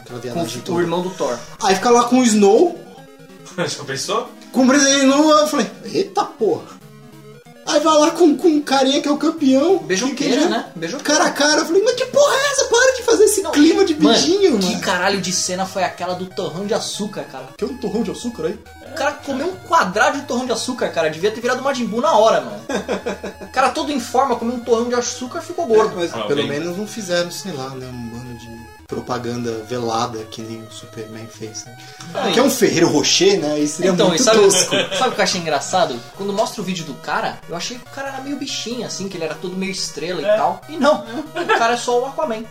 aquela 0.00 0.18
Com 0.18 0.22
viadagem 0.22 0.58
o 0.58 0.62
toda. 0.62 0.80
irmão 0.80 1.02
do 1.02 1.10
Thor. 1.10 1.38
Aí 1.62 1.74
fica 1.74 1.90
lá 1.90 2.04
com 2.04 2.20
o 2.20 2.24
Snow, 2.24 2.78
Já 3.56 3.84
pensou? 3.84 4.28
com 4.52 4.64
o 4.64 4.66
presidente 4.68 5.00
Snow, 5.04 5.30
eu 5.30 5.46
falei, 5.48 5.70
eita 5.84 6.24
porra. 6.24 6.75
Aí 7.66 7.80
vai 7.80 7.98
lá 7.98 8.10
com, 8.12 8.36
com 8.36 8.48
um 8.48 8.60
carinha 8.62 9.00
que 9.02 9.08
é 9.08 9.10
o 9.10 9.16
campeão. 9.16 9.78
Beijoqueira, 9.78 10.36
que- 10.36 10.42
que- 10.42 10.48
né? 10.48 10.66
Beijoqueira. 10.76 11.14
Cara 11.18 11.28
a 11.28 11.32
cara, 11.32 11.60
eu 11.62 11.66
falei, 11.66 11.82
mas 11.82 11.94
que 11.96 12.06
porra 12.06 12.34
é 12.34 12.52
essa? 12.52 12.64
Para 12.66 12.92
de 12.96 13.02
fazer 13.02 13.24
esse 13.24 13.42
clima 13.50 13.84
de 13.84 13.94
beijinho, 13.94 14.52
mano, 14.52 14.62
mano. 14.64 14.74
que 14.76 14.80
caralho 14.80 15.20
de 15.20 15.32
cena 15.32 15.66
foi 15.66 15.82
aquela 15.84 16.14
do 16.14 16.26
torrão 16.26 16.66
de 16.66 16.74
açúcar, 16.74 17.24
cara? 17.24 17.48
Que 17.56 17.64
é 17.64 17.66
um 17.66 17.76
torrão 17.76 18.02
de 18.02 18.10
açúcar 18.10 18.44
aí? 18.46 18.58
O 18.90 18.94
cara 18.94 19.12
comeu 19.12 19.48
um 19.48 19.56
quadrado 19.68 20.20
de 20.20 20.26
torrão 20.26 20.46
de 20.46 20.52
açúcar, 20.52 20.88
cara. 20.90 21.10
Devia 21.10 21.30
ter 21.30 21.40
virado 21.40 21.62
Majin 21.62 21.86
Buu 21.86 22.00
na 22.00 22.12
hora, 22.12 22.40
mano. 22.40 22.60
O 23.42 23.46
cara 23.48 23.70
todo 23.70 23.90
em 23.92 24.00
forma, 24.00 24.36
comeu 24.36 24.54
um 24.54 24.60
torrão 24.60 24.88
de 24.88 24.94
açúcar 24.94 25.40
e 25.40 25.42
ficou 25.46 25.66
gordo. 25.66 25.96
Mas 25.96 26.14
Ah, 26.14 26.20
Pelo 26.22 26.36
bem. 26.42 26.48
menos 26.48 26.76
não 26.78 26.86
fizeram, 26.86 27.30
sei 27.30 27.52
lá, 27.52 27.70
né? 27.70 27.86
Um 27.86 28.08
bando 28.08 28.34
de 28.38 28.65
propaganda 28.86 29.64
velada 29.68 30.18
que 30.30 30.40
nem 30.42 30.62
o 30.62 30.70
Superman 30.70 31.26
fez, 31.26 31.64
né? 31.64 31.76
Aí. 32.14 32.32
Que 32.32 32.38
é 32.40 32.42
um 32.42 32.50
Ferreiro 32.50 32.88
Rocher, 32.88 33.38
né? 33.40 33.58
Isso 33.58 33.76
seria 33.76 33.90
Então, 33.92 34.06
e 34.06 34.10
muito 34.10 34.22
sabe, 34.22 34.40
tosco. 34.40 34.70
sabe 34.96 35.08
o 35.10 35.12
que 35.12 35.20
eu 35.20 35.24
achei 35.24 35.40
engraçado? 35.40 35.98
Quando 36.16 36.32
mostra 36.32 36.60
o 36.60 36.64
vídeo 36.64 36.84
do 36.84 36.94
cara, 36.94 37.38
eu 37.48 37.56
achei 37.56 37.78
que 37.78 37.86
o 37.86 37.90
cara 37.94 38.08
era 38.08 38.20
meio 38.22 38.36
bichinho, 38.38 38.86
assim, 38.86 39.08
que 39.08 39.16
ele 39.16 39.24
era 39.24 39.34
todo 39.34 39.56
meio 39.56 39.72
estrela 39.72 40.20
É. 40.20 40.34
e 40.34 40.36
tal. 40.36 40.60
E 40.68 40.76
não, 40.76 41.04
o 41.34 41.58
cara 41.58 41.74
é 41.74 41.76
só 41.76 42.00
o 42.00 42.06
Aquaman. 42.06 42.44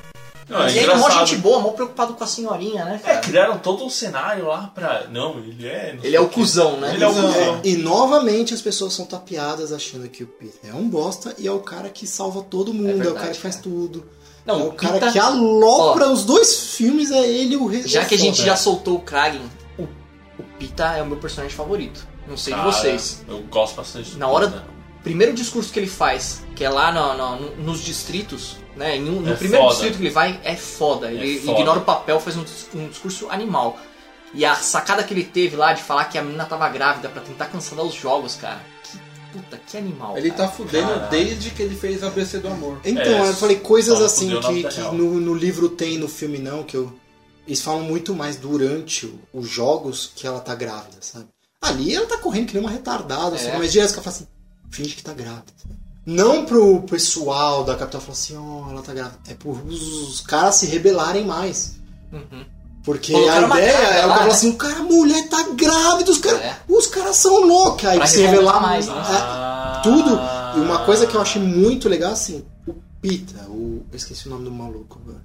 Não, 0.47 0.61
é 0.63 0.71
e 0.73 0.77
ele 0.77 0.91
é 0.91 0.95
mó 0.95 1.09
gente 1.09 1.37
boa, 1.37 1.59
mó 1.59 1.69
preocupado 1.71 2.13
com 2.13 2.23
a 2.23 2.27
senhorinha, 2.27 2.85
né, 2.85 2.99
É, 3.03 3.07
cara? 3.07 3.19
criaram 3.21 3.57
todo 3.57 3.83
um 3.83 3.89
cenário 3.89 4.45
lá 4.45 4.71
pra. 4.75 5.07
Não, 5.09 5.39
ele 5.39 5.67
é. 5.67 5.93
não 5.93 6.03
Ele 6.03 6.15
é 6.15 6.19
o 6.21 6.27
quê. 6.27 6.35
cuzão, 6.35 6.77
né? 6.79 6.93
Ele 6.93 7.03
é 7.03 7.07
o 7.07 7.13
cuzão. 7.15 7.61
E 7.63 7.75
novamente 7.77 8.53
as 8.53 8.61
pessoas 8.61 8.93
são 8.93 9.07
tapeadas 9.07 9.71
achando 9.73 10.07
que 10.07 10.23
o 10.23 10.27
Peter 10.27 10.69
é 10.69 10.73
um 10.75 10.87
bosta 10.87 11.33
e 11.39 11.47
é 11.47 11.51
o 11.51 11.61
cara 11.61 11.89
que 11.89 12.05
salva 12.05 12.43
todo 12.43 12.71
mundo, 12.71 12.89
é, 12.91 12.93
o 12.93 12.97
verdade, 12.97 13.15
cara 13.19 13.31
que 13.33 13.39
faz 13.41 13.55
cara. 13.55 13.63
tudo. 13.63 14.05
Não, 14.45 14.59
é 14.59 14.63
o 14.63 14.67
o 14.67 14.73
cara 14.73 14.93
Pita- 14.99 15.11
que 15.11 15.19
alopra 15.19 16.07
Ó. 16.07 16.11
os 16.13 16.23
dois 16.23 16.75
filmes, 16.75 17.09
é 17.11 17.25
ele 17.27 17.55
o 17.55 17.65
rei. 17.65 17.83
Já 17.87 18.05
que 18.05 18.15
a 18.15 18.17
gente 18.17 18.41
já 18.43 18.55
soltou 18.55 18.95
o 18.97 18.99
Kragen, 19.01 19.41
o, 19.77 19.83
o 19.83 20.43
Pita 20.59 20.85
é 20.97 21.01
o 21.01 21.05
meu 21.05 21.17
personagem 21.17 21.55
favorito. 21.55 22.05
Não 22.27 22.37
sei 22.37 22.53
Cara, 22.53 22.69
de 22.69 22.75
vocês. 22.75 23.23
Eu 23.27 23.39
gosto 23.43 23.75
bastante 23.75 24.15
Na 24.17 24.27
hora. 24.27 24.47
Pita. 24.47 24.75
Primeiro 25.03 25.33
discurso 25.33 25.71
que 25.71 25.77
ele 25.79 25.87
faz, 25.87 26.43
que 26.55 26.63
é 26.63 26.69
lá 26.69 26.91
no- 26.91 27.37
no- 27.39 27.55
nos 27.57 27.79
distritos, 27.81 28.57
né? 28.75 28.95
um- 28.97 29.21
no 29.21 29.31
É 29.31 29.35
primeiro 29.35 29.63
foda. 29.63 29.73
distrito 29.75 29.97
que 29.97 30.03
ele 30.03 30.09
vai, 30.09 30.39
é 30.43 30.55
foda. 30.55 31.11
Ele 31.11 31.39
foda. 31.39 31.59
ignora 31.59 31.79
o 31.79 31.83
papel, 31.83 32.19
faz 32.19 32.35
um, 32.37 32.43
um 32.73 32.87
discurso 32.87 33.27
animal. 33.29 33.77
E 34.33 34.43
a 34.43 34.55
sacada 34.55 35.03
que 35.03 35.13
ele 35.13 35.23
teve 35.23 35.55
lá 35.55 35.73
de 35.73 35.81
falar 35.83 36.05
que 36.05 36.17
a 36.17 36.23
menina 36.23 36.43
tava 36.45 36.67
grávida 36.69 37.07
pra 37.07 37.21
tentar 37.21 37.45
cancelar 37.45 37.85
os 37.85 37.93
jogos, 37.93 38.35
cara. 38.35 38.59
Que 39.35 39.41
puta, 39.43 39.57
que 39.57 39.77
animal. 39.77 40.17
ele 40.17 40.29
cara. 40.31 40.43
tá 40.43 40.51
fudendo 40.55 40.87
Caralho. 40.87 41.09
desde 41.09 41.49
que 41.51 41.61
ele 41.61 41.75
fez 41.75 42.03
ABC 42.03 42.39
do 42.39 42.47
Amor. 42.47 42.79
Então, 42.85 43.03
É, 43.03 43.29
eu 43.29 43.33
falei 43.35 43.57
coisas 43.57 44.01
assim 44.01 44.29
que, 44.39 44.63
que 44.63 44.81
no, 44.93 45.19
no 45.19 45.33
livro 45.33 45.69
tem, 45.69 45.97
no 45.97 46.07
filme 46.07 46.37
não, 46.37 46.63
que 46.63 46.75
eu. 46.77 46.93
Eles 47.47 47.61
falam 47.61 47.81
muito 47.83 48.13
mais 48.15 48.37
durante 48.37 49.05
o- 49.05 49.19
os 49.33 49.47
jogos 49.47 50.11
que 50.15 50.25
ela 50.25 50.39
tá 50.39 50.55
grávida, 50.55 50.97
sabe? 51.01 51.25
Ali 51.61 51.93
ela 51.93 52.07
tá 52.07 52.17
correndo 52.17 52.47
que 52.47 52.53
nem 52.55 52.63
uma 52.63 52.71
retardada, 52.71 53.35
É. 53.35 53.39
assim, 53.39 53.57
mas 53.57 53.75
ela 53.75 53.87
fala 53.89 54.07
assim, 54.07 54.27
finge 54.71 54.95
que 54.95 55.03
tá 55.03 55.13
grávida. 55.13 55.45
Não 56.05 56.45
pro 56.45 56.81
pessoal 56.83 57.63
da 57.63 57.75
capital 57.75 57.99
falar 58.01 58.13
assim, 58.13 58.35
ó, 58.37 58.69
ela 58.71 58.81
tá 58.81 58.93
grávida. 58.93 59.19
É 59.27 59.33
por 59.33 59.59
os 59.67 60.21
caras 60.21 60.55
se 60.55 60.65
rebelarem 60.67 61.25
mais. 61.25 61.77
Uhum. 62.11 62.45
Porque 62.85 63.11
Colocaram 63.13 63.51
a 63.51 63.57
ideia 63.59 63.71
é 63.71 64.05
o 64.05 64.07
cara 64.09 64.13
fala 64.13 64.25
né? 64.25 64.31
assim, 64.31 64.49
o 64.51 64.55
cara, 64.55 64.75
a 64.75 64.83
mulher 64.83 65.27
tá 65.27 65.43
grávida, 65.55 66.11
os 66.11 66.17
caras 66.19 66.41
É. 66.41 66.57
os 66.69 66.85
caras 66.87 67.15
são 67.15 67.45
loucos. 67.47 67.83
Aí 67.85 67.97
Pra 67.97 68.05
se 68.07 68.21
revelar 68.21 68.61
mais, 68.61 68.85
né? 68.87 68.93
é, 68.93 68.99
Ah. 68.99 69.81
tudo. 69.83 70.19
E 70.55 70.59
uma 70.59 70.85
coisa 70.85 71.07
que 71.07 71.15
eu 71.15 71.21
achei 71.21 71.41
muito 71.41 71.89
legal, 71.89 72.11
assim, 72.13 72.45
o 72.67 72.75
Pita, 73.01 73.43
o. 73.49 73.83
Eu 73.91 73.97
esqueci 73.97 74.27
o 74.27 74.29
nome 74.29 74.45
do 74.45 74.51
maluco 74.51 74.99
agora. 75.03 75.21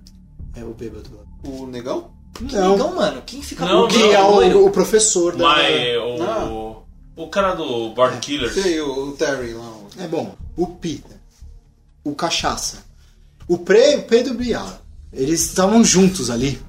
É 0.56 0.64
o 0.64 0.72
bêbado 0.74 1.08
lá. 1.14 1.50
O 1.50 1.66
negão? 1.66 2.10
Que 2.34 2.44
Não. 2.44 2.72
legal, 2.72 2.94
mano. 2.94 3.22
Quem 3.26 3.42
fica 3.42 3.64
Não, 3.66 3.84
O 3.84 3.88
que 3.88 3.98
não, 3.98 4.42
é 4.42 4.54
o, 4.54 4.66
o 4.66 4.70
professor 4.70 5.36
da. 5.36 5.44
Mas 5.44 5.96
o. 5.98 6.22
Ah. 6.22 6.76
O 7.22 7.26
cara 7.28 7.54
do 7.54 7.90
Born 7.90 8.16
Killers. 8.20 8.54
Sei, 8.54 8.80
o, 8.80 9.08
o 9.08 9.12
Terry 9.12 9.52
lá. 9.52 9.70
É 9.98 10.06
bom. 10.08 10.34
O 10.56 10.66
Pita. 10.66 11.20
O 12.02 12.14
Cachaça. 12.14 12.78
O 13.46 13.58
Pre, 13.58 13.98
Pedro 14.08 14.32
Bial. 14.34 14.66
Eles 15.12 15.40
estavam 15.42 15.84
juntos 15.84 16.30
ali. 16.30 16.60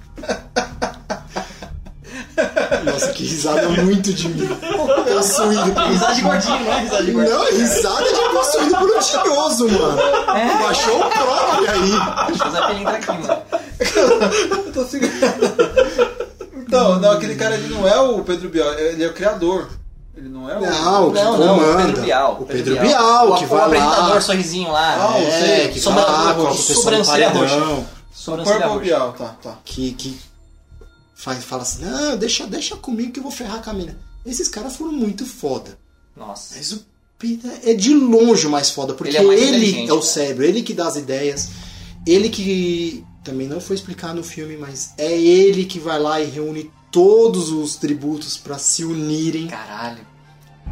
Nossa, 2.86 3.10
que 3.13 3.24
risada 3.24 3.69
muito 3.69 4.13
de 4.13 4.30
mim. 4.30 4.47
Possuído 5.13 5.71
por 5.71 5.84
Risada 5.84 6.13
de 6.15 6.21
gordinho, 6.21 6.60
né? 6.63 6.80
Risada 6.82 7.04
de 7.04 7.12
gordinho. 7.12 7.38
Não, 7.38 7.45
risada 7.45 8.04
de 8.04 8.30
possuído 8.32 8.76
por 8.78 8.89
um 8.89 9.00
tinhoso, 9.00 9.67
mano. 9.69 9.97
Baixou 10.63 11.00
o 11.00 11.10
prova 11.10 11.71
aí. 11.71 12.28
Deixa 12.28 12.47
o 12.47 12.52
Zé 12.52 12.67
Pelintra 12.67 12.93
aqui, 12.97 13.08
mano. 13.08 13.41
Eu 14.65 14.74
tô 14.74 14.86
segurando. 14.86 16.12
Então, 16.56 17.00
não, 17.00 17.12
aquele 17.12 17.36
cara 17.36 17.56
ele 17.56 17.74
não 17.74 17.88
é 17.88 18.00
o 18.00 18.24
Pedro 18.24 18.50
Bial, 18.50 18.74
ele 18.74 19.04
é 19.04 19.08
o 19.08 19.13
criador. 19.13 19.67
Ele 20.15 20.30
não 20.30 20.50
é 20.50 20.58
o. 20.58 20.62
Não, 20.62 21.08
o 21.08 21.12
que 21.13 21.21
Não, 21.21 21.38
não, 21.38 21.58
o 21.58 21.76
Pedro 21.78 22.02
Bial. 22.02 22.38
O 22.39 22.45
Pedro 22.45 22.80
Bial, 22.80 23.32
o, 23.32 23.38
que 23.38 23.45
o 23.45 23.47
vai 23.47 23.62
apresentador, 23.65 24.10
lá. 24.15 24.21
sorrisinho 24.21 24.71
lá. 24.71 24.95
Ah, 25.13 25.19
eu 25.19 25.28
É, 25.28 25.32
sei. 25.32 25.67
que 25.69 25.80
Sobra- 25.80 26.04
vai 26.04 26.12
lá, 26.12 26.32
o 26.32 26.47
pessoal 26.47 26.56
sobrancelha 26.82 27.29
roxa. 27.29 27.56
Sobrancelha 28.24 28.67
roxa. 28.67 28.80
Bial, 28.84 29.13
tá, 29.13 29.30
tá. 29.42 29.60
que, 29.65 29.94
que 29.94 30.17
faz, 31.15 31.44
fala 31.44 31.63
assim, 31.63 31.84
não, 31.84 32.15
deixa, 32.17 32.46
deixa 32.46 32.76
comigo 32.76 33.12
que 33.12 33.19
eu 33.19 33.24
vou 33.24 33.32
ferrar 33.32 33.63
com 33.63 33.69
a 33.69 33.74
mina. 33.74 33.98
Esses 34.26 34.48
caras 34.48 34.76
foram 34.76 34.92
muito 34.92 35.26
foda. 35.26 35.78
Nossa. 36.15 36.56
Mas 36.56 36.72
o 36.72 36.86
Peter 37.17 37.52
é 37.63 37.74
de 37.74 37.94
longe 37.94 38.48
mais 38.48 38.69
foda, 38.69 38.94
porque 38.94 39.15
Ele 39.15 39.34
é 39.34 39.40
ele 39.40 39.80
é 39.82 39.84
o 39.86 39.88
cara. 39.88 40.02
cérebro, 40.02 40.44
ele 40.46 40.62
que 40.62 40.74
dá 40.74 40.88
as 40.88 40.96
ideias, 40.98 41.50
ele 42.06 42.30
que 42.30 43.04
também 43.24 43.48
não 43.48 43.60
foi 43.60 43.76
explicar 43.76 44.13
no 44.13 44.24
filme, 44.24 44.56
mas 44.58 44.94
é 44.98 45.12
ele 45.17 45.65
que 45.65 45.80
vai 45.80 46.00
lá 46.00 46.22
e 46.22 46.26
reúne 46.26 46.72
todos 46.92 47.50
os 47.50 47.76
tributos 47.76 48.38
pra 48.38 48.58
se 48.58 48.84
unirem. 48.84 49.48
Caralho. 49.48 50.06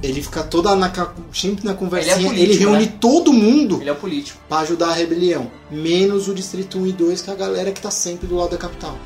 Ele 0.01 0.21
fica 0.21 0.43
toda 0.43 0.75
na, 0.75 0.91
sempre 1.33 1.65
na 1.65 1.73
conversinha, 1.73 2.15
Ele 2.15 2.25
é 2.25 2.29
ele, 2.29 2.37
político, 2.39 2.63
reúne 2.71 2.85
né? 2.85 2.97
todo 3.01 3.33
mundo 3.33 3.81
Ele 3.81 3.89
é 3.89 3.93
político. 3.93 4.39
pra 4.47 4.59
ajudar 4.59 4.89
a 4.89 4.93
rebelião, 4.93 5.51
menos 5.69 6.27
o 6.27 6.33
distrito 6.33 6.77
1 6.79 6.87
e 6.87 6.91
2, 6.93 7.21
que 7.21 7.29
é 7.29 7.33
a 7.33 7.35
galera 7.35 7.71
que 7.71 7.81
tá 7.81 7.91
sempre 7.91 8.25
do 8.27 8.35
lado 8.35 8.51
da 8.51 8.57
capital. 8.57 8.97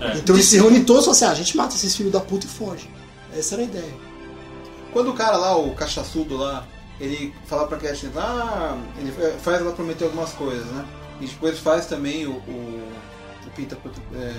É. 0.00 0.16
Então 0.16 0.34
eles 0.34 0.46
se 0.46 0.56
reúnem 0.56 0.84
todos 0.84 1.02
e 1.02 1.04
falam 1.06 1.16
assim: 1.16 1.24
ah, 1.24 1.30
a 1.30 1.34
gente 1.34 1.56
mata 1.56 1.74
esses 1.74 1.94
filhos 1.94 2.12
da 2.12 2.20
puta 2.20 2.46
e 2.46 2.48
foge. 2.48 2.88
Essa 3.36 3.54
era 3.54 3.62
a 3.62 3.64
ideia. 3.64 3.94
Quando 4.92 5.10
o 5.10 5.14
cara 5.14 5.36
lá, 5.36 5.56
o 5.56 5.74
cachaçudo 5.74 6.36
lá, 6.36 6.66
ele 7.00 7.32
fala 7.46 7.66
pra 7.66 7.78
Katniss, 7.78 8.16
ah, 8.16 8.76
ele 8.98 9.12
faz 9.40 9.60
ela 9.60 9.72
prometer 9.72 10.04
algumas 10.04 10.32
coisas, 10.32 10.66
né? 10.66 10.84
E 11.20 11.26
depois 11.26 11.58
faz 11.58 11.86
também 11.86 12.26
o, 12.26 12.32
o, 12.32 12.88
o 13.46 13.50
Pita 13.54 13.76
é, 14.14 14.32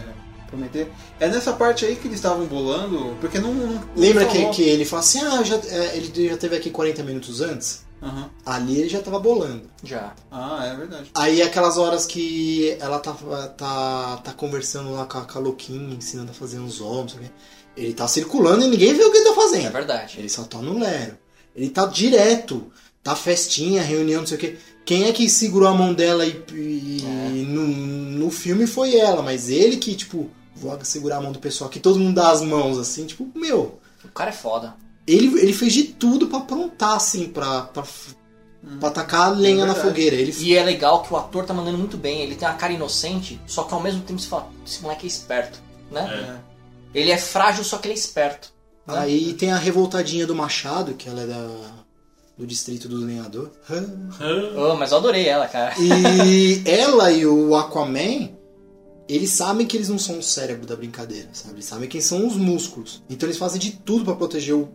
prometer. 0.49 0.91
É 1.19 1.27
nessa 1.27 1.53
parte 1.53 1.85
aí 1.85 1.95
que 1.95 2.07
eles 2.07 2.17
estavam 2.17 2.45
bolando, 2.45 3.15
porque 3.21 3.39
não. 3.39 3.53
não 3.53 3.81
Lembra 3.95 4.25
não 4.25 4.31
que, 4.31 4.49
que 4.49 4.61
ele 4.63 4.85
fala 4.85 5.01
assim, 5.01 5.19
ah, 5.21 5.43
já, 5.43 5.55
é, 5.55 5.97
ele 5.97 6.29
já 6.29 6.37
teve 6.37 6.55
aqui 6.55 6.69
40 6.69 7.03
minutos 7.03 7.41
antes? 7.41 7.83
Aham. 8.01 8.29
Ali 8.45 8.79
ele 8.79 8.89
já 8.89 9.01
tava 9.01 9.19
bolando. 9.19 9.63
Já. 9.83 10.13
Ah, 10.31 10.65
é 10.65 10.75
verdade. 10.75 11.09
Aí 11.13 11.41
aquelas 11.41 11.77
horas 11.77 12.05
que 12.05 12.75
ela 12.79 12.99
tá, 12.99 13.13
tá, 13.57 14.17
tá 14.23 14.33
conversando 14.33 14.91
lá 14.93 15.05
com 15.05 15.17
a, 15.17 15.25
com 15.25 15.55
ensinando 15.93 16.31
a 16.31 16.33
fazer 16.33 16.59
uns 16.59 16.79
ovos, 16.79 17.15
ele 17.75 17.93
tá 17.93 18.07
circulando 18.07 18.65
e 18.65 18.69
ninguém 18.69 18.93
vê 18.93 19.03
o 19.03 19.11
que 19.11 19.17
ele 19.17 19.29
tá 19.29 19.35
fazendo. 19.35 19.67
É 19.67 19.71
verdade. 19.71 20.15
Ele 20.17 20.29
só 20.29 20.43
tá 20.43 20.59
no 20.59 20.79
lero. 20.79 21.17
Ele 21.55 21.69
tá 21.69 21.85
direto. 21.85 22.71
Tá 23.03 23.15
festinha, 23.15 23.81
reunião, 23.81 24.21
não 24.21 24.27
sei 24.27 24.37
o 24.37 24.39
quê. 24.39 24.57
Quem 24.85 25.05
é 25.05 25.13
que 25.13 25.29
segurou 25.29 25.69
a 25.69 25.73
mão 25.73 25.93
dela 25.93 26.25
e, 26.25 26.43
e 26.53 27.03
É. 27.05 27.29
no, 27.47 27.65
no 27.67 28.29
filme 28.29 28.67
foi 28.67 28.95
ela, 28.95 29.21
mas 29.21 29.49
ele 29.49 29.77
que, 29.77 29.95
tipo, 29.95 30.29
vou 30.59 30.77
segurar 30.83 31.17
a 31.17 31.21
mão 31.21 31.31
do 31.31 31.39
pessoal, 31.39 31.69
que 31.69 31.79
todo 31.79 31.99
mundo 31.99 32.15
dá 32.15 32.31
as 32.31 32.41
mãos 32.41 32.77
assim, 32.77 33.05
tipo, 33.05 33.29
meu. 33.35 33.79
O 34.03 34.09
cara 34.09 34.29
é 34.29 34.33
foda. 34.33 34.75
Ele, 35.07 35.39
ele 35.39 35.53
fez 35.53 35.73
de 35.73 35.83
tudo 35.85 36.27
pra 36.27 36.39
aprontar, 36.39 36.95
assim, 36.95 37.27
pra, 37.29 37.63
pra, 37.63 37.83
pra 38.79 38.89
tacar 38.91 39.27
a 39.27 39.29
lenha 39.29 39.63
É 39.63 39.67
na 39.67 39.73
fogueira. 39.75 40.15
Ele 40.15 40.33
E 40.39 40.55
é 40.55 40.63
legal 40.63 41.01
que 41.01 41.13
o 41.13 41.17
ator 41.17 41.45
tá 41.45 41.53
mandando 41.53 41.77
muito 41.77 41.97
bem. 41.97 42.21
Ele 42.21 42.35
tem 42.35 42.47
uma 42.47 42.53
cara 42.55 42.73
inocente, 42.73 43.39
só 43.47 43.63
que 43.63 43.73
ao 43.73 43.81
mesmo 43.81 44.01
tempo 44.01 44.19
você 44.19 44.27
fala, 44.27 44.47
esse 44.65 44.81
moleque 44.81 45.05
é 45.05 45.07
esperto, 45.07 45.59
né? 45.91 46.39
Ele 46.93 47.11
é 47.11 47.17
frágil, 47.17 47.63
só 47.63 47.77
que 47.77 47.87
ele 47.87 47.93
é 47.95 47.97
esperto. 47.97 48.51
né? 48.87 48.99
Aí 48.99 49.33
tem 49.33 49.51
a 49.51 49.57
revoltadinha 49.57 50.25
do 50.27 50.35
Machado, 50.35 50.93
que 50.93 51.07
ela 51.09 51.21
é 51.21 51.27
da, 51.27 51.47
do 52.37 52.45
distrito 52.47 52.87
do 52.87 52.97
lenhador. 52.97 53.51
Oh, 54.57 54.75
mas 54.75 54.91
eu 54.91 54.97
adorei 54.97 55.27
ela, 55.27 55.47
cara. 55.47 55.73
E 55.79 56.61
ela 56.69 57.11
e 57.11 57.25
o 57.25 57.55
Aquaman, 57.55 58.29
eles 59.09 59.31
sabem 59.31 59.65
que 59.65 59.75
eles 59.75 59.89
não 59.89 59.97
são 59.99 60.19
o 60.19 60.23
cérebro 60.23 60.65
da 60.67 60.75
brincadeira, 60.75 61.27
sabe? 61.33 61.55
Eles 61.55 61.65
sabem 61.65 61.89
quem 61.89 61.99
são 61.99 62.25
os 62.27 62.35
músculos. 62.35 63.01
Então 63.09 63.27
eles 63.27 63.37
fazem 63.39 63.59
de 63.59 63.71
tudo 63.71 64.05
pra 64.05 64.15
proteger 64.15 64.53
o, 64.55 64.69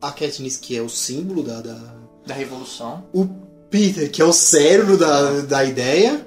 a 0.00 0.10
Katniss, 0.12 0.56
que 0.56 0.76
é 0.76 0.80
o 0.82 0.88
símbolo 0.88 1.42
da, 1.42 1.60
da... 1.60 1.94
Da 2.26 2.34
revolução. 2.34 3.04
O 3.12 3.26
Peter, 3.68 4.10
que 4.10 4.22
é 4.22 4.24
o 4.24 4.32
cérebro 4.32 4.96
da, 4.96 5.40
da 5.40 5.64
ideia. 5.64 6.26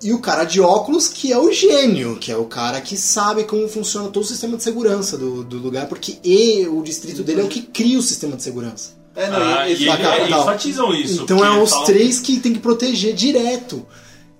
E 0.00 0.12
o 0.12 0.20
cara 0.20 0.44
de 0.44 0.60
óculos, 0.60 1.08
que 1.08 1.32
é 1.32 1.38
o 1.38 1.50
gênio, 1.52 2.16
que 2.20 2.30
é 2.30 2.36
o 2.36 2.44
cara 2.44 2.80
que 2.80 2.96
sabe 2.96 3.42
como 3.42 3.66
funciona 3.66 4.08
todo 4.10 4.22
o 4.22 4.26
sistema 4.26 4.56
de 4.56 4.62
segurança 4.62 5.18
do, 5.18 5.42
do 5.42 5.58
lugar, 5.58 5.88
porque 5.88 6.18
e, 6.22 6.68
o 6.68 6.80
distrito 6.82 7.24
dele 7.24 7.40
é 7.40 7.44
o 7.44 7.48
que 7.48 7.62
cria 7.62 7.98
o 7.98 8.02
sistema 8.02 8.36
de 8.36 8.44
segurança. 8.44 8.90
É, 9.16 9.28
não, 9.28 9.36
Ah, 9.42 9.68
e- 9.68 9.72
e 9.72 9.88
ele- 9.88 10.00
capital. 10.00 10.42
enfatizam 10.42 10.94
isso, 10.94 11.22
Então 11.24 11.44
é 11.44 11.60
os 11.60 11.70
falam- 11.70 11.86
três 11.86 12.20
que 12.20 12.38
tem 12.38 12.52
que 12.52 12.60
proteger 12.60 13.12
direto. 13.12 13.84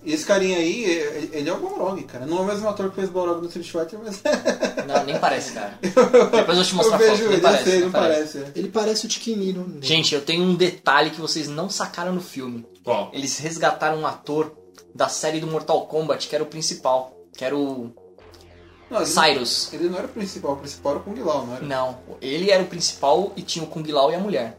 E 0.08 0.12
esse 0.14 0.24
carinha 0.24 0.56
aí, 0.56 0.84
ele 1.32 1.50
é 1.50 1.52
o 1.52 1.58
Balrog, 1.60 2.02
cara. 2.04 2.24
Não 2.24 2.38
é 2.38 2.40
o 2.40 2.44
mesmo 2.46 2.66
ator 2.66 2.88
que 2.88 2.96
fez 2.96 3.10
Balrog 3.10 3.42
no 3.42 3.46
Street 3.48 3.70
Fighter, 3.70 3.98
mas. 4.02 4.22
Não, 4.88 5.04
nem 5.04 5.18
parece, 5.18 5.52
cara. 5.52 5.78
Depois 5.82 6.48
eu 6.48 6.54
vou 6.54 6.64
te 6.64 6.74
mostrar 6.74 6.98
eu 7.00 7.04
a 7.04 7.08
foto. 7.08 7.16
vejo 7.18 7.24
Nem 7.24 7.32
ele, 7.34 7.42
parece, 7.42 7.64
sei, 7.70 7.80
não 7.80 7.90
parece. 7.90 8.38
é. 8.38 8.52
Ele 8.56 8.68
parece 8.70 9.04
o 9.04 9.08
Tiquinino. 9.10 9.76
Gente, 9.82 10.14
eu 10.14 10.22
tenho 10.22 10.42
um 10.44 10.54
detalhe 10.54 11.10
que 11.10 11.20
vocês 11.20 11.46
não 11.46 11.68
sacaram 11.68 12.14
no 12.14 12.22
filme. 12.22 12.66
Qual? 12.82 13.10
Eles 13.12 13.36
resgataram 13.38 13.98
um 13.98 14.06
ator 14.06 14.56
da 14.94 15.10
série 15.10 15.40
do 15.40 15.46
Mortal 15.46 15.86
Kombat, 15.86 16.26
que 16.26 16.34
era 16.34 16.42
o 16.42 16.46
principal. 16.46 17.14
Que 17.36 17.44
era 17.44 17.54
o 17.54 17.92
Não, 18.90 19.02
ele- 19.02 19.06
Cyrus. 19.06 19.70
Ele 19.74 19.90
não 19.90 19.98
era 19.98 20.06
o 20.06 20.10
principal, 20.10 20.52
o 20.52 20.56
principal 20.56 20.92
era 20.92 21.00
o 21.00 21.04
Kung 21.04 21.22
Lao, 21.22 21.46
não 21.46 21.54
era? 21.56 21.64
Não, 21.66 21.98
ele 22.22 22.50
era 22.50 22.62
o 22.62 22.66
principal 22.66 23.30
e 23.36 23.42
tinha 23.42 23.62
o 23.62 23.68
Kung 23.68 23.86
Lao 23.92 24.10
e 24.10 24.14
a 24.14 24.18
mulher. 24.18 24.58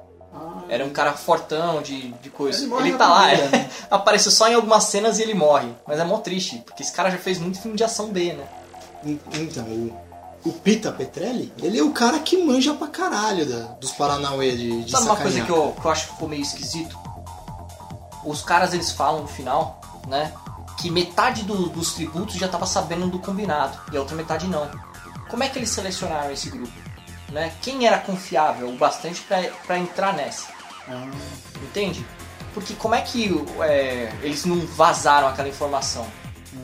Era 0.67 0.85
um 0.85 0.91
cara 0.91 1.13
fortão 1.13 1.81
de, 1.81 2.11
de 2.13 2.29
coisa. 2.29 2.63
Ele 2.63 2.73
Ele, 2.89 2.97
tá 2.97 3.07
lá, 3.07 3.31
é, 3.33 3.69
apareceu 3.89 4.31
só 4.31 4.47
em 4.47 4.53
algumas 4.53 4.83
cenas 4.85 5.17
e 5.17 5.23
ele 5.23 5.33
morre. 5.33 5.69
Mas 5.87 5.99
é 5.99 6.03
mó 6.03 6.17
triste, 6.19 6.61
porque 6.65 6.83
esse 6.83 6.91
cara 6.91 7.09
já 7.09 7.17
fez 7.17 7.39
muito 7.39 7.59
filme 7.59 7.75
de 7.75 7.83
ação 7.83 8.09
B, 8.09 8.33
né? 8.33 8.45
Então, 9.33 9.63
o, 9.65 9.97
o 10.45 10.51
Pita 10.53 10.91
Petrelli, 10.91 11.51
ele 11.61 11.79
é 11.79 11.83
o 11.83 11.91
cara 11.91 12.19
que 12.19 12.37
manja 12.43 12.73
pra 12.73 12.87
caralho 12.87 13.45
da, 13.47 13.59
dos 13.79 13.91
Paranauê 13.93 14.55
de, 14.55 14.83
de 14.83 14.91
Sabe 14.91 15.05
uma 15.05 15.15
coisa 15.15 15.41
que 15.41 15.49
eu, 15.51 15.75
que 15.79 15.85
eu 15.87 15.91
acho 15.91 16.07
que 16.07 16.13
ficou 16.13 16.27
meio 16.29 16.41
esquisito? 16.43 16.97
Os 18.23 18.41
caras 18.43 18.73
eles 18.73 18.91
falam 18.91 19.21
no 19.21 19.27
final, 19.27 19.79
né? 20.07 20.31
Que 20.79 20.91
metade 20.91 21.43
do- 21.43 21.69
dos 21.69 21.93
tributos 21.93 22.35
já 22.35 22.47
tava 22.47 22.65
sabendo 22.65 23.07
do 23.07 23.19
combinado 23.19 23.77
e 23.91 23.97
a 23.97 23.99
outra 23.99 24.15
metade 24.15 24.47
não. 24.47 24.69
Como 25.29 25.43
é 25.43 25.49
que 25.49 25.57
eles 25.59 25.69
selecionaram 25.69 26.31
esse 26.31 26.49
grupo? 26.49 26.71
Né? 27.31 27.53
Quem 27.61 27.85
era 27.85 27.97
confiável 27.99 28.69
o 28.69 28.73
bastante 28.77 29.21
pra 29.21 29.41
pra 29.65 29.77
entrar 29.77 30.13
nessa? 30.13 30.47
Entende? 31.61 32.05
Porque 32.53 32.73
como 32.73 32.95
é 32.95 33.01
que 33.01 33.29
é, 33.61 34.11
eles 34.23 34.45
não 34.45 34.59
vazaram 34.65 35.27
aquela 35.27 35.47
informação? 35.47 36.05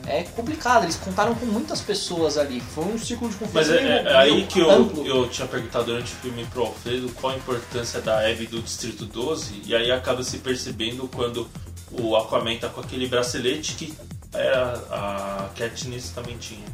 É 0.08 0.24
complicado, 0.24 0.82
eles 0.84 0.96
contaram 0.96 1.32
com 1.36 1.46
muitas 1.46 1.80
pessoas 1.80 2.36
ali. 2.36 2.60
Foi 2.60 2.84
um 2.84 2.98
círculo 2.98 3.30
de 3.30 3.36
Mas 3.52 3.68
confiança 3.68 3.74
é, 3.74 3.82
meio- 3.82 4.08
é- 4.08 4.12
é 4.12 4.16
aí 4.16 4.46
que 4.46 4.58
eu, 4.58 5.04
eu 5.06 5.28
tinha 5.28 5.46
perguntado 5.46 5.84
durante 5.84 6.12
o 6.12 6.16
filme 6.16 6.44
pro 6.46 6.62
Alfredo 6.62 7.08
qual 7.14 7.32
a 7.32 7.36
importância 7.36 8.00
da 8.00 8.18
Abby 8.28 8.46
do 8.48 8.60
Distrito 8.60 9.04
12, 9.06 9.62
e 9.64 9.74
aí 9.76 9.90
acaba 9.92 10.24
se 10.24 10.38
percebendo 10.38 11.08
quando 11.08 11.48
o 11.92 12.16
Aquaman 12.16 12.56
tá 12.56 12.68
com 12.68 12.80
aquele 12.80 13.06
bracelete 13.06 13.74
que 13.74 13.94
era 14.34 14.72
a 14.90 15.48
Katniss 15.56 16.10
também 16.10 16.36
tinha. 16.36 16.66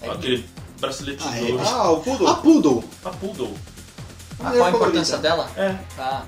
É. 0.00 0.08
Aquele 0.10 0.48
bracelete 0.80 1.24
Ah, 1.26 1.30
de 1.30 1.38
é. 1.48 1.52
ouro. 1.52 1.64
Ah, 1.66 1.90
o 1.90 2.00
Poodle. 2.00 2.28
A 2.28 2.34
Poodle. 2.34 2.84
A 3.04 3.10
Poodle. 3.10 3.54
Ah, 4.40 4.50
qual 4.52 4.64
a 4.64 4.70
importância 4.70 5.18
dela? 5.18 5.50
É. 5.56 5.76
Ah, 5.98 6.22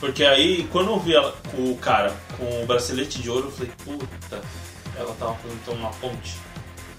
Porque 0.00 0.24
aí, 0.24 0.68
quando 0.70 0.90
eu 0.90 1.00
vi 1.00 1.14
ela, 1.14 1.34
o 1.54 1.76
cara 1.78 2.14
com 2.36 2.62
o 2.62 2.66
bracelete 2.66 3.20
de 3.20 3.28
ouro, 3.28 3.48
eu 3.48 3.50
falei, 3.52 3.72
puta, 3.84 4.40
ela 4.96 5.14
tava 5.18 5.36
então 5.62 5.74
uma 5.74 5.90
ponte. 5.90 6.36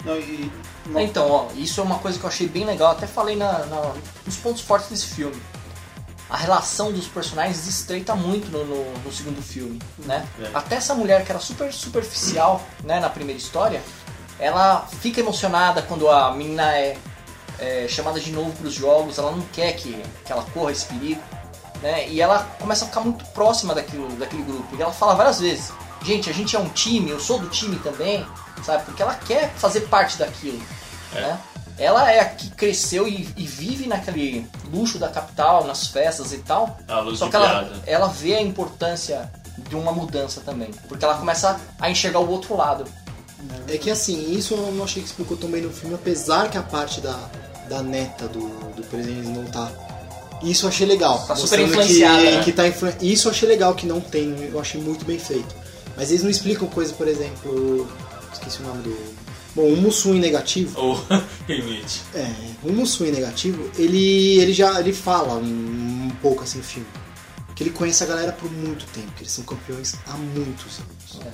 Não, 0.03 0.17
e. 0.17 0.51
Então, 0.97 1.29
ó, 1.29 1.47
isso 1.55 1.79
é 1.79 1.83
uma 1.83 1.99
coisa 1.99 2.17
que 2.17 2.23
eu 2.25 2.29
achei 2.29 2.47
bem 2.47 2.65
legal. 2.65 2.91
Até 2.91 3.05
falei 3.07 3.35
na, 3.35 3.65
na- 3.65 3.93
nos 4.25 4.35
pontos 4.37 4.61
fortes 4.61 4.89
desse 4.89 5.05
filme. 5.07 5.35
A 6.29 6.37
relação 6.37 6.91
dos 6.91 7.07
personagens 7.07 7.57
se 7.57 7.69
estreita 7.69 8.15
muito 8.15 8.49
no, 8.51 8.63
no- 8.65 8.91
no 8.99 9.11
segundo 9.11 9.41
filme, 9.41 9.81
né? 9.99 10.25
É. 10.41 10.49
Até 10.53 10.75
essa 10.75 10.93
mulher 10.93 11.25
que 11.25 11.31
era 11.31 11.39
super 11.39 11.73
superficial, 11.73 12.61
né, 12.83 12.99
na 12.99 13.09
primeira 13.09 13.39
história, 13.39 13.81
ela 14.39 14.87
fica 15.01 15.19
emocionada 15.19 15.81
quando 15.81 16.09
a 16.09 16.33
menina 16.33 16.73
é, 16.75 16.97
é 17.59 17.87
chamada 17.87 18.19
de 18.19 18.31
novo 18.31 18.51
para 18.53 18.67
os 18.67 18.73
jogos. 18.73 19.17
Ela 19.17 19.31
não 19.31 19.41
quer 19.53 19.73
que, 19.73 20.01
que 20.25 20.31
ela 20.31 20.43
corra 20.53 20.71
esse 20.71 20.85
perigo, 20.85 21.21
né? 21.81 22.07
E 22.07 22.21
ela 22.21 22.47
começa 22.59 22.85
a 22.85 22.87
ficar 22.87 23.01
muito 23.01 23.25
próxima 23.27 23.75
daquilo, 23.75 24.07
daquele 24.15 24.43
grupo. 24.43 24.75
E 24.75 24.81
ela 24.81 24.93
fala 24.93 25.13
várias 25.13 25.39
vezes: 25.39 25.71
gente, 26.03 26.29
a 26.29 26.33
gente 26.33 26.55
é 26.55 26.59
um 26.59 26.69
time, 26.69 27.09
eu 27.09 27.19
sou 27.19 27.37
do 27.39 27.49
time 27.49 27.77
também, 27.79 28.25
sabe? 28.63 28.85
Porque 28.85 29.01
ela 29.01 29.15
quer 29.15 29.51
fazer 29.55 29.81
parte 29.81 30.17
daquilo, 30.17 30.61
né? 31.13 31.39
Ela 31.77 32.11
é 32.11 32.19
a 32.19 32.25
que 32.25 32.49
cresceu 32.51 33.07
e, 33.07 33.29
e 33.37 33.47
vive 33.47 33.87
naquele 33.87 34.45
luxo 34.69 34.99
da 34.99 35.07
capital, 35.07 35.65
nas 35.65 35.87
festas 35.87 36.33
e 36.33 36.39
tal. 36.39 36.77
Só 37.15 37.29
que 37.29 37.35
ela, 37.37 37.71
ela 37.85 38.07
vê 38.09 38.35
a 38.35 38.41
importância 38.41 39.31
de 39.69 39.75
uma 39.77 39.93
mudança 39.93 40.41
também. 40.41 40.71
Porque 40.89 41.05
ela 41.05 41.17
começa 41.17 41.59
a 41.79 41.89
enxergar 41.89 42.19
o 42.19 42.29
outro 42.29 42.55
lado. 42.55 42.83
É 43.67 43.77
que 43.77 43.89
assim, 43.89 44.33
isso 44.33 44.53
eu 44.53 44.71
não 44.71 44.83
achei 44.83 45.01
que 45.01 45.07
explicou 45.07 45.37
tão 45.37 45.49
bem 45.49 45.61
no 45.61 45.69
filme, 45.69 45.95
apesar 45.95 46.49
que 46.49 46.57
a 46.57 46.63
parte 46.63 46.99
da, 47.01 47.29
da 47.69 47.81
neta 47.81 48.27
do, 48.27 48.49
do 48.75 48.83
presidente 48.83 49.27
não 49.27 49.45
tá. 49.45 49.71
Isso 50.43 50.65
eu 50.65 50.69
achei 50.69 50.87
legal. 50.87 51.25
Tá 51.25 51.35
super 51.35 51.59
influenciada, 51.59 52.21
Que, 52.21 52.31
né? 52.31 52.43
que 52.43 52.51
tá 52.51 52.67
influ... 52.67 52.89
Isso 53.01 53.27
eu 53.27 53.31
achei 53.31 53.47
legal 53.47 53.75
que 53.75 53.85
não 53.85 53.99
tem, 53.99 54.49
eu 54.51 54.59
achei 54.59 54.81
muito 54.81 55.05
bem 55.05 55.19
feito. 55.19 55.53
Mas 55.95 56.09
eles 56.09 56.23
não 56.23 56.29
explicam 56.29 56.67
coisa, 56.67 56.93
por 56.93 57.07
exemplo. 57.07 57.87
Esqueci 58.31 58.61
o 58.61 58.67
nome 58.67 58.83
do. 58.83 58.97
Bom, 59.55 59.63
o 59.63 59.75
Mussum 59.75 60.13
negativo. 60.13 60.79
Ou 60.79 61.03
Limite. 61.47 62.01
É, 62.13 62.31
o 62.63 62.71
Mussum 62.71 63.05
negativo, 63.05 63.69
ele, 63.77 64.39
ele 64.39 64.53
já 64.53 64.79
ele 64.79 64.93
fala 64.93 65.35
um, 65.35 66.07
um 66.07 66.11
pouco 66.21 66.43
assim 66.43 66.59
no 66.59 66.63
filme. 66.63 66.87
Que 67.55 67.63
ele 67.63 67.71
conhece 67.71 68.01
a 68.03 68.07
galera 68.07 68.31
por 68.31 68.49
muito 68.49 68.85
tempo, 68.93 69.11
que 69.17 69.23
eles 69.23 69.31
são 69.33 69.43
campeões 69.43 69.95
há 70.07 70.13
muitos 70.13 70.79
anos. 70.79 71.33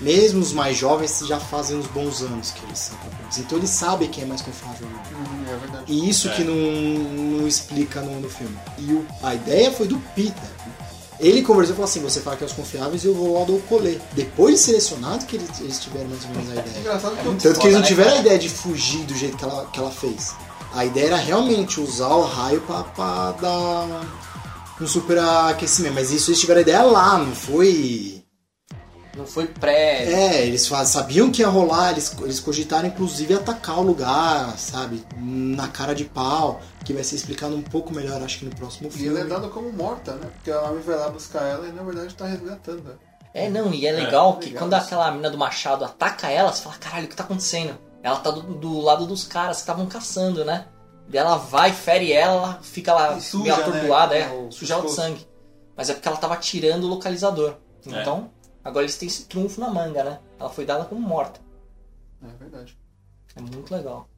Mesmo 0.00 0.40
os 0.42 0.52
mais 0.52 0.76
jovens 0.76 1.22
já 1.26 1.40
fazem 1.40 1.78
uns 1.78 1.86
bons 1.86 2.20
anos 2.20 2.50
que 2.50 2.62
eles 2.66 2.78
são 2.78 2.96
campeões. 2.98 3.38
Então 3.38 3.56
ele 3.56 3.66
sabe 3.66 4.08
quem 4.08 4.24
é 4.24 4.26
mais 4.26 4.42
confiável 4.42 4.86
não. 4.88 5.18
Uhum, 5.18 5.44
é 5.54 5.56
verdade. 5.56 5.84
E 5.86 6.08
isso 6.08 6.28
É. 6.28 6.32
que 6.34 6.44
não, 6.44 6.54
não 7.38 7.48
explica 7.48 8.02
no, 8.02 8.20
no 8.20 8.28
filme. 8.28 8.54
E 8.78 8.92
o- 8.92 9.06
a 9.22 9.34
ideia 9.34 9.72
foi 9.72 9.86
do 9.88 9.98
Peter. 10.14 10.50
Ele 11.18 11.40
conversou 11.40 11.72
e 11.72 11.76
falou 11.76 11.88
assim: 11.88 12.02
você 12.02 12.20
fala 12.20 12.36
que 12.36 12.44
é 12.44 12.46
os 12.46 12.52
confiáveis 12.52 13.02
e 13.04 13.06
eu 13.06 13.14
vou 13.14 13.38
lá 13.38 13.46
do 13.46 13.58
colê. 13.68 13.98
Depois 14.12 14.56
de 14.56 14.60
selecionado, 14.60 15.24
que 15.24 15.36
eles, 15.36 15.48
eles 15.60 15.80
tiveram 15.80 16.08
mais 16.08 16.22
ou 16.24 16.30
menos 16.30 16.50
a 16.50 16.52
É 16.52 16.58
ideia. 16.58 16.78
engraçado 16.80 17.16
que 17.16 17.24
muito 17.24 17.42
Tanto 17.42 17.58
que 17.58 17.66
eles 17.66 17.74
não 17.76 17.80
né, 17.80 17.86
tiveram 17.88 18.10
a 18.10 18.12
cara? 18.16 18.26
ideia 18.26 18.38
de 18.38 18.48
fugir 18.50 19.02
do 19.06 19.14
jeito 19.14 19.34
que 19.38 19.44
ela, 19.44 19.64
que 19.72 19.78
ela 19.78 19.90
fez. 19.90 20.34
A 20.74 20.84
ideia 20.84 21.06
era 21.06 21.16
realmente 21.16 21.80
usar 21.80 22.08
o 22.08 22.22
raio 22.22 22.60
pra, 22.60 22.82
pra 22.84 23.32
dar 23.32 24.06
um 24.78 24.86
superaquecimento. 24.86 25.94
Mas 25.94 26.10
isso 26.10 26.30
eles 26.30 26.38
tiveram 26.40 26.58
a 26.58 26.62
ideia 26.62 26.82
lá, 26.82 27.16
não 27.16 27.34
foi. 27.34 28.15
Não 29.16 29.26
foi 29.26 29.46
pré. 29.46 30.04
É, 30.04 30.46
eles 30.46 30.62
sabiam 30.84 31.30
que 31.30 31.40
ia 31.42 31.48
rolar, 31.48 31.92
eles, 31.92 32.14
eles 32.20 32.38
cogitaram 32.38 32.86
inclusive 32.88 33.32
atacar 33.34 33.78
o 33.78 33.82
lugar, 33.82 34.58
sabe? 34.58 35.02
Na 35.16 35.68
cara 35.68 35.94
de 35.94 36.04
pau, 36.04 36.60
que 36.84 36.92
vai 36.92 37.02
ser 37.02 37.16
explicado 37.16 37.54
um 37.56 37.62
pouco 37.62 37.94
melhor, 37.94 38.22
acho 38.22 38.38
que 38.40 38.44
no 38.44 38.54
próximo 38.54 38.88
E 38.88 38.92
filme. 38.92 39.08
ela 39.18 39.20
é 39.20 39.28
dada 39.28 39.48
como 39.48 39.72
morta, 39.72 40.12
né? 40.16 40.28
Porque 40.34 40.50
a 40.50 40.60
Nami 40.62 40.82
vai 40.82 40.96
lá 40.96 41.08
buscar 41.08 41.42
ela 41.44 41.66
e 41.66 41.72
na 41.72 41.82
verdade 41.82 42.14
tá 42.14 42.26
resgatando. 42.26 42.98
É, 43.32 43.48
não, 43.50 43.72
e 43.72 43.86
é 43.86 43.92
legal 43.92 44.36
É, 44.38 44.40
que 44.40 44.46
legal 44.46 44.60
quando 44.62 44.72
isso. 44.76 44.84
aquela 44.86 45.10
mina 45.10 45.30
do 45.30 45.36
machado 45.38 45.84
ataca 45.84 46.30
ela, 46.30 46.52
você 46.52 46.62
fala, 46.62 46.76
caralho, 46.76 47.06
o 47.06 47.08
que 47.08 47.16
tá 47.16 47.24
acontecendo? 47.24 47.76
ela 48.02 48.16
tá 48.20 48.30
do, 48.30 48.40
do 48.42 48.80
lado 48.80 49.04
dos 49.04 49.24
caras 49.24 49.56
que 49.56 49.62
estavam 49.62 49.84
caçando, 49.86 50.44
né? 50.44 50.66
Daí 51.08 51.20
ela 51.20 51.36
vai, 51.36 51.72
fere 51.72 52.12
ela, 52.12 52.58
fica 52.62 52.94
lá 52.94 53.16
E 53.16 53.20
suja, 53.20 53.42
meio 53.42 53.54
atordoada, 53.56 54.14
né? 54.14 54.20
é, 54.32 54.46
O 54.46 54.52
suja 54.52 54.80
de 54.80 54.90
sangue. 54.92 55.26
Mas 55.76 55.90
é 55.90 55.94
porque 55.94 56.06
ela 56.06 56.16
tava 56.16 56.36
tirando 56.36 56.84
o 56.84 56.86
localizador. 56.86 57.54
É. 57.86 58.00
Então, 58.00 58.30
agora 58.66 58.84
eles 58.84 58.96
têm 58.96 59.06
esse 59.08 59.24
trunfo 59.24 59.60
na 59.60 59.70
manga, 59.70 60.02
né? 60.04 60.18
Ela 60.38 60.50
foi 60.50 60.64
dada 60.66 60.84
como 60.84 61.00
morta. 61.00 61.40
É 62.22 62.28
verdade. 62.38 62.76
É 63.34 63.40
muito 63.40 63.72
legal. 63.74 64.08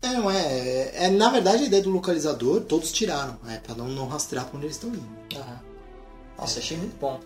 É, 0.00 0.08
não 0.14 0.30
é, 0.30 0.38
é. 0.46 1.04
é, 1.06 1.10
Na 1.10 1.28
verdade, 1.30 1.64
a 1.64 1.66
ideia 1.66 1.82
do 1.82 1.90
localizador, 1.90 2.60
todos 2.62 2.92
tiraram. 2.92 3.36
É 3.48 3.58
pra 3.58 3.74
não, 3.74 3.88
não 3.88 4.06
rastrear 4.08 4.46
pra 4.46 4.56
onde 4.56 4.66
eles 4.66 4.76
estão 4.76 4.90
indo. 4.90 5.02
Aham. 5.36 5.60
Nossa, 6.38 6.58
achei 6.60 6.76
muito 6.76 6.96
bom. 6.98 7.18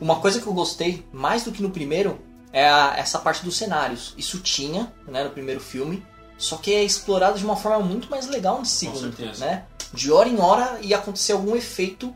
Uma 0.00 0.20
coisa 0.20 0.40
que 0.40 0.46
eu 0.46 0.52
gostei, 0.52 1.06
mais 1.12 1.42
do 1.44 1.50
que 1.52 1.62
no 1.62 1.70
primeiro, 1.70 2.18
é 2.52 2.68
a- 2.68 2.94
essa 2.96 3.18
parte 3.18 3.44
dos 3.44 3.56
cenários. 3.56 4.14
Isso 4.16 4.40
tinha, 4.40 4.92
né, 5.06 5.24
no 5.24 5.30
primeiro 5.30 5.60
filme, 5.60 6.06
só 6.36 6.56
que 6.58 6.72
é 6.74 6.84
explorado 6.84 7.38
de 7.38 7.44
uma 7.44 7.56
forma 7.56 7.80
muito 7.84 8.08
mais 8.10 8.26
legal 8.26 8.58
Com 8.58 8.64
segundo, 8.64 9.16
certeza. 9.16 9.44
né? 9.44 9.64
De 9.92 10.12
hora 10.12 10.28
em 10.28 10.38
hora 10.38 10.78
ia 10.82 10.98
acontecer 10.98 11.32
algum 11.32 11.56
efeito 11.56 12.14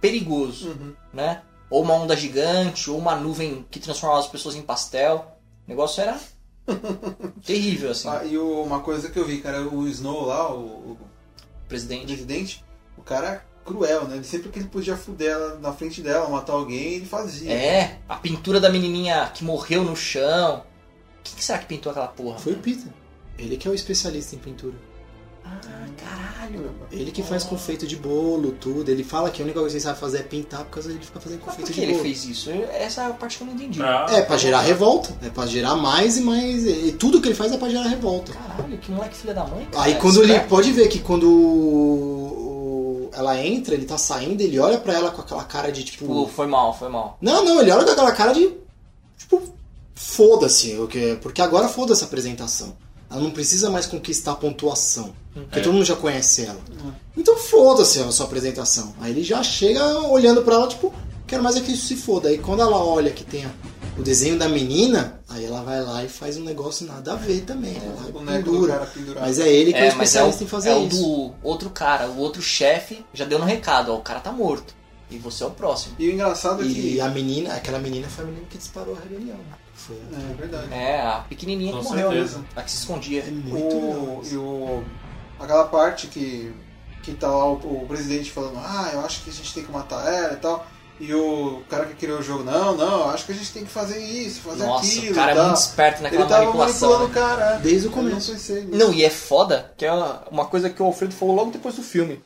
perigoso, 0.00 0.68
Uhum. 0.70 0.94
né? 1.12 1.42
Ou 1.70 1.82
uma 1.82 1.94
onda 1.94 2.16
gigante, 2.16 2.90
ou 2.90 2.98
uma 2.98 3.14
nuvem 3.16 3.64
que 3.70 3.78
transformava 3.78 4.20
as 4.20 4.26
pessoas 4.26 4.54
em 4.56 4.62
pastel. 4.62 5.36
O 5.66 5.70
negócio 5.70 6.00
era 6.02 6.18
terrível, 7.44 7.90
assim. 7.92 8.08
Ah, 8.08 8.24
e 8.24 8.36
o- 8.36 8.62
uma 8.62 8.80
coisa 8.80 9.08
que 9.10 9.18
eu 9.18 9.24
vi, 9.26 9.38
cara, 9.40 9.62
o 9.62 9.86
Snow 9.88 10.26
lá, 10.26 10.52
o, 10.52 10.60
o 10.92 10.98
Presidente. 11.68 12.06
presidente, 12.06 12.64
o 12.98 13.02
cara 13.02 13.28
é 13.28 13.40
cruel, 13.64 14.08
né? 14.08 14.16
Ele 14.16 14.24
sempre 14.24 14.48
que 14.48 14.58
ele 14.58 14.68
podia 14.68 14.96
fuder 14.96 15.30
ela 15.30 15.58
na 15.60 15.72
frente 15.72 16.02
dela, 16.02 16.28
matar 16.28 16.54
alguém, 16.54 16.94
ele 16.94 17.06
fazia. 17.06 17.52
É, 17.52 17.98
a 18.08 18.16
pintura 18.16 18.58
da 18.60 18.68
menininha 18.70 19.30
que 19.32 19.44
morreu 19.44 19.84
no 19.84 19.94
chão. 19.94 20.64
Quem 21.22 21.36
que 21.36 21.44
será 21.44 21.58
que 21.58 21.66
pintou 21.66 21.90
aquela 21.90 22.08
porra? 22.08 22.38
Foi 22.38 22.54
o 22.54 22.58
Peter. 22.58 22.88
Ele 23.38 23.56
que 23.56 23.68
é 23.68 23.70
o 23.70 23.74
especialista 23.74 24.34
em 24.34 24.38
pintura. 24.38 24.74
Ah, 25.44 25.86
caralho. 25.96 26.70
Ele 26.92 27.10
que 27.10 27.22
faz 27.22 27.44
confeito 27.44 27.86
de 27.86 27.96
bolo, 27.96 28.52
tudo. 28.52 28.90
Ele 28.90 29.02
fala 29.04 29.30
que 29.30 29.40
a 29.40 29.44
única 29.44 29.58
coisa 29.60 29.72
que 29.74 29.76
ele 29.78 29.84
sabe 29.84 29.98
fazer 29.98 30.18
é 30.18 30.22
pintar 30.22 30.64
por 30.64 30.70
causa 30.70 30.90
ele 30.90 30.98
fica 31.00 31.20
fazendo 31.20 31.40
Mas 31.44 31.48
confeito 31.56 31.66
por 31.66 31.72
de 31.72 31.78
que 31.80 31.80
ele 31.84 31.92
bolo. 31.92 32.04
fez 32.04 32.24
isso? 32.24 32.50
Eu- 32.50 32.68
Essa 32.70 33.02
é 33.02 33.06
a 33.06 33.10
parte 33.10 33.36
que 33.38 33.42
eu 33.42 33.46
não 33.46 33.54
entendi. 33.54 33.78
Pra- 33.78 34.06
É, 34.10 34.22
pra 34.22 34.36
gerar 34.36 34.60
revolta. 34.60 35.14
É 35.22 35.30
pra 35.30 35.46
gerar 35.46 35.76
mais 35.76 36.16
e 36.16 36.20
mais. 36.22 36.66
E 36.66 36.92
tudo 36.92 37.20
que 37.20 37.28
ele 37.28 37.34
faz 37.34 37.52
é 37.52 37.56
pra 37.56 37.68
gerar 37.68 37.88
revolta. 37.88 38.32
Caralho, 38.32 38.78
que 38.78 38.90
moleque 38.90 39.16
filha 39.16 39.34
da 39.34 39.44
mãe. 39.46 39.66
cara. 39.70 39.84
Aí 39.84 39.94
quando 39.96 40.22
ele. 40.22 40.32
Esperto. 40.32 40.48
Pode 40.48 40.72
ver 40.72 40.88
que 40.88 40.98
quando 40.98 41.24
o- 41.30 43.06
o- 43.06 43.10
ela 43.12 43.38
entra, 43.44 43.74
ele 43.74 43.86
tá 43.86 43.98
saindo, 43.98 44.40
ele 44.42 44.58
olha 44.58 44.78
pra 44.78 44.94
ela 44.94 45.10
com 45.10 45.20
aquela 45.20 45.44
cara 45.44 45.70
de 45.72 45.84
tipo. 45.84 46.06
Pô, 46.06 46.26
foi 46.26 46.46
mal, 46.46 46.76
foi 46.76 46.88
mal. 46.88 47.16
Não, 47.20 47.44
não, 47.44 47.60
ele 47.60 47.70
olha 47.70 47.84
com 47.84 47.90
aquela 47.92 48.12
cara 48.12 48.32
de. 48.32 48.52
Tipo, 49.18 49.42
foda-se, 49.94 50.74
o 50.78 50.86
que- 50.88 51.16
porque 51.22 51.40
agora 51.42 51.68
foda-se 51.68 52.02
a 52.02 52.06
apresentação. 52.06 52.76
Ela 53.10 53.20
não 53.20 53.30
precisa 53.30 53.68
mais 53.70 53.86
conquistar 53.86 54.32
a 54.32 54.36
pontuação. 54.36 55.12
Porque 55.34 55.58
É. 55.58 55.62
todo 55.62 55.72
mundo 55.72 55.84
já 55.84 55.96
conhece 55.96 56.44
ela. 56.44 56.60
Então 57.16 57.36
foda-se 57.36 58.00
a 58.00 58.10
sua 58.10 58.26
apresentação. 58.26 58.94
Aí 59.00 59.10
ele 59.12 59.22
já 59.22 59.42
chega 59.42 59.98
olhando 60.08 60.42
pra 60.42 60.54
ela, 60.54 60.68
tipo, 60.68 60.92
quero 61.26 61.42
mais 61.42 61.56
é 61.56 61.60
que 61.60 61.72
isso 61.72 61.86
se 61.86 61.96
foda. 61.96 62.28
Aí 62.28 62.38
quando 62.38 62.60
ela 62.62 62.76
olha 62.84 63.10
que 63.10 63.24
tem 63.24 63.44
a- 63.44 63.50
o 63.98 64.02
desenho 64.02 64.38
da 64.38 64.48
menina, 64.48 65.20
aí 65.28 65.44
ela 65.44 65.62
vai 65.62 65.82
lá 65.82 66.04
e 66.04 66.08
faz 66.08 66.36
um 66.36 66.42
negócio 66.44 66.86
nada 66.86 67.12
a 67.12 67.16
ver 67.16 67.42
também. 67.42 67.76
O 67.76 68.08
e 68.08 68.12
boneco 68.12 68.44
do 68.44 68.50
pendura. 68.52 68.88
Mas 69.20 69.38
é 69.38 69.48
ele 69.48 69.72
que 69.72 69.78
é, 69.78 69.82
o 69.82 69.84
É, 69.92 69.94
mas 69.94 70.14
é 70.16 70.22
o, 70.24 70.28
especialista 70.30 70.44
em 70.44 70.46
fazer 70.46 70.70
é 70.70 70.76
o 70.76 70.86
isso. 70.86 70.96
do 71.02 71.32
outro 71.42 71.70
cara, 71.70 72.08
o 72.08 72.18
outro 72.18 72.40
chefe 72.42 73.04
já 73.12 73.24
deu 73.24 73.38
no 73.38 73.44
recado, 73.44 73.92
ó, 73.92 73.96
o 73.96 74.00
cara 74.02 74.20
tá 74.20 74.32
morto. 74.32 74.74
E 75.10 75.18
você 75.18 75.42
é 75.42 75.46
o 75.46 75.50
próximo. 75.50 75.96
E 75.98 76.08
o 76.08 76.12
engraçado 76.12 76.62
é 76.62 76.66
que. 76.66 76.94
E 76.94 77.00
a 77.00 77.08
menina, 77.08 77.54
aquela 77.54 77.78
menina 77.78 78.08
foi 78.08 78.24
a 78.24 78.26
menina 78.28 78.46
que 78.48 78.56
disparou 78.58 78.96
a 78.96 79.00
rebelião. 79.00 79.36
né? 79.36 79.54
Foi 79.74 79.96
a- 79.96 80.30
É 80.30 80.34
verdade. 80.34 80.72
É, 80.72 81.00
a 81.02 81.24
pequenininha 81.28 81.72
Com 81.72 81.78
que 81.80 81.84
morreu, 81.86 82.10
certeza. 82.12 82.38
né? 82.38 82.44
a 82.56 82.62
que 82.62 82.70
se 82.70 82.76
escondia. 82.78 83.22
É 83.26 83.30
muito 83.30 83.76
o, 83.76 84.22
e 84.24 84.36
o, 84.36 84.84
aquela 85.38 85.64
parte 85.64 86.06
que, 86.06 86.52
que 87.02 87.12
tá 87.14 87.28
lá 87.28 87.46
o, 87.46 87.54
o 87.54 87.86
presidente 87.88 88.30
falando, 88.30 88.58
ah, 88.58 88.90
eu 88.92 89.00
acho 89.00 89.22
que 89.24 89.30
a 89.30 89.32
gente 89.32 89.52
tem 89.52 89.64
que 89.64 89.72
matar 89.72 90.06
ela 90.12 90.34
e 90.34 90.36
tal. 90.36 90.66
E 91.00 91.14
o 91.14 91.62
cara 91.70 91.86
que 91.86 91.94
criou 91.94 92.18
o 92.18 92.22
jogo, 92.22 92.44
não, 92.44 92.76
não, 92.76 93.00
eu 93.00 93.08
acho 93.08 93.24
que 93.24 93.32
a 93.32 93.34
gente 93.34 93.50
tem 93.52 93.64
que 93.64 93.70
fazer 93.70 93.98
isso, 93.98 94.40
fazer 94.42 94.66
Nossa, 94.66 94.84
aquilo. 94.86 95.12
o 95.12 95.14
cara 95.14 95.34
e 95.34 95.38
é 95.38 95.42
muito 95.44 95.56
esperto 95.56 96.02
naquela 96.02 96.20
Ele 96.22 96.28
tava 96.28 96.42
manipulação. 96.44 96.90
manipulando 96.90 97.14
né? 97.14 97.20
o 97.22 97.24
cara. 97.38 97.58
Desde 97.58 97.86
o 97.86 97.88
Eu 97.88 97.92
começo. 97.94 98.28
não 98.30 98.36
pensei 98.38 98.64
nisso. 98.66 98.76
Não, 98.78 98.92
e 98.92 99.02
é 99.02 99.08
foda, 99.08 99.72
que 99.78 99.86
é 99.86 99.92
uma 100.30 100.44
coisa 100.44 100.68
que 100.68 100.82
o 100.82 100.84
Alfredo 100.84 101.14
falou 101.14 101.34
logo 101.34 101.50
depois 101.50 101.74
do 101.74 101.82
filme. 101.82 102.22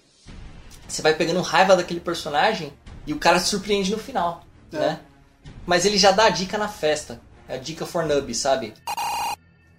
Você 0.89 1.03
vai 1.03 1.15
pegando 1.15 1.41
raiva 1.41 1.77
daquele 1.77 2.01
personagem 2.01 2.73
e 3.07 3.13
o 3.13 3.19
cara 3.19 3.39
te 3.41 3.47
surpreende 3.49 3.91
no 3.91 3.99
final, 3.99 4.45
É. 4.73 4.79
né? 4.79 5.01
Mas 5.67 5.85
ele 5.85 5.97
já 5.99 6.11
dá 6.11 6.27
a 6.27 6.31
dica 6.31 6.57
na 6.59 6.69
festa. 6.69 7.21
É 7.49 7.55
a 7.55 7.59
dica 7.59 7.85
for 7.87 8.07
nub, 8.07 8.35
sabe? 8.35 8.75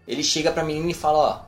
Ele 0.07 0.23
chega 0.23 0.51
pra 0.51 0.63
menina 0.63 0.91
e 0.91 0.93
fala, 0.93 1.17
ó, 1.19 1.41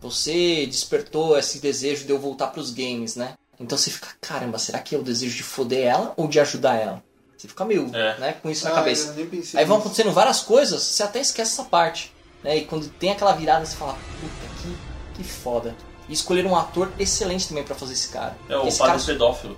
você 0.00 0.66
despertou 0.66 1.38
esse 1.38 1.58
desejo 1.58 2.04
de 2.04 2.10
eu 2.10 2.18
voltar 2.18 2.48
pros 2.48 2.70
games, 2.70 3.16
né? 3.16 3.34
Então 3.58 3.76
você 3.78 3.90
fica, 3.90 4.08
caramba, 4.20 4.58
será 4.58 4.78
que 4.80 4.94
é 4.94 4.98
o 4.98 5.02
desejo 5.02 5.36
de 5.36 5.42
foder 5.42 5.86
ela 5.86 6.12
ou 6.16 6.26
de 6.28 6.38
ajudar 6.40 6.74
ela? 6.76 7.02
Você 7.36 7.48
fica 7.48 7.64
meio, 7.64 7.90
É. 7.94 8.18
né, 8.18 8.32
com 8.34 8.50
isso 8.50 8.64
na 8.64 8.70
Ah, 8.70 8.74
cabeça. 8.74 9.12
nem 9.14 9.26
pensei 9.26 9.58
Aí 9.58 9.66
vão 9.66 9.76
nisso. 9.78 9.88
acontecendo 9.88 10.12
várias 10.14 10.40
coisas, 10.40 10.80
você 10.82 11.02
até 11.02 11.20
esquece 11.20 11.52
essa 11.52 11.64
parte. 11.64 12.12
Né? 12.42 12.58
E 12.58 12.64
quando 12.64 12.88
tem 12.88 13.10
aquela 13.10 13.32
virada, 13.32 13.64
você 13.66 13.76
fala, 13.76 13.94
puta, 13.94 14.62
que, 14.62 15.18
que 15.22 15.24
foda. 15.28 15.74
E 16.08 16.12
escolheram 16.12 16.50
um 16.50 16.56
ator 16.56 16.90
excelente 16.98 17.48
também 17.48 17.64
pra 17.64 17.74
fazer 17.74 17.92
esse 17.92 18.08
cara. 18.08 18.36
É 18.48 18.56
o 18.56 18.66
esse 18.66 18.78
padre 18.78 18.94
cara... 18.94 19.06
pedófilo. 19.06 19.56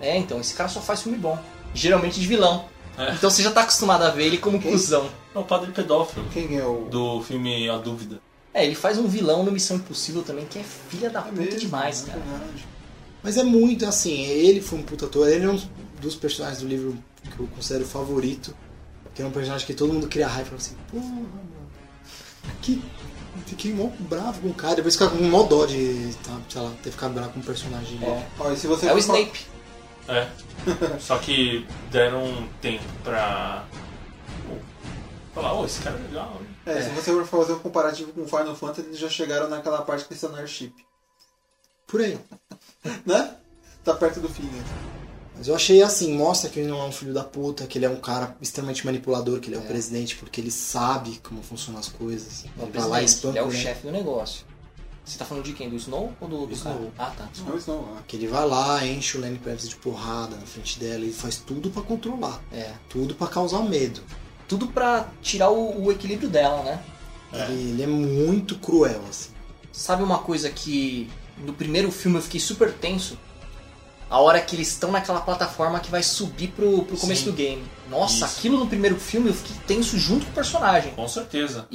É, 0.00 0.16
então, 0.16 0.40
esse 0.40 0.54
cara 0.54 0.68
só 0.68 0.80
faz 0.80 1.02
filme 1.02 1.18
bom. 1.18 1.38
Geralmente 1.74 2.20
de 2.20 2.26
vilão. 2.26 2.66
É. 2.96 3.12
Então 3.12 3.28
você 3.28 3.42
já 3.42 3.50
tá 3.50 3.62
acostumado 3.62 4.02
a 4.02 4.10
ver 4.10 4.26
ele 4.26 4.38
como 4.38 4.60
Quem? 4.60 4.70
cuzão. 4.70 5.08
É 5.34 5.38
o 5.38 5.44
padre 5.44 5.72
pedófilo. 5.72 6.26
Quem 6.32 6.56
é 6.56 6.64
o. 6.64 6.86
Do 6.90 7.22
filme 7.22 7.68
A 7.68 7.76
Dúvida. 7.76 8.20
É, 8.52 8.64
ele 8.64 8.76
faz 8.76 8.98
um 8.98 9.08
vilão 9.08 9.42
no 9.42 9.50
Missão 9.50 9.76
Impossível 9.78 10.22
também, 10.22 10.46
que 10.46 10.60
é 10.60 10.62
filha 10.62 11.10
da 11.10 11.20
É 11.20 11.22
puta 11.24 11.40
mesmo, 11.40 11.58
demais, 11.58 12.04
é 12.04 12.06
cara. 12.06 12.20
verdade. 12.20 12.66
Mas 13.20 13.36
é 13.36 13.42
muito 13.42 13.84
assim, 13.84 14.22
ele 14.22 14.60
foi 14.60 14.78
um 14.78 14.82
puta 14.82 15.06
ator, 15.06 15.28
ele 15.28 15.44
é 15.44 15.48
um 15.48 15.60
dos 16.00 16.14
personagens 16.14 16.60
do 16.60 16.68
livro 16.68 16.96
que 17.34 17.40
eu 17.40 17.48
considero 17.48 17.84
favorito. 17.84 18.54
Que 19.12 19.22
é 19.22 19.26
um 19.26 19.30
personagem 19.30 19.66
que 19.66 19.74
todo 19.74 19.92
mundo 19.92 20.08
cria 20.08 20.26
raiva 20.26 20.42
e 20.42 20.50
fala 20.50 20.56
assim, 20.60 20.76
porra, 20.90 21.04
mano. 21.04 21.28
Que. 22.62 22.82
Fiquei 23.54 23.72
mó 23.72 23.88
bravo 24.00 24.40
com 24.40 24.48
o 24.48 24.54
cara, 24.54 24.74
depois 24.74 24.94
fica 24.96 25.08
com 25.08 25.22
mó 25.22 25.44
dó 25.44 25.64
de, 25.64 26.12
tá, 26.24 26.36
sei 26.48 26.60
lá, 26.60 26.72
ter 26.82 26.90
ficado 26.90 27.14
bravo 27.14 27.32
com 27.34 27.38
o 27.40 27.44
personagem. 27.44 28.00
É, 28.02 28.26
Ó, 28.40 28.50
e 28.50 28.56
se 28.56 28.66
você 28.66 28.88
é 28.88 28.92
o 28.92 28.98
Snape. 28.98 29.46
É. 30.08 30.28
Só 30.98 31.18
que 31.18 31.64
deram 31.90 32.48
tempo 32.60 32.82
pra. 33.04 33.64
Falar, 35.32 35.54
ô, 35.54 35.64
esse 35.64 35.80
cara 35.82 35.96
é 35.96 36.02
legal. 36.02 36.40
hein? 36.40 36.48
É, 36.66 36.82
se 36.82 36.90
você 36.90 37.12
for 37.12 37.26
fazer 37.26 37.52
um 37.52 37.58
comparativo 37.60 38.12
com 38.12 38.26
Final 38.26 38.56
Fantasy, 38.56 38.88
eles 38.88 38.98
já 38.98 39.08
chegaram 39.08 39.48
naquela 39.48 39.82
parte 39.82 40.04
que 40.04 40.12
eles 40.12 40.22
estão 40.22 40.30
no 40.34 40.38
Airship. 40.40 40.74
Por 41.86 42.00
aí. 42.00 42.18
Né? 43.06 43.36
Tá 43.82 43.94
perto 43.94 44.20
do 44.20 44.28
fim, 44.28 44.42
né? 44.42 44.62
Mas 45.36 45.48
eu 45.48 45.54
achei 45.54 45.82
assim, 45.82 46.16
mostra 46.16 46.48
que 46.48 46.60
ele 46.60 46.68
não 46.68 46.80
é 46.80 46.84
um 46.84 46.92
filho 46.92 47.12
da 47.12 47.24
puta, 47.24 47.66
que 47.66 47.76
ele 47.78 47.84
é 47.84 47.90
um 47.90 47.96
cara 48.00 48.36
extremamente 48.40 48.86
manipulador, 48.86 49.40
que 49.40 49.48
ele 49.48 49.56
é, 49.56 49.58
o 49.58 49.62
presidente 49.62 50.16
porque 50.16 50.40
ele 50.40 50.50
sabe 50.50 51.20
como 51.22 51.42
funcionam 51.42 51.80
as 51.80 51.88
coisas. 51.88 52.44
É 52.44 52.62
Ele 52.62 52.70
vai 52.72 52.88
lá 52.88 53.02
ele 53.02 53.38
é 53.38 53.42
o 53.42 53.48
né? 53.48 53.56
chefe 53.56 53.86
do 53.86 53.92
negócio. 53.92 54.44
Você 55.04 55.18
tá 55.18 55.24
falando 55.24 55.44
de 55.44 55.52
quem? 55.52 55.68
Do 55.68 55.76
Snow 55.76 56.12
ou 56.18 56.28
do, 56.28 56.46
do 56.46 56.52
Snow. 56.54 56.90
cara? 56.96 57.10
Ah, 57.10 57.14
tá. 57.14 57.28
Não, 57.46 57.56
isso 57.56 57.70
não. 57.70 57.84
Que 58.06 58.16
ele 58.16 58.26
vai 58.26 58.46
lá, 58.48 58.86
enche 58.86 59.18
o 59.18 59.20
Lenny 59.20 59.38
Kravitz 59.38 59.68
de 59.68 59.76
porrada 59.76 60.34
na 60.34 60.46
frente 60.46 60.78
dela 60.78 61.04
e 61.04 61.12
faz 61.12 61.36
tudo 61.36 61.68
pra 61.68 61.82
controlar. 61.82 62.40
É. 62.50 62.72
Tudo 62.88 63.14
pra 63.14 63.26
causar 63.26 63.60
medo. 63.62 64.00
Tudo 64.48 64.68
pra 64.68 65.10
tirar 65.20 65.50
o, 65.50 65.84
o 65.84 65.92
equilíbrio 65.92 66.28
dela, 66.30 66.62
né? 66.62 66.82
Ele, 67.32 67.70
ele 67.70 67.82
é 67.82 67.86
muito 67.86 68.56
cruel, 68.58 69.02
assim. 69.10 69.30
Sabe 69.72 70.02
uma 70.02 70.18
coisa 70.18 70.48
que 70.48 71.10
no 71.38 71.52
primeiro 71.52 71.90
filme 71.90 72.16
eu 72.16 72.22
fiquei 72.22 72.40
super 72.40 72.72
tenso? 72.72 73.18
A 74.10 74.18
hora 74.20 74.40
que 74.40 74.54
eles 74.54 74.68
estão 74.68 74.92
naquela 74.92 75.20
plataforma 75.20 75.80
que 75.80 75.90
vai 75.90 76.02
subir 76.02 76.48
pro, 76.48 76.82
pro 76.84 76.96
começo 76.96 77.24
Sim. 77.24 77.30
do 77.30 77.36
game. 77.36 77.64
Nossa, 77.90 78.14
Isso. 78.14 78.38
aquilo 78.38 78.58
no 78.58 78.66
primeiro 78.66 78.96
filme 78.96 79.28
eu 79.28 79.34
fiquei 79.34 79.56
tenso 79.66 79.98
junto 79.98 80.24
com 80.26 80.30
o 80.30 80.34
personagem. 80.34 80.92
Com 80.92 81.08
certeza. 81.08 81.66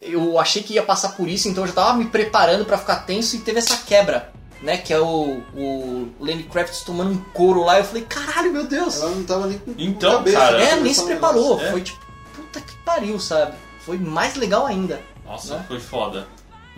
Eu 0.00 0.38
achei 0.38 0.62
que 0.62 0.74
ia 0.74 0.82
passar 0.82 1.10
por 1.10 1.28
isso, 1.28 1.48
então 1.48 1.64
eu 1.64 1.68
já 1.68 1.74
tava 1.74 1.94
me 1.94 2.04
preparando 2.06 2.64
pra 2.64 2.76
ficar 2.76 2.96
tenso 3.06 3.36
e 3.36 3.40
teve 3.40 3.58
essa 3.58 3.76
quebra. 3.78 4.32
Né, 4.62 4.78
que 4.78 4.94
é 4.94 4.98
o, 4.98 5.42
o 5.54 6.08
Lenny 6.18 6.44
Kravitz 6.44 6.80
tomando 6.80 7.10
um 7.10 7.18
couro 7.34 7.62
lá. 7.64 7.78
Eu 7.78 7.84
falei, 7.84 8.02
caralho, 8.04 8.50
meu 8.50 8.66
Deus! 8.66 9.02
Ela 9.02 9.10
não 9.10 9.24
tava 9.24 9.46
nem 9.46 9.58
com 9.58 9.74
Então, 9.76 10.12
cabeça. 10.12 10.38
cara, 10.38 10.58
né? 10.58 10.70
É, 10.70 10.76
nem 10.76 10.94
se 10.94 11.04
preparou. 11.04 11.60
É. 11.60 11.70
Foi 11.70 11.82
tipo, 11.82 11.98
puta 12.34 12.60
que 12.62 12.74
pariu, 12.78 13.20
sabe? 13.20 13.54
Foi 13.80 13.98
mais 13.98 14.36
legal 14.36 14.64
ainda. 14.64 15.02
Nossa, 15.26 15.56
Né? 15.58 15.64
foi 15.68 15.78
foda. 15.80 16.26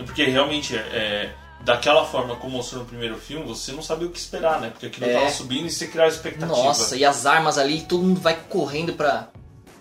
Porque 0.05 0.25
realmente, 0.25 0.75
é, 0.77 1.33
daquela 1.65 2.05
forma 2.05 2.37
como 2.37 2.57
mostrou 2.57 2.83
no 2.83 2.89
primeiro 2.89 3.17
filme, 3.19 3.45
você 3.47 3.73
não 3.73 3.83
sabia 3.83 4.07
o 4.07 4.11
que 4.11 4.19
esperar, 4.19 4.61
né? 4.61 4.71
Porque 4.71 4.87
aquilo 4.87 5.07
É. 5.07 5.15
tava 5.15 5.31
subindo 5.31 5.67
e 5.67 5.71
você 5.71 5.87
criava 5.89 6.11
expectativa. 6.11 6.47
Nossa, 6.55 6.97
e 6.97 7.05
as 7.05 7.27
armas 7.27 7.59
ali, 7.59 7.83
todo 7.83 8.03
mundo 8.03 8.21
vai 8.21 8.37
correndo 8.49 8.93
pra, 8.93 9.29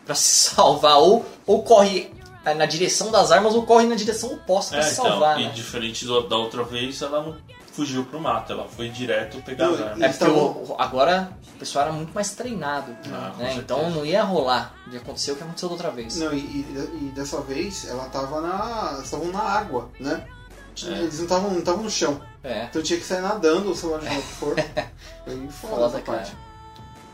pra 0.05 0.15
se 0.15 0.49
salvar. 0.51 0.97
Ou, 0.97 1.25
ou 1.45 1.63
corre 1.63 2.11
é, 2.43 2.53
na 2.53 2.65
direção 2.65 3.11
das 3.11 3.31
armas 3.31 3.53
ou 3.55 3.63
corre 3.65 3.85
na 3.87 3.95
direção 3.95 4.33
oposta 4.33 4.75
pra 4.77 4.85
É, 4.85 4.87
se 4.89 4.93
então, 4.99 5.05
salvar, 5.11 5.39
e 5.39 5.45
né? 5.45 5.51
diferente 5.53 6.05
do- 6.05 6.27
da 6.27 6.37
outra 6.37 6.63
vez, 6.63 7.01
ela 7.01 7.21
não 7.21 7.35
fugiu 7.71 8.05
pro 8.05 8.21
mato, 8.21 8.53
ela 8.53 8.67
foi 8.69 8.87
direto 8.87 9.41
pegar 9.41 9.67
as 9.69 9.81
armas. 9.81 10.01
É 10.01 10.07
porque 10.09 10.31
o- 10.31 10.75
agora 10.77 11.29
o 11.55 11.57
pessoal 11.59 11.85
era 11.85 11.93
muito 11.93 12.13
mais 12.13 12.31
treinado. 12.31 12.95
Ah, 13.11 13.33
né? 13.37 13.55
Então 13.57 13.89
não 13.89 14.05
ia 14.05 14.23
rolar 14.23 14.73
de 14.87 14.95
acontecer 14.97 15.31
o 15.33 15.35
que 15.35 15.43
aconteceu 15.43 15.67
da 15.69 15.73
outra 15.75 15.91
vez. 15.91 16.15
Não, 16.17 16.31
e, 16.33 16.37
e- 16.37 16.99
e 17.01 17.11
dessa 17.13 17.41
vez 17.41 17.85
ela 17.89 18.05
tava 18.05 18.39
na. 18.41 18.99
Estavam 19.03 19.27
na 19.27 19.41
água, 19.41 19.89
né? 19.99 20.25
Eles 20.83 21.17
não 21.17 21.23
estavam 21.23 21.51
não 21.51 21.83
no 21.83 21.89
chão. 21.89 22.21
É. 22.43 22.65
Então 22.65 22.81
tinha 22.81 22.99
que 22.99 23.05
sair 23.05 23.21
nadando, 23.21 23.69
ou 23.69 23.75
sei 23.75 23.89
lá 23.89 23.97
de 23.97 24.07
onde 24.07 24.21
for. 24.21 24.55
Foi 25.25 25.47
foda, 25.49 25.85
essa 25.85 26.01
cara. 26.01 26.17
parte. 26.19 26.37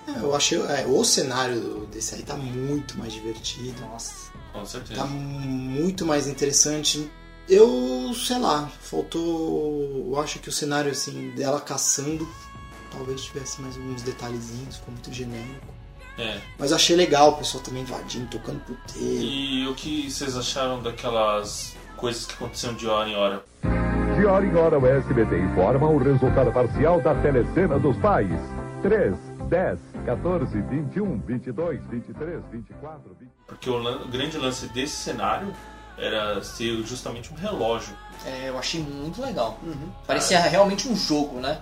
É, 0.08 0.20
eu 0.20 0.36
achei. 0.36 0.60
é, 0.60 0.86
o 0.88 1.04
cenário 1.04 1.88
desse 1.92 2.16
aí 2.16 2.24
tá 2.24 2.36
muito 2.36 2.98
mais 2.98 3.14
divertido. 3.14 3.80
Nossa. 3.82 4.32
Com 4.52 4.66
certeza. 4.66 5.00
Tá 5.00 5.06
muito 5.06 6.06
mais 6.06 6.28
interessante. 6.28 7.10
Eu, 7.48 8.14
sei 8.14 8.40
lá, 8.40 8.70
faltou. 8.82 10.08
Eu 10.08 10.20
acho 10.20 10.40
que 10.40 10.50
o 10.50 10.52
cenário 10.52 10.92
assim 10.92 11.32
dela 11.32 11.62
caçando 11.62 12.28
talvez 12.92 13.22
tivesse 13.24 13.62
mais 13.62 13.76
alguns 13.78 14.02
detalhezinhos, 14.02 14.78
ficou 14.78 14.94
muito 14.94 15.12
genérico. 15.14 15.68
É. 16.18 16.42
Mas 16.60 16.72
achei 16.72 16.96
legal 16.96 17.32
o 17.32 17.38
pessoal 17.38 17.64
também 17.64 17.84
invadindo, 17.84 18.28
tocando 18.28 18.60
puteiro. 18.60 19.24
E 19.24 19.68
o 19.68 19.74
que 19.74 20.12
vocês 20.12 20.36
acharam 20.36 20.84
daquelas 20.84 21.71
coisas 22.02 22.26
que 22.26 22.34
aconteciam 22.34 22.74
de 22.74 22.88
hora 22.88 23.08
em 23.08 23.16
hora? 23.16 23.44
De 24.18 24.26
hora 24.26 24.46
em 24.46 24.56
hora, 24.56 24.80
o 24.80 24.88
SBT 24.88 25.38
informa 25.38 25.88
o 25.88 25.98
resultado 26.00 26.52
parcial 26.52 27.00
da 27.00 27.14
telecena 27.14 27.78
dos 27.78 27.96
pais. 27.98 28.28
3, 28.82 29.16
10, 29.48 29.80
14, 30.06 30.62
21, 30.64 31.20
22, 31.20 31.80
23, 31.86 32.42
24, 32.52 33.16
20... 33.20 33.30
Porque 33.46 33.70
o, 33.70 34.08
grande 34.08 34.38
lance 34.40 34.68
desse 34.70 34.96
cenário 34.96 35.54
era 35.96 36.44
ser 36.44 36.82
justamente 36.84 37.32
um 37.32 37.36
relógio. 37.36 37.96
É, 38.26 38.50
eu 38.50 38.58
achei 38.58 38.82
muito 38.82 39.22
legal. 39.22 39.60
Uhum. 39.62 39.92
Parecia 40.08 40.40
realmente 40.40 40.90
um 40.90 40.96
jogo, 40.96 41.40
né? 41.40 41.62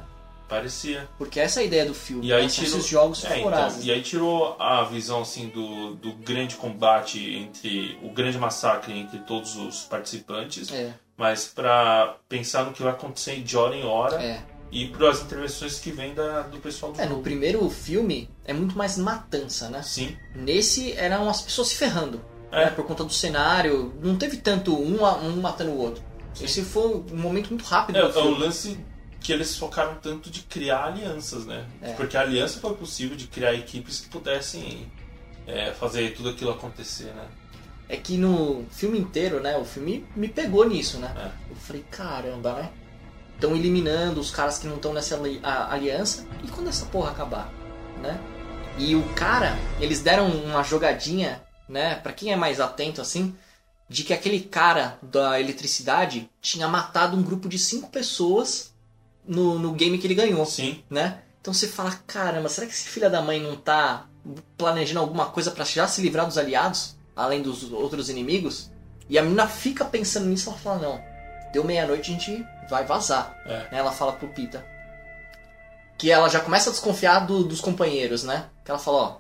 Parecia. 0.50 1.08
Porque 1.18 1.40
essa 1.40 1.60
é 1.60 1.64
a 1.64 1.66
ideia 1.68 1.86
do 1.86 1.94
filme. 1.94 2.26
E 2.26 2.34
aí 2.34 2.42
né? 2.44 2.50
Tirou, 2.50 2.68
esses 2.80 2.88
jogos 2.88 3.24
é, 3.24 3.40
então, 3.40 3.80
e 3.84 3.92
aí 3.92 4.02
tirou 4.02 4.56
a 4.60 4.84
visão 4.84 5.22
assim 5.22 5.48
do, 5.50 5.94
do 5.96 6.12
grande 6.14 6.56
combate 6.56 7.20
entre 7.36 7.98
o 8.02 8.10
grande 8.12 8.38
massacre 8.40 8.98
entre 8.98 9.20
todos 9.20 9.56
os 9.56 9.82
participantes, 9.84 10.72
É. 10.72 10.92
mas 11.16 11.46
pra 11.46 12.18
pensar 12.28 12.66
no 12.66 12.74
que 12.74 12.82
vai 12.82 12.92
acontecer 12.92 13.42
de 13.44 13.56
hora 13.56 13.76
em 13.76 13.86
hora 13.86 14.16
É. 14.22 14.42
e 14.72 14.88
para 14.88 15.12
as 15.12 15.22
intervenções 15.22 15.80
que 15.80 15.92
vêm 15.92 16.14
da, 16.16 16.42
do 16.42 16.58
pessoal 16.58 16.92
do 16.94 17.00
É, 17.00 17.04
jogo. 17.04 17.18
no 17.18 17.22
primeiro 17.22 17.70
filme 17.70 18.28
é 18.44 18.52
muito 18.52 18.76
mais 18.76 18.98
matança, 18.98 19.70
né? 19.70 19.84
Sim. 19.84 20.18
Nesse 20.36 20.94
eram 20.94 21.30
as 21.30 21.42
pessoas 21.42 21.68
se 21.70 21.76
ferrando. 21.76 22.20
É. 22.52 22.66
né? 22.66 22.72
Por 22.72 22.84
conta 22.88 23.04
do 23.04 23.14
cenário. 23.14 23.94
Não 24.02 24.16
teve 24.18 24.38
tanto 24.38 24.76
um, 24.76 25.04
um 25.06 25.40
matando 25.40 25.70
o 25.70 25.78
outro. 25.78 26.04
Esse 26.42 26.64
foi 26.64 26.88
um 27.12 27.16
momento 27.16 27.50
muito 27.50 27.64
rápido 27.66 27.98
É, 27.98 28.02
é 28.02 28.06
o 28.06 28.30
lance 28.32 28.80
que 29.20 29.34
eles 29.34 29.58
focaram 29.58 29.96
tanto 29.96 30.30
de 30.30 30.42
criar 30.42 30.86
alianças, 30.86 31.46
né? 31.46 31.66
É. 31.82 31.94
Porque 31.94 32.16
a 32.16 32.22
aliança 32.22 32.60
foi 32.60 32.74
possível 32.76 33.18
de 33.18 33.28
criar 33.28 33.54
equipes 33.54 34.00
que 34.00 34.10
pudessem 34.10 34.90
é, 35.46 35.72
fazer 35.74 36.14
tudo 36.16 36.30
aquilo 36.30 36.52
acontecer, 36.52 37.14
né? 37.14 37.28
É 37.88 37.98
que 37.98 38.18
no 38.18 38.66
filme 38.70 39.00
inteiro, 39.00 39.42
né? 39.42 39.58
O 39.58 39.66
filme 39.66 40.06
me 40.16 40.28
pegou 40.28 40.68
nisso, 40.68 41.00
né? 41.00 41.14
É. 41.18 41.52
Eu 41.52 41.56
falei, 41.56 41.84
caramba, 41.90 42.54
né? 42.54 42.70
Estão 43.36 43.56
eliminando 43.56 44.20
os 44.20 44.32
caras 44.32 44.60
que 44.60 44.68
não 44.68 44.76
estão 44.76 44.94
nessa 44.94 45.20
aliança. 45.70 46.26
E 46.44 46.48
quando 46.48 46.68
essa 46.68 46.86
porra 46.86 47.12
acabar, 47.12 47.52
né? 48.02 48.20
E 48.78 48.96
o 48.96 49.04
cara, 49.14 49.58
eles 49.80 50.02
deram 50.02 50.30
uma 50.30 50.64
jogadinha, 50.64 51.42
né? 51.68 51.96
Pra 51.96 52.14
quem 52.14 52.32
é 52.32 52.36
mais 52.36 52.60
atento 52.60 53.02
assim, 53.02 53.36
de 53.90 54.04
que 54.04 54.14
aquele 54.14 54.40
cara 54.42 54.98
da 55.02 55.40
eletricidade 55.40 56.30
tinha 56.40 56.68
matado 56.68 57.18
um 57.18 57.24
grupo 57.24 57.50
de 57.50 57.58
cinco 57.58 57.90
pessoas 57.90 58.69
no, 59.30 59.60
no 59.60 59.72
game 59.74 59.98
que 59.98 60.08
ele 60.08 60.16
ganhou. 60.16 60.46
Sim. 60.46 60.84
Né? 60.90 61.20
Então 61.40 61.54
você 61.54 61.68
fala, 61.68 61.92
caramba, 62.08 62.50
será 62.50 62.68
que 62.68 62.74
esse 62.74 62.90
filho 62.90 63.10
da 63.10 63.22
mãe 63.22 63.40
não 63.40 63.56
tá 63.56 64.08
planejando 64.58 65.00
alguma 65.00 65.28
coisa 65.28 65.52
pra 65.52 65.64
já 65.64 65.88
se 65.88 66.02
livrar 66.02 66.26
dos 66.26 66.38
aliados? 66.38 66.98
Além 67.16 67.42
dos 67.42 67.72
outros 67.72 68.10
inimigos? 68.10 68.70
E 69.08 69.18
a 69.18 69.22
menina 69.22 69.48
fica 69.48 69.86
pensando 69.86 70.26
nisso, 70.28 70.50
ela 70.50 70.58
fala, 70.60 70.80
não, 70.80 71.04
deu 71.54 71.64
meia-noite, 71.64 72.12
a 72.12 72.14
gente 72.14 72.46
vai 72.70 72.86
vazar. 72.86 73.38
É. 73.46 73.58
Né? 73.58 73.68
Ela 73.72 73.92
fala 73.92 74.14
pro 74.14 74.28
Pita. 74.30 74.66
Que 75.98 76.12
ela 76.12 76.30
já 76.30 76.40
começa 76.40 76.70
a 76.70 76.74
desconfiar 76.74 77.20
do- 77.26 77.44
dos 77.44 77.60
companheiros, 77.62 78.24
né? 78.24 78.46
Que 78.64 78.72
ela 78.72 78.80
fala, 78.80 78.98
ó, 78.98 79.18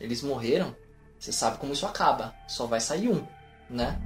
eles 0.00 0.22
morreram, 0.22 0.74
você 1.18 1.32
sabe 1.32 1.58
como 1.58 1.72
isso 1.72 1.86
acaba, 1.86 2.34
só 2.48 2.66
vai 2.66 2.80
sair 2.80 3.08
um, 3.08 3.22
né? 3.70 3.98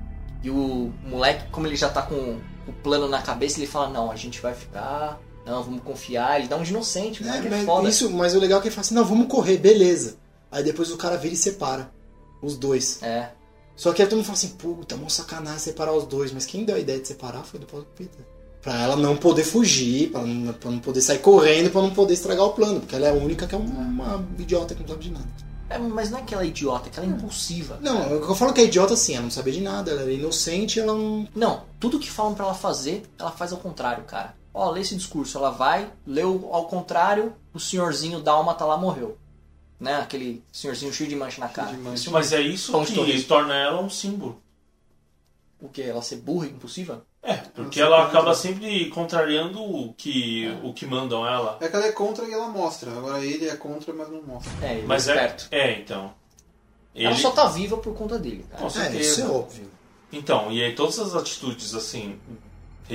E 0.42 0.50
o 0.50 0.92
moleque, 1.04 1.48
como 1.50 1.66
ele 1.66 1.76
já 1.76 1.88
tá 1.88 2.02
com 2.02 2.40
o 2.66 2.72
plano 2.82 3.08
na 3.08 3.22
cabeça, 3.22 3.58
ele 3.58 3.66
fala, 3.66 3.88
não, 3.88 4.10
a 4.10 4.16
gente 4.16 4.40
vai 4.40 4.54
ficar, 4.54 5.18
não, 5.46 5.62
vamos 5.62 5.82
confiar, 5.82 6.38
ele 6.38 6.48
dá 6.48 6.56
um 6.56 6.62
de 6.62 6.70
inocente, 6.70 7.22
É, 7.22 7.26
moleque 7.26 7.46
é 7.46 7.50
mas, 7.50 7.64
foda. 7.64 7.88
isso, 7.88 8.10
mas 8.10 8.34
o 8.34 8.38
legal 8.38 8.58
é 8.58 8.62
que 8.62 8.68
ele 8.68 8.74
fala 8.74 8.84
assim, 8.84 8.94
não, 8.94 9.04
vamos 9.04 9.26
correr, 9.26 9.56
beleza. 9.58 10.16
Aí 10.50 10.62
depois 10.62 10.90
o 10.90 10.96
cara 10.96 11.16
vira 11.16 11.34
e 11.34 11.36
separa. 11.36 11.90
Os 12.42 12.56
dois. 12.56 13.02
É. 13.02 13.30
Só 13.76 13.92
que 13.92 14.02
aí 14.02 14.08
todo 14.08 14.16
mundo 14.18 14.26
fala 14.26 14.36
assim, 14.38 14.48
puta, 14.50 14.96
mó 14.96 15.08
sacanagem 15.08 15.58
separar 15.58 15.92
os 15.94 16.04
dois. 16.04 16.32
Mas 16.32 16.44
quem 16.44 16.64
deu 16.64 16.76
a 16.76 16.78
ideia 16.78 16.98
de 17.00 17.08
separar 17.08 17.44
foi 17.44 17.58
do 17.60 17.66
Paulo 17.66 17.86
Peter. 17.96 18.24
Pra 18.60 18.82
ela 18.82 18.96
não 18.96 19.16
poder 19.16 19.44
fugir, 19.44 20.10
pra 20.10 20.22
não, 20.22 20.52
pra 20.52 20.70
não 20.70 20.78
poder 20.80 21.00
sair 21.00 21.18
correndo, 21.20 21.70
pra 21.70 21.80
não 21.80 21.90
poder 21.90 22.12
estragar 22.14 22.44
o 22.44 22.52
plano. 22.52 22.80
Porque 22.80 22.94
ela 22.94 23.06
é 23.06 23.10
a 23.10 23.14
única 23.14 23.46
que 23.46 23.54
é 23.54 23.58
uma, 23.58 23.80
uma 24.16 24.26
idiota 24.38 24.74
que 24.74 24.82
não 24.82 24.88
sabe 24.88 25.04
de 25.04 25.10
nada. 25.12 25.26
É, 25.70 25.78
mas 25.78 26.10
não 26.10 26.18
é 26.18 26.22
que 26.22 26.34
ela 26.34 26.42
é 26.42 26.46
idiota, 26.48 26.88
é 26.88 26.90
que 26.90 26.98
ela 26.98 27.08
é 27.08 27.10
impulsiva. 27.10 27.78
Não, 27.80 28.10
eu 28.10 28.34
falo 28.34 28.52
que 28.52 28.60
é 28.60 28.64
idiota 28.64 28.94
assim, 28.94 29.14
ela 29.14 29.22
não 29.22 29.30
sabia 29.30 29.52
de 29.52 29.60
nada, 29.60 29.90
ela 29.92 30.02
era 30.02 30.12
inocente, 30.12 30.80
ela 30.80 30.92
não. 30.92 31.28
Não, 31.34 31.62
tudo 31.78 31.98
que 31.98 32.10
falam 32.10 32.34
pra 32.34 32.44
ela 32.46 32.54
fazer, 32.54 33.04
ela 33.18 33.30
faz 33.30 33.52
ao 33.52 33.58
contrário, 33.58 34.02
cara. 34.04 34.34
Ó, 34.52 34.70
lê 34.70 34.80
esse 34.80 34.96
discurso, 34.96 35.38
ela 35.38 35.50
vai, 35.50 35.92
leu 36.06 36.48
ao 36.52 36.66
contrário, 36.66 37.34
o 37.54 37.60
senhorzinho 37.60 38.20
Dálmata 38.20 38.64
lá 38.64 38.76
morreu. 38.76 39.16
Né? 39.78 39.96
Aquele 39.96 40.44
senhorzinho 40.52 40.92
cheio 40.92 41.08
de 41.08 41.16
mancha 41.16 41.40
na 41.40 41.48
cara. 41.48 41.72
Isso 41.94 42.10
Mas 42.10 42.32
é 42.32 42.40
isso 42.40 42.72
Pão 42.72 42.84
que 42.84 43.22
torna 43.22 43.54
ela 43.54 43.80
um 43.80 43.88
símbolo. 43.88 44.42
O 45.60 45.68
que? 45.68 45.82
Ela 45.82 46.02
ser 46.02 46.16
burra 46.16 46.46
e 46.46 46.50
impulsiva? 46.50 47.04
É, 47.22 47.34
porque 47.36 47.80
ela 47.80 48.06
acaba 48.06 48.34
sempre 48.34 48.88
contrariando 48.88 49.62
o 49.62 49.92
que, 49.92 50.48
o 50.64 50.72
que 50.72 50.86
mandam 50.86 51.26
ela. 51.26 51.58
É 51.60 51.68
que 51.68 51.76
ela 51.76 51.86
é 51.86 51.92
contra 51.92 52.24
e 52.26 52.32
ela 52.32 52.48
mostra. 52.48 52.90
Agora 52.90 53.22
ele 53.24 53.46
é 53.46 53.56
contra, 53.56 53.92
mas 53.92 54.08
não 54.08 54.22
mostra. 54.22 54.50
É, 54.66 54.78
ele 54.78 54.86
Mas 54.86 55.06
é 55.06 55.12
é, 55.12 55.14
esperto. 55.14 55.48
é, 55.50 55.78
então. 55.80 56.14
Ela 56.94 57.12
Ele- 57.12 57.20
só 57.20 57.30
tá 57.30 57.46
viva 57.46 57.76
por 57.76 57.94
conta 57.94 58.18
dele, 58.18 58.44
cara. 58.50 58.62
Com 58.62 58.70
certeza. 58.70 58.98
isso 59.00 59.20
é 59.20 59.26
óbvio. 59.26 59.70
Então, 60.12 60.50
e 60.50 60.62
aí 60.64 60.74
todas 60.74 60.98
as 60.98 61.14
atitudes, 61.14 61.74
assim, 61.74 62.18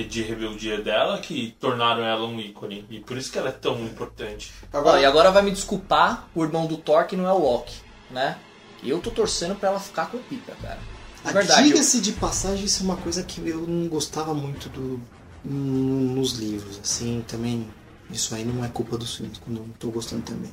de 0.04 0.22
rebeldia 0.22 0.80
dela 0.80 1.18
que 1.18 1.56
tornaram 1.60 2.02
ela 2.04 2.26
um 2.26 2.38
ícone. 2.40 2.84
E 2.90 3.00
por 3.00 3.16
isso 3.16 3.30
que 3.32 3.38
ela 3.38 3.48
é 3.48 3.52
tão 3.52 3.80
importante. 3.84 4.52
Ó, 4.72 4.96
e 4.96 5.04
agora 5.04 5.30
vai 5.30 5.42
me 5.42 5.50
desculpar 5.50 6.28
o 6.34 6.42
irmão 6.44 6.66
do 6.66 6.76
Thor 6.76 7.06
que 7.06 7.16
não 7.16 7.26
é 7.26 7.32
o 7.32 7.38
Loki, 7.38 7.74
né? 8.10 8.38
Eu 8.84 9.00
tô 9.00 9.10
torcendo 9.10 9.54
pra 9.56 9.70
ela 9.70 9.80
ficar 9.80 10.06
com 10.10 10.16
o 10.18 10.20
Pita, 10.22 10.52
cara. 10.62 10.78
Ah, 11.24 11.32
verdade. 11.32 11.62
eu- 11.62 11.66
Diga-se 11.68 12.00
de 12.00 12.12
passagem, 12.12 12.64
isso 12.64 12.82
é 12.82 12.84
uma 12.84 12.96
coisa 12.96 13.22
que 13.22 13.40
eu 13.48 13.62
não 13.66 13.88
gostava 13.88 14.32
muito 14.32 14.68
do, 14.68 15.00
no- 15.44 16.14
nos 16.14 16.32
livros, 16.34 16.78
assim, 16.78 17.24
também. 17.26 17.68
Isso 18.10 18.34
aí 18.34 18.44
não 18.44 18.64
é 18.64 18.68
culpa 18.68 18.96
dos 18.96 19.16
filmes, 19.16 19.38
quando 19.38 19.56
eu 19.56 19.62
não 19.66 19.72
tô 19.74 19.88
gostando 19.90 20.22
também. 20.22 20.52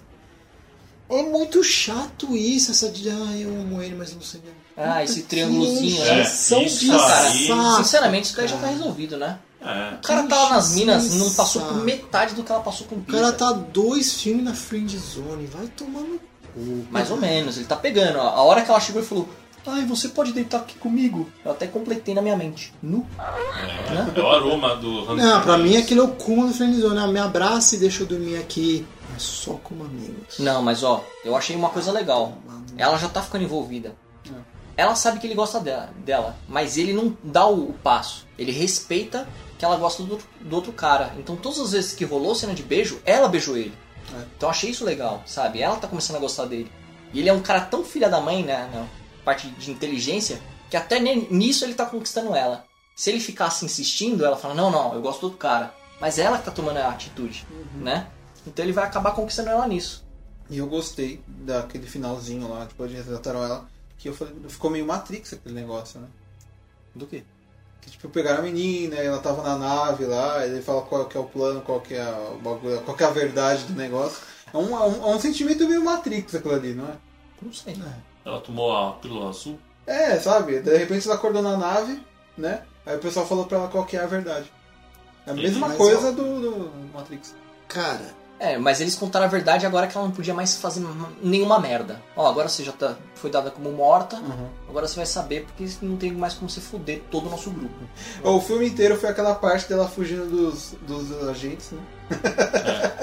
É 1.10 1.22
muito 1.24 1.64
chato 1.64 2.36
isso, 2.36 2.72
essa 2.72 2.90
de, 2.90 3.10
ah, 3.10 3.38
eu 3.38 3.50
amo 3.62 3.82
ele, 3.82 3.96
mas 3.96 4.10
eu 4.10 4.16
não 4.16 4.24
sei. 4.24 4.42
Ah, 4.76 5.04
esse 5.04 5.18
Puta, 5.18 5.28
triângulozinho, 5.30 5.96
que 6.02 6.10
né? 6.10 6.22
encheção 6.22 6.60
É, 6.60 6.64
isso 6.64 6.80
de 6.80 6.92
aí- 6.92 7.48
saco, 7.48 7.76
Sinceramente, 7.84 8.26
isso 8.26 8.36
daí 8.36 8.48
já 8.48 8.56
tá 8.56 8.62
cara. 8.62 8.74
resolvido, 8.74 9.18
né? 9.18 9.38
É. 9.62 9.94
O 9.96 10.02
cara 10.02 10.24
tava 10.24 10.50
nas 10.56 10.74
minas, 10.76 11.14
não 11.16 11.32
passou 11.34 11.62
por 11.62 11.76
metade 11.84 12.34
do 12.36 12.44
que 12.44 12.52
ela 12.52 12.62
passou 12.62 12.88
com 12.88 12.96
o 12.96 13.00
O 13.00 13.04
cara 13.06 13.32
tá 13.32 13.52
dois 13.54 14.14
filmes 14.14 14.44
na 14.44 14.54
friend 14.54 14.98
zone, 14.98 15.46
vai 15.46 15.68
tomar 15.68 16.02
no 16.02 16.20
cu. 16.54 16.88
Mais 16.90 17.10
ou 17.12 17.18
menos, 17.18 17.58
ele 17.58 17.66
tá 17.66 17.76
pegando. 17.76 18.18
ó. 18.18 18.30
A 18.30 18.42
hora 18.42 18.62
que 18.62 18.70
ela 18.72 18.80
chegou 18.80 19.02
e 19.02 19.06
falou, 19.06 19.30
ai, 19.68 19.86
você 19.86 20.10
pode 20.10 20.34
deitar 20.34 20.58
aqui 20.58 20.76
comigo? 20.80 21.30
Eu 21.46 21.52
até 21.52 21.66
completei 21.68 22.14
na 22.16 22.22
minha 22.22 22.36
mente. 22.36 22.74
Nu. 22.82 23.06
É, 23.18 24.20
é 24.20 24.22
o 24.24 24.28
aroma 24.28 24.76
do 24.76 25.10
Hans 25.12 25.18
Não, 25.22 25.42
pra 25.42 25.58
mim 25.58 25.78
aquilo 25.78 26.02
é 26.02 26.04
o 26.06 26.10
cúmulo 26.10 26.48
da 26.50 26.54
friend 26.54 26.80
zone. 26.82 26.98
Ah, 27.00 27.08
Me 27.08 27.20
abraça 27.20 27.76
e 27.76 27.80
deixa 27.80 28.04
eu 28.04 28.08
dormir 28.08 28.38
aqui. 28.38 28.86
Mas 29.14 29.22
só 29.22 29.54
como 29.64 29.86
amigos. 29.86 30.40
Não, 30.40 30.64
mas 30.64 30.84
ó, 30.84 31.06
eu 31.24 31.36
achei 31.36 31.56
uma 31.56 31.70
coisa 31.70 31.92
legal. 31.92 32.36
Ela 32.78 32.98
já 32.98 33.08
tá 33.08 33.22
ficando 33.22 33.44
envolvida. 33.44 33.96
Ela 34.76 34.96
sabe 34.96 35.20
que 35.20 35.28
ele 35.28 35.36
gosta 35.36 35.60
dela, 35.60 35.94
dela, 35.98 36.36
mas 36.48 36.78
ele 36.78 36.94
não 36.94 37.16
dá 37.24 37.46
o, 37.46 37.70
o 37.70 37.74
passo. 37.74 38.26
Ele 38.40 38.52
respeita 38.52 39.28
que 39.58 39.64
ela 39.64 39.78
gosta 39.78 40.02
do, 40.02 40.18
do 40.42 40.56
outro 40.56 40.74
cara. 40.74 41.14
Então 41.18 41.36
todas 41.36 41.60
as 41.60 41.72
vezes 41.74 41.94
que 41.94 42.04
rolou 42.04 42.34
cena 42.34 42.56
de 42.56 42.64
beijo, 42.64 43.00
ela 43.06 43.30
beijou 43.30 43.56
ele. 43.56 43.74
Então 44.36 44.48
eu 44.48 44.52
achei 44.52 44.72
isso 44.72 44.84
legal, 44.84 45.22
sabe? 45.28 45.62
Ela 45.62 45.76
tá 45.76 45.88
começando 45.88 46.18
a 46.18 46.20
gostar 46.20 46.46
dele. 46.46 46.72
E 47.14 47.20
ele 47.20 47.30
é 47.30 47.34
um 47.34 47.42
cara 47.42 47.62
tão 47.62 47.84
filha 47.84 48.10
da 48.10 48.20
mãe, 48.20 48.44
né? 48.44 48.68
Na 48.74 48.88
parte 49.24 49.48
de 49.48 49.70
inteligência, 49.70 50.42
que 50.72 50.76
até 50.76 51.00
nisso 51.00 51.64
ele 51.64 51.76
tá 51.76 51.86
conquistando 51.86 52.36
ela. 52.36 52.66
Se 52.96 53.12
ele 53.12 53.20
ficasse 53.20 53.64
insistindo, 53.64 54.26
ela 54.26 54.38
fala, 54.38 54.56
não, 54.56 54.72
não, 54.72 54.94
eu 54.96 55.02
gosto 55.02 55.22
do 55.22 55.26
outro 55.26 55.40
cara. 55.40 55.74
Mas 56.02 56.18
ela 56.18 56.40
que 56.40 56.46
tá 56.46 56.52
tomando 56.52 56.78
a 56.78 56.90
atitude, 56.90 57.46
né? 57.76 58.08
Então 58.46 58.64
ele 58.64 58.74
vai 58.74 58.86
acabar 58.86 59.12
conquistando 59.12 59.50
ela 59.50 59.68
nisso. 59.68 60.04
E 60.50 60.58
eu 60.58 60.68
gostei 60.68 61.24
daquele 61.28 61.88
finalzinho 61.88 62.50
lá, 62.50 62.66
depois 62.66 62.92
de 62.92 62.98
resgataram 62.98 63.44
ela, 63.44 63.66
que 63.98 64.10
eu 64.10 64.14
falei, 64.14 64.36
ficou 64.48 64.70
meio 64.70 64.86
Matrix 64.86 65.34
aquele 65.34 65.56
negócio, 65.56 66.00
né? 66.00 66.08
Do 66.94 67.08
quê? 67.08 67.24
Que, 67.82 67.92
tipo, 67.92 68.10
pegaram 68.10 68.40
a 68.40 68.44
menina, 68.44 68.96
ela 68.96 69.20
tava 69.20 69.42
na 69.42 69.58
nave 69.58 70.06
lá, 70.06 70.46
ele 70.46 70.62
fala 70.62 70.82
qual 70.84 71.06
que 71.06 71.18
é 71.18 71.20
o 71.20 71.26
plano, 71.26 71.62
qual 71.62 71.82
que 71.82 71.96
é 71.96 72.06
o 72.06 72.38
bagulho, 72.38 72.82
qual 72.82 72.96
que 72.96 73.04
é 73.04 73.08
a 73.08 73.12
verdade 73.12 73.64
do 73.66 73.74
negócio. 73.74 74.20
É 74.54 74.58
um, 74.58 74.76
é 74.78 74.88
um, 74.88 75.12
é 75.12 75.16
um 75.16 75.20
sentimento 75.20 75.68
meio 75.68 75.84
Matrix 75.84 76.36
aquilo 76.36 76.54
ali, 76.54 76.74
não 76.74 76.86
é? 76.86 76.96
Não 77.42 77.52
sei. 77.52 77.76
Ela 78.26 78.40
tomou 78.40 78.76
a 78.76 78.94
pílula 78.94 79.30
azul? 79.30 79.60
É, 79.86 80.18
sabe? 80.18 80.60
De 80.60 80.78
repente 80.78 81.06
ela 81.08 81.16
acordou 81.16 81.42
na 81.42 81.58
nave, 81.58 82.02
né? 82.38 82.64
Aí 82.86 82.96
o 82.96 83.00
pessoal 83.00 83.28
falou 83.28 83.46
pra 83.46 83.58
ela 83.58 83.68
qual 83.68 83.86
que 83.86 83.98
é 83.98 84.02
a 84.02 84.08
verdade. 84.08 84.52
É 85.26 85.32
a 85.32 85.34
mesma 85.34 85.70
Mas, 85.70 85.78
coisa 85.78 86.12
do, 86.12 86.42
do 86.42 86.72
Matrix. 86.94 87.36
Cara, 87.68 88.14
É, 88.46 88.58
mas 88.58 88.82
eles 88.82 88.94
contaram 88.94 89.26
a 89.26 89.30
verdade 89.30 89.66
agora 89.66 89.88
que 89.88 89.98
ela 89.98 90.06
não 90.06 90.14
podia 90.14 90.34
mais 90.34 90.58
fazer 90.58 90.86
nenhuma 91.22 91.60
merda. 91.60 92.02
Ó, 92.14 92.28
agora 92.30 92.50
você 92.50 92.62
já 92.62 92.74
tá, 92.74 92.98
foi 93.16 93.32
dada 93.32 93.50
como 93.50 93.72
morta, 93.72 94.18
Uhum. 94.18 94.50
agora 94.68 94.86
você 94.86 94.98
vai 94.98 95.06
saber 95.06 95.46
porque 95.46 95.66
não 95.82 95.96
tem 95.96 96.12
mais 96.12 96.34
como 96.34 96.50
você 96.50 96.60
fuder 96.60 97.02
todo 97.10 97.28
o 97.28 97.30
nosso 97.30 97.50
grupo. 97.52 97.74
O 98.22 98.42
filme 98.42 98.68
inteiro 98.68 98.98
foi 99.00 99.08
aquela 99.10 99.34
parte 99.34 99.70
dela 99.70 99.88
fugindo 99.88 100.26
dos, 100.30 100.76
dos 100.86 101.10
agentes, 101.30 101.72
né? 101.72 101.80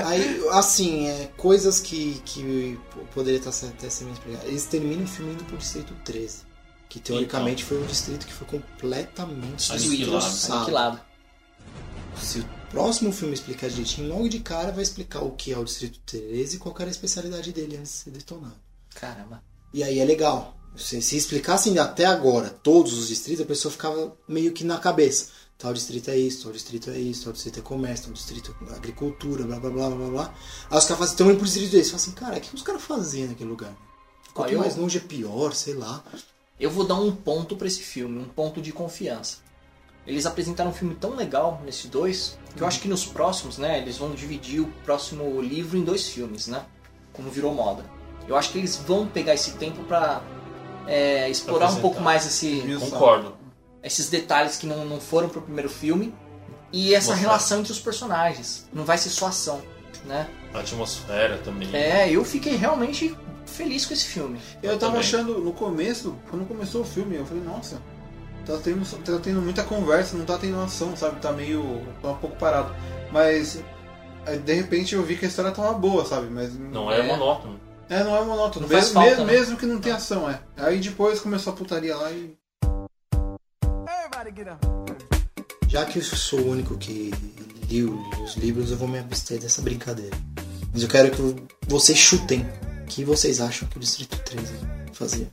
Aí, 0.05 0.43
assim, 0.53 1.09
é, 1.09 1.31
coisas 1.39 1.81
que, 1.81 2.21
que 2.25 2.79
poderia 3.15 3.39
estar 3.39 3.51
se- 3.53 3.65
até 3.67 3.89
sendo 3.89 4.13
explicado. 4.13 4.47
Eles 4.47 4.67
terminam 4.67 5.05
o 5.05 5.09
filme 5.09 5.33
indo 5.33 5.45
pro 5.45 5.57
Distrito 5.57 5.95
13. 6.05 6.43
Que 6.89 6.99
teoricamente 7.01 7.65
foi 7.65 7.81
um 7.81 7.87
distrito 7.87 8.27
que 8.27 8.33
foi 8.33 8.47
completamente 8.47 9.73
Aniquilado. 9.73 10.27
Aniquilado. 10.53 11.01
Se 12.21 12.41
o 12.41 12.45
próximo 12.71 13.13
filme 13.13 13.35
explicar 13.35 13.69
direitinho, 13.69 14.09
logo 14.09 14.29
de 14.29 14.41
cara 14.41 14.73
vai 14.73 14.83
explicar 14.83 15.21
o 15.23 15.33
que 15.33 15.53
é 15.53 15.59
o 15.59 15.65
Distrito 15.65 15.99
13 16.07 16.57
e 16.57 16.59
qual 16.59 16.75
era 16.79 16.89
a 16.89 16.91
especialidade 16.91 17.53
dele 17.53 17.77
antes 17.77 17.93
de 17.93 17.99
ser 17.99 18.11
detonado. 18.11 18.57
Caramba. 18.95 19.43
E 19.73 19.83
aí 19.83 19.99
é 19.99 20.05
legal. 20.05 20.57
Se, 20.77 21.03
se 21.03 21.17
explicassem 21.17 21.79
até 21.79 22.05
agora 22.07 22.49
todos 22.49 22.97
os 22.97 23.09
distritos, 23.09 23.43
a 23.43 23.47
pessoa 23.49 23.73
ficava 23.73 24.17
meio 24.29 24.53
que 24.53 24.63
na 24.65 24.79
cabeça. 24.79 25.29
Tal 25.59 25.75
distrito 25.75 26.09
é 26.11 26.17
isso, 26.17 26.45
tal 26.45 26.53
distrito 26.53 26.91
é 26.91 26.99
isso, 26.99 27.25
tal 27.25 27.33
distrito 27.33 27.59
é 27.59 27.63
comércio, 27.63 28.07
tal 28.07 28.15
distrito 28.15 28.57
é 28.71 28.75
agricultura, 28.75 29.45
blá 29.45 29.59
blá 29.61 29.71
blá 29.71 29.91
blá 29.91 30.09
blá. 30.09 30.35
Aí 30.71 30.79
os 30.79 30.85
caras 30.87 31.03
assim, 31.03 31.11
estão 31.13 31.27
indo 31.29 31.37
pro 31.37 31.45
distrito 31.45 31.73
desse. 31.73 31.91
Fala 31.91 32.03
assim, 32.03 32.13
cara, 32.13 32.39
o 32.39 32.41
que 32.41 32.55
os 32.55 32.63
caras 32.63 32.83
faziam 32.83 33.29
naquele 33.29 33.51
lugar? 33.51 33.77
Quanto 34.33 34.53
eu- 34.53 34.61
mais 34.61 34.77
longe 34.77 34.97
é 34.97 35.01
pior, 35.01 35.53
sei 35.55 35.75
lá. 35.75 36.03
Eu 36.59 36.71
vou 36.71 36.87
dar 36.87 36.95
um 36.95 37.15
ponto 37.15 37.57
pra 37.57 37.67
esse 37.67 37.83
filme, 37.83 38.19
um 38.21 38.25
ponto 38.29 38.63
de 38.63 38.73
confiança. 38.73 39.39
Eles 40.11 40.27
apresentaram 40.27 40.71
um 40.71 40.75
filme 40.75 40.97
tão 40.97 41.15
legal 41.15 41.63
nesses 41.65 41.89
dois 41.89 42.37
que 42.57 42.61
eu 42.61 42.67
acho 42.67 42.81
que 42.81 42.89
nos 42.89 43.05
próximos, 43.05 43.59
né, 43.59 43.79
eles 43.79 43.97
vão 43.97 44.11
dividir 44.11 44.61
o 44.61 44.67
próximo 44.85 45.41
livro 45.41 45.79
em 45.79 45.85
dois 45.85 46.09
filmes, 46.09 46.49
né? 46.49 46.65
Como 47.13 47.31
virou 47.31 47.55
moda. 47.55 47.85
Eu 48.27 48.37
acho 48.37 48.51
que 48.51 48.59
eles 48.59 48.75
vão 48.77 49.07
pegar 49.07 49.35
esse 49.35 49.53
tempo 49.53 49.85
pra 49.85 50.21
é, 50.89 51.31
explorar 51.31 51.71
um 51.71 51.81
pouco 51.81 52.01
mais 52.01 52.27
esse, 52.27 52.61
Concordo. 52.81 53.37
esses 53.85 54.11
detalhes 54.11 54.57
que 54.57 54.67
não, 54.67 54.85
não 54.85 55.01
foram 55.01 55.29
pro 55.29 55.43
primeiro 55.43 55.71
filme 55.71 56.13
e 56.73 56.93
essa 56.93 57.11
Mostrar. 57.11 57.29
relação 57.29 57.61
entre 57.61 57.71
os 57.71 57.79
personagens. 57.79 58.69
Não 58.73 58.85
vai 58.85 58.99
ser 58.99 59.11
só 59.11 59.29
ação, 59.29 59.63
né? 60.05 60.29
A 60.53 60.59
atmosfera 60.59 61.39
também. 61.39 61.73
É, 61.73 62.11
eu 62.11 62.25
fiquei 62.25 62.57
realmente 62.57 63.17
feliz 63.47 63.87
com 63.87 63.95
esse 63.95 64.07
filme. 64.07 64.41
Eu 64.61 64.71
tava 64.71 64.93
também. 64.93 65.01
achando, 65.01 65.39
no 65.39 65.53
começo, 65.53 66.17
quando 66.29 66.49
começou 66.49 66.81
o 66.83 66.85
filme, 66.85 67.15
eu 67.15 67.25
falei, 67.25 67.45
nossa, 67.45 67.81
tá 68.47 68.59
tendo, 68.63 68.85
tá 69.05 69.19
tendo 69.19 69.41
muita 69.43 69.63
conversa, 69.63 70.17
não 70.17 70.25
tá 70.25 70.39
tendo 70.39 70.61
ação, 70.61 70.97
sabe? 70.97 71.21
Tá 71.21 71.33
meio. 71.33 71.87
tá 72.03 72.11
um 72.11 72.17
pouco 72.17 72.37
parado. 72.37 72.75
Mas. 73.13 73.63
De 74.45 74.53
repente 74.53 74.95
eu 74.95 75.03
vi 75.03 75.17
que 75.17 75.25
a 75.25 75.29
história 75.29 75.51
tava 75.51 75.73
boa, 75.73 76.05
sabe? 76.05 76.29
Mas. 76.31 76.57
Não 76.59 76.91
é, 76.91 77.01
É. 77.01 77.03
monótono. 77.03 77.59
É, 77.89 78.05
não 78.05 78.17
é 78.17 78.25
monótono. 78.25 78.67
Não 78.67 78.73
faz 78.73 78.85
mesmo, 78.85 78.95
falta, 78.95 79.11
mesmo, 79.11 79.27
né? 79.27 79.33
mesmo 79.33 79.57
que 79.57 79.67
não 79.67 79.81
tenha 79.81 79.97
ação, 79.97 80.31
é. 80.31 80.41
Aí 80.57 80.79
depois 80.79 81.19
começou 81.21 81.53
a 81.53 81.57
putaria 81.57 81.97
lá 81.97 82.11
e. 82.13 82.35
Já 85.69 85.85
que 85.85 85.99
eu 85.99 86.03
sou 86.03 86.41
o 86.41 86.51
único 86.51 86.77
que 86.77 87.11
li 87.69 87.85
os 87.85 88.35
livros, 88.37 88.71
eu 88.71 88.77
vou 88.77 88.87
me 88.89 88.99
abster 88.99 89.41
dessa 89.41 89.63
brincadeira. 89.63 90.17
Mas 90.73 90.83
eu 90.83 90.89
quero 90.89 91.11
que 91.11 91.37
vocês 91.67 91.99
chutem 91.99 92.47
o 92.83 92.87
que 92.87 93.05
vocês 93.05 93.41
acham 93.41 93.69
que 93.69 93.77
o 93.77 93.81
Distrito 93.81 94.19
13 94.19 94.55
fazia. 94.93 95.29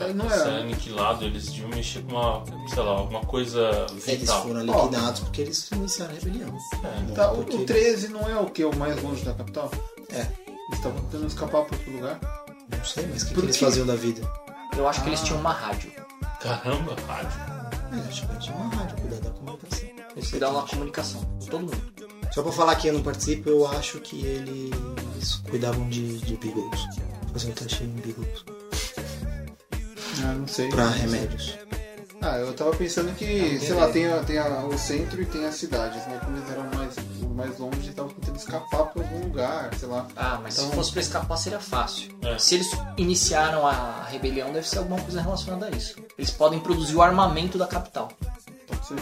Aí 0.00 0.14
não 0.14 0.26
Pra 0.26 0.38
ser 0.38 0.48
é. 0.48 0.60
aniquilado, 0.60 1.24
eles 1.24 1.46
deviam 1.48 1.68
mexer 1.68 2.02
com 2.04 2.12
uma, 2.16 2.44
sei 2.68 2.82
lá, 2.82 2.90
alguma 2.92 3.20
coisa 3.20 3.86
Eles 3.90 4.04
vital. 4.20 4.42
foram 4.42 4.62
liquidados 4.64 5.20
porque 5.20 5.42
eles 5.42 5.70
iniciaram 5.70 6.12
a 6.12 6.14
rebelião. 6.18 6.58
É, 6.82 7.14
Tá, 7.14 7.32
o, 7.32 7.36
Porque- 7.36 7.56
o 7.56 7.66
13 7.66 8.08
não 8.08 8.28
é 8.28 8.38
o 8.38 8.46
que? 8.46 8.64
O 8.64 8.74
mais 8.76 9.00
longe 9.02 9.24
da 9.24 9.34
capital? 9.34 9.70
É, 10.10 10.20
Eles 10.48 10.78
estavam 10.78 11.00
tentando 11.04 11.26
escapar 11.26 11.64
pra 11.64 11.76
outro 11.76 11.92
lugar. 11.92 12.18
não 12.70 12.84
sei, 12.84 13.06
mas 13.08 13.22
o 13.22 13.26
que, 13.28 13.34
que 13.34 13.40
eles 13.40 13.56
faziam 13.58 13.86
da 13.86 13.94
vida? 13.96 14.22
Eu 14.76 14.88
acho 14.88 15.02
que 15.02 15.08
eles 15.08 15.20
tinham 15.20 15.38
uma 15.40 15.52
rádio. 15.52 15.92
Caramba, 16.40 16.96
rádio. 17.06 17.40
É, 17.92 18.08
acho 18.08 18.26
que 18.26 18.38
tinha 18.38 18.56
uma 18.56 18.74
rádio, 18.74 18.96
cuidar 18.96 19.16
da 19.20 19.30
comunicação. 19.30 19.88
Eles 20.16 20.30
cuidavam 20.30 20.62
da 20.62 20.68
comunicação. 20.68 21.20
Todo 21.50 21.60
mundo. 21.60 21.92
Só 22.32 22.42
pra 22.42 22.52
falar 22.52 22.76
que 22.76 22.86
eu 22.88 22.92
não 22.94 23.02
participo, 23.02 23.48
eu 23.50 23.66
acho 23.66 23.98
que 24.00 24.24
eles 24.24 25.34
cuidavam 25.50 25.88
de, 25.88 26.18
de 26.18 26.36
Beagles. 26.36 26.80
Faziam 27.32 27.52
teste 27.52 27.82
em 27.84 27.88
Beagles. 27.88 28.44
Ah, 30.24 30.34
não 30.34 30.46
sei. 30.46 30.68
Pra 30.68 30.88
remédios. 30.88 31.58
Ah, 32.22 32.36
eu 32.36 32.52
tava 32.52 32.76
pensando 32.76 33.14
que, 33.16 33.58
sei 33.60 33.72
lá, 33.72 33.88
tem, 33.88 34.06
a- 34.06 34.18
tem 34.18 34.36
a- 34.38 34.64
o 34.66 34.76
centro 34.76 35.22
e 35.22 35.24
tem 35.24 35.46
as 35.46 35.54
cidades, 35.54 36.06
né? 36.06 36.20
Quando 36.22 36.36
eles 36.36 36.50
eram 36.50 36.64
mais, 36.74 36.94
mais 37.34 37.58
longe, 37.58 37.76
eles 37.78 37.88
estavam 37.88 38.10
tentando 38.12 38.36
escapar 38.36 38.84
pra 38.88 39.02
algum 39.02 39.20
lugar, 39.20 39.70
sei 39.74 39.88
lá. 39.88 40.06
Ah, 40.14 40.38
mas 40.42 40.58
Então- 40.58 40.68
se 40.68 40.76
fosse 40.76 40.92
pra 40.92 41.00
escapar 41.00 41.36
seria 41.38 41.60
fácil. 41.60 42.10
É. 42.20 42.36
Se 42.38 42.56
eles 42.56 42.70
iniciaram 42.98 43.66
a 43.66 44.04
rebelião, 44.04 44.52
deve 44.52 44.68
ser 44.68 44.78
alguma 44.80 45.00
coisa 45.00 45.22
relacionada 45.22 45.66
a 45.66 45.70
isso. 45.70 45.96
Eles 46.18 46.30
podem 46.30 46.60
produzir 46.60 46.94
o 46.94 47.00
armamento 47.00 47.56
da 47.56 47.66
capital. 47.66 48.08
Pode 48.66 48.86
ser. 48.86 48.96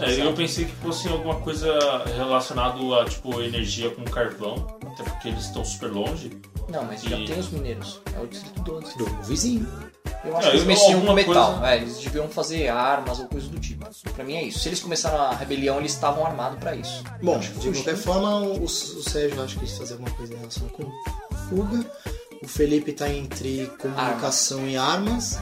É, 0.00 0.20
eu 0.26 0.32
pensei 0.34 0.64
que 0.64 0.72
fosse 0.76 1.08
alguma 1.08 1.36
coisa 1.36 1.72
relacionada 2.16 2.78
a, 3.00 3.04
tipo, 3.04 3.40
energia 3.40 3.90
com 3.90 4.02
carvão. 4.04 4.66
Até 4.92 5.02
porque 5.04 5.28
eles 5.28 5.44
estão 5.44 5.64
super 5.64 5.90
longe. 5.90 6.30
Não, 6.68 6.84
mas 6.84 7.02
já 7.02 7.16
E- 7.16 7.26
tem 7.26 7.38
os 7.38 7.48
mineiros. 7.50 8.00
É 8.16 8.20
o 8.20 8.26
distrito 8.26 8.60
12. 8.62 8.96
Do 8.98 9.04
vizinho. 9.22 9.66
Eu 10.24 10.36
acho 10.36 10.46
É, 10.48 10.50
que 10.52 10.56
eles 10.56 10.66
mexiam 10.66 11.00
com 11.02 11.12
metal. 11.12 11.52
coisa- 11.52 11.68
É, 11.68 11.76
eles 11.76 11.98
deviam 11.98 12.28
fazer 12.28 12.68
armas 12.68 13.18
ou 13.20 13.26
coisa 13.26 13.46
do 13.48 13.58
tipo. 13.60 13.84
Pra 14.14 14.24
mim 14.24 14.34
é 14.36 14.42
isso. 14.44 14.60
Se 14.60 14.68
eles 14.68 14.80
começaram 14.80 15.18
a 15.20 15.34
rebelião, 15.34 15.78
eles 15.78 15.92
estavam 15.92 16.24
armados 16.26 16.58
pra 16.58 16.74
isso. 16.74 17.02
Bom, 17.22 17.38
de 17.38 17.50
qualquer 17.50 17.96
forma, 17.96 18.38
o, 18.40 18.64
o 18.64 18.68
Sérgio 18.68 19.42
acho 19.42 19.54
que 19.58 19.66
quis 19.66 19.76
fazer 19.76 19.92
alguma 19.94 20.10
coisa 20.12 20.32
em 20.32 20.36
relação 20.38 20.66
com 20.68 20.90
fuga. 21.48 21.84
O 22.42 22.48
Felipe 22.48 22.92
tá 22.92 23.08
entre 23.12 23.70
comunicação 23.80 24.66
e 24.66 24.76
armas. 24.76 25.38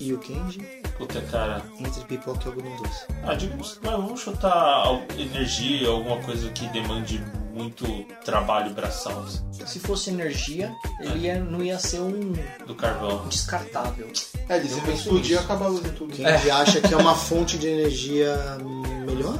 E 0.00 0.12
o 0.12 0.18
Kenji 0.18 0.60
Puta, 0.98 1.20
cara. 1.22 1.62
entre 1.78 2.04
pipoca 2.04 2.40
e 2.44 2.48
algodão 2.48 2.76
doce. 2.76 3.06
Ah, 3.24 3.34
digo, 3.34 3.54
mas 3.58 3.78
vamos 3.82 4.20
chutar 4.20 4.84
energia, 5.18 5.88
alguma 5.88 6.18
coisa 6.22 6.48
que 6.50 6.66
demande 6.68 7.22
muito 7.52 7.84
trabalho 8.24 8.72
braçal 8.72 9.20
assim, 9.24 9.42
Se 9.66 9.78
fosse 9.80 10.10
energia, 10.10 10.74
ele 11.00 11.26
ia- 11.26 11.38
não 11.40 11.62
ia 11.62 11.78
ser 11.78 12.00
um 12.00 12.32
do 12.66 12.74
carvão. 12.74 13.26
descartável. 13.28 14.10
É, 14.48 14.56
eles 14.56 14.76
iam 14.76 14.92
explodir 14.92 15.36
e 15.36 15.38
acabar 15.38 15.70
em 15.70 15.78
tudo. 15.80 16.12
Kenji 16.14 16.50
acha 16.50 16.80
que 16.80 16.92
é 16.94 16.96
uma 16.96 17.14
fonte 17.14 17.58
de 17.58 17.66
energia 17.68 18.34
melhor? 19.06 19.34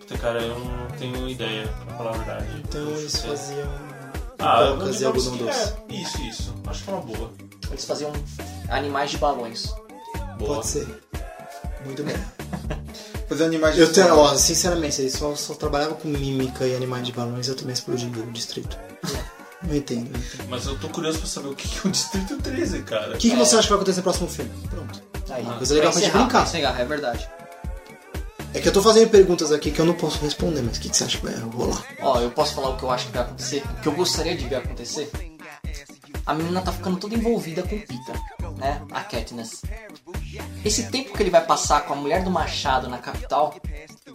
Puta, 0.00 0.18
cara, 0.18 0.40
eu 0.42 0.58
não 0.58 0.86
tenho 0.98 1.28
ideia, 1.28 1.68
pra 1.86 1.96
falar 1.96 2.10
a 2.10 2.18
verdade. 2.18 2.46
Então 2.68 2.86
eles 2.90 3.12
Sei. 3.12 3.30
faziam 3.30 3.68
Ah, 4.38 4.72
pipocas 4.72 4.94
e 4.94 4.98
digamos 4.98 5.26
algodão 5.26 5.38
que 5.38 5.52
doce. 5.52 5.74
é. 5.88 5.94
Isso, 5.94 6.22
isso. 6.22 6.54
Acho 6.66 6.84
que 6.84 6.90
é 6.90 6.94
uma 6.94 7.02
boa. 7.02 7.30
Eles 7.70 7.84
faziam 7.84 8.12
animais 8.68 9.10
de 9.12 9.18
balões. 9.18 9.72
Boa. 10.42 10.56
Pode 10.56 10.66
ser. 10.66 10.86
Muito 11.84 12.02
bem. 12.02 12.16
Fazer 13.28 13.44
animais 13.44 13.74
de 13.74 13.80
Eu 13.80 13.92
tenho, 13.92 14.14
ó, 14.16 14.34
sinceramente, 14.36 14.94
se 14.94 15.10
só, 15.10 15.34
só 15.34 15.54
trabalhava 15.54 15.94
com 15.94 16.08
mímica 16.08 16.66
e 16.66 16.76
animais 16.76 17.06
de 17.06 17.12
balões, 17.12 17.48
eu 17.48 17.56
também 17.56 17.72
explodiria 17.72 18.22
o 18.22 18.30
distrito. 18.30 18.76
Não 19.62 19.76
entendo, 19.76 20.10
não 20.10 20.18
entendo. 20.18 20.48
Mas 20.48 20.66
eu 20.66 20.76
tô 20.76 20.88
curioso 20.88 21.18
pra 21.18 21.28
saber 21.28 21.46
o 21.46 21.54
que 21.54 21.68
que 21.68 21.86
é 21.86 21.88
o 21.88 21.92
Distrito 21.92 22.36
13, 22.36 22.82
cara. 22.82 23.14
O 23.14 23.16
que, 23.16 23.30
que 23.30 23.36
você 23.36 23.54
acha 23.54 23.62
que 23.62 23.68
vai 23.68 23.76
acontecer 23.76 23.98
no 23.98 24.02
próximo 24.02 24.28
filme? 24.28 24.50
Pronto. 24.68 25.00
Aí, 25.30 25.44
Uma 25.44 25.56
coisa 25.56 25.72
legal 25.74 25.92
pra 25.92 26.00
gente 26.00 26.08
encerrar, 26.10 26.24
brincar. 26.24 26.42
encerrar, 26.42 26.80
é 26.80 26.84
verdade. 26.84 27.28
É 28.52 28.60
que 28.60 28.66
eu 28.68 28.72
tô 28.72 28.82
fazendo 28.82 29.08
perguntas 29.08 29.52
aqui 29.52 29.70
que 29.70 29.78
eu 29.80 29.84
não 29.84 29.94
posso 29.94 30.18
responder, 30.18 30.62
mas 30.62 30.78
o 30.78 30.80
que, 30.80 30.88
que 30.90 30.96
você 30.96 31.04
acha 31.04 31.16
que 31.16 31.24
vai 31.24 31.36
rolar? 31.36 31.80
Ó, 32.00 32.18
eu 32.20 32.32
posso 32.32 32.54
falar 32.54 32.70
o 32.70 32.76
que 32.76 32.82
eu 32.82 32.90
acho 32.90 33.06
que 33.06 33.12
vai 33.12 33.22
acontecer? 33.22 33.62
O 33.78 33.80
que 33.82 33.86
eu 33.86 33.92
gostaria 33.92 34.36
de 34.36 34.48
ver 34.48 34.56
acontecer? 34.56 35.08
A 36.26 36.34
menina 36.34 36.60
tá 36.60 36.72
ficando 36.72 36.96
toda 36.96 37.14
envolvida 37.14 37.62
com 37.62 37.76
o 37.76 37.80
Peter, 37.80 38.16
né? 38.56 38.82
A 38.90 39.00
Katniss. 39.02 39.62
Esse 40.64 40.90
tempo 40.90 41.12
que 41.12 41.22
ele 41.22 41.30
vai 41.30 41.44
passar 41.44 41.82
com 41.82 41.92
a 41.92 41.96
mulher 41.96 42.22
do 42.22 42.30
Machado 42.30 42.88
na 42.88 42.98
capital, 42.98 43.54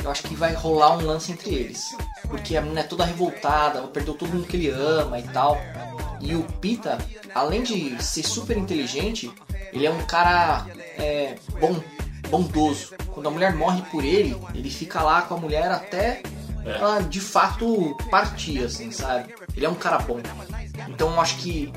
eu 0.04 0.12
acho 0.12 0.24
que 0.24 0.36
vai 0.36 0.54
rolar 0.54 0.98
um 0.98 1.06
lance 1.06 1.32
entre 1.32 1.54
eles. 1.54 1.96
Porque 2.28 2.56
a 2.56 2.62
menina 2.62 2.82
é 2.82 2.84
toda 2.84 3.06
revoltada, 3.06 3.82
perdeu 3.88 4.14
todo 4.14 4.34
mundo 4.34 4.48
que 4.48 4.56
ele 4.56 4.70
ama 4.70 5.20
e 5.20 5.24
tal. 5.24 5.58
E 6.22 6.36
o 6.36 6.44
Pita, 6.44 6.98
além 7.34 7.64
de 7.64 8.02
ser 8.04 8.24
super 8.24 8.58
inteligente, 8.58 9.32
ele 9.72 9.86
é 9.86 9.92
um 9.92 10.06
cara 10.06 10.66
é, 10.98 11.36
bom, 11.60 11.82
bondoso. 12.30 12.96
Quando 13.14 13.28
a 13.28 13.32
mulher 13.32 13.56
morre 13.56 13.82
por 13.92 14.04
ele, 14.04 14.36
ele 14.54 14.70
fica 14.70 15.02
lá 15.02 15.22
com 15.22 15.36
a 15.36 15.38
mulher 15.38 15.72
até 15.72 16.22
ela 16.66 17.00
de 17.00 17.22
fato 17.22 17.96
partir, 18.10 18.64
assim, 18.64 18.92
sabe? 18.92 19.34
Ele 19.56 19.66
é 19.66 19.70
um 19.70 19.76
cara 19.76 20.00
bom. 20.00 20.20
Então 20.90 21.12
eu 21.12 21.22
acho 21.22 21.38
que 21.38 21.72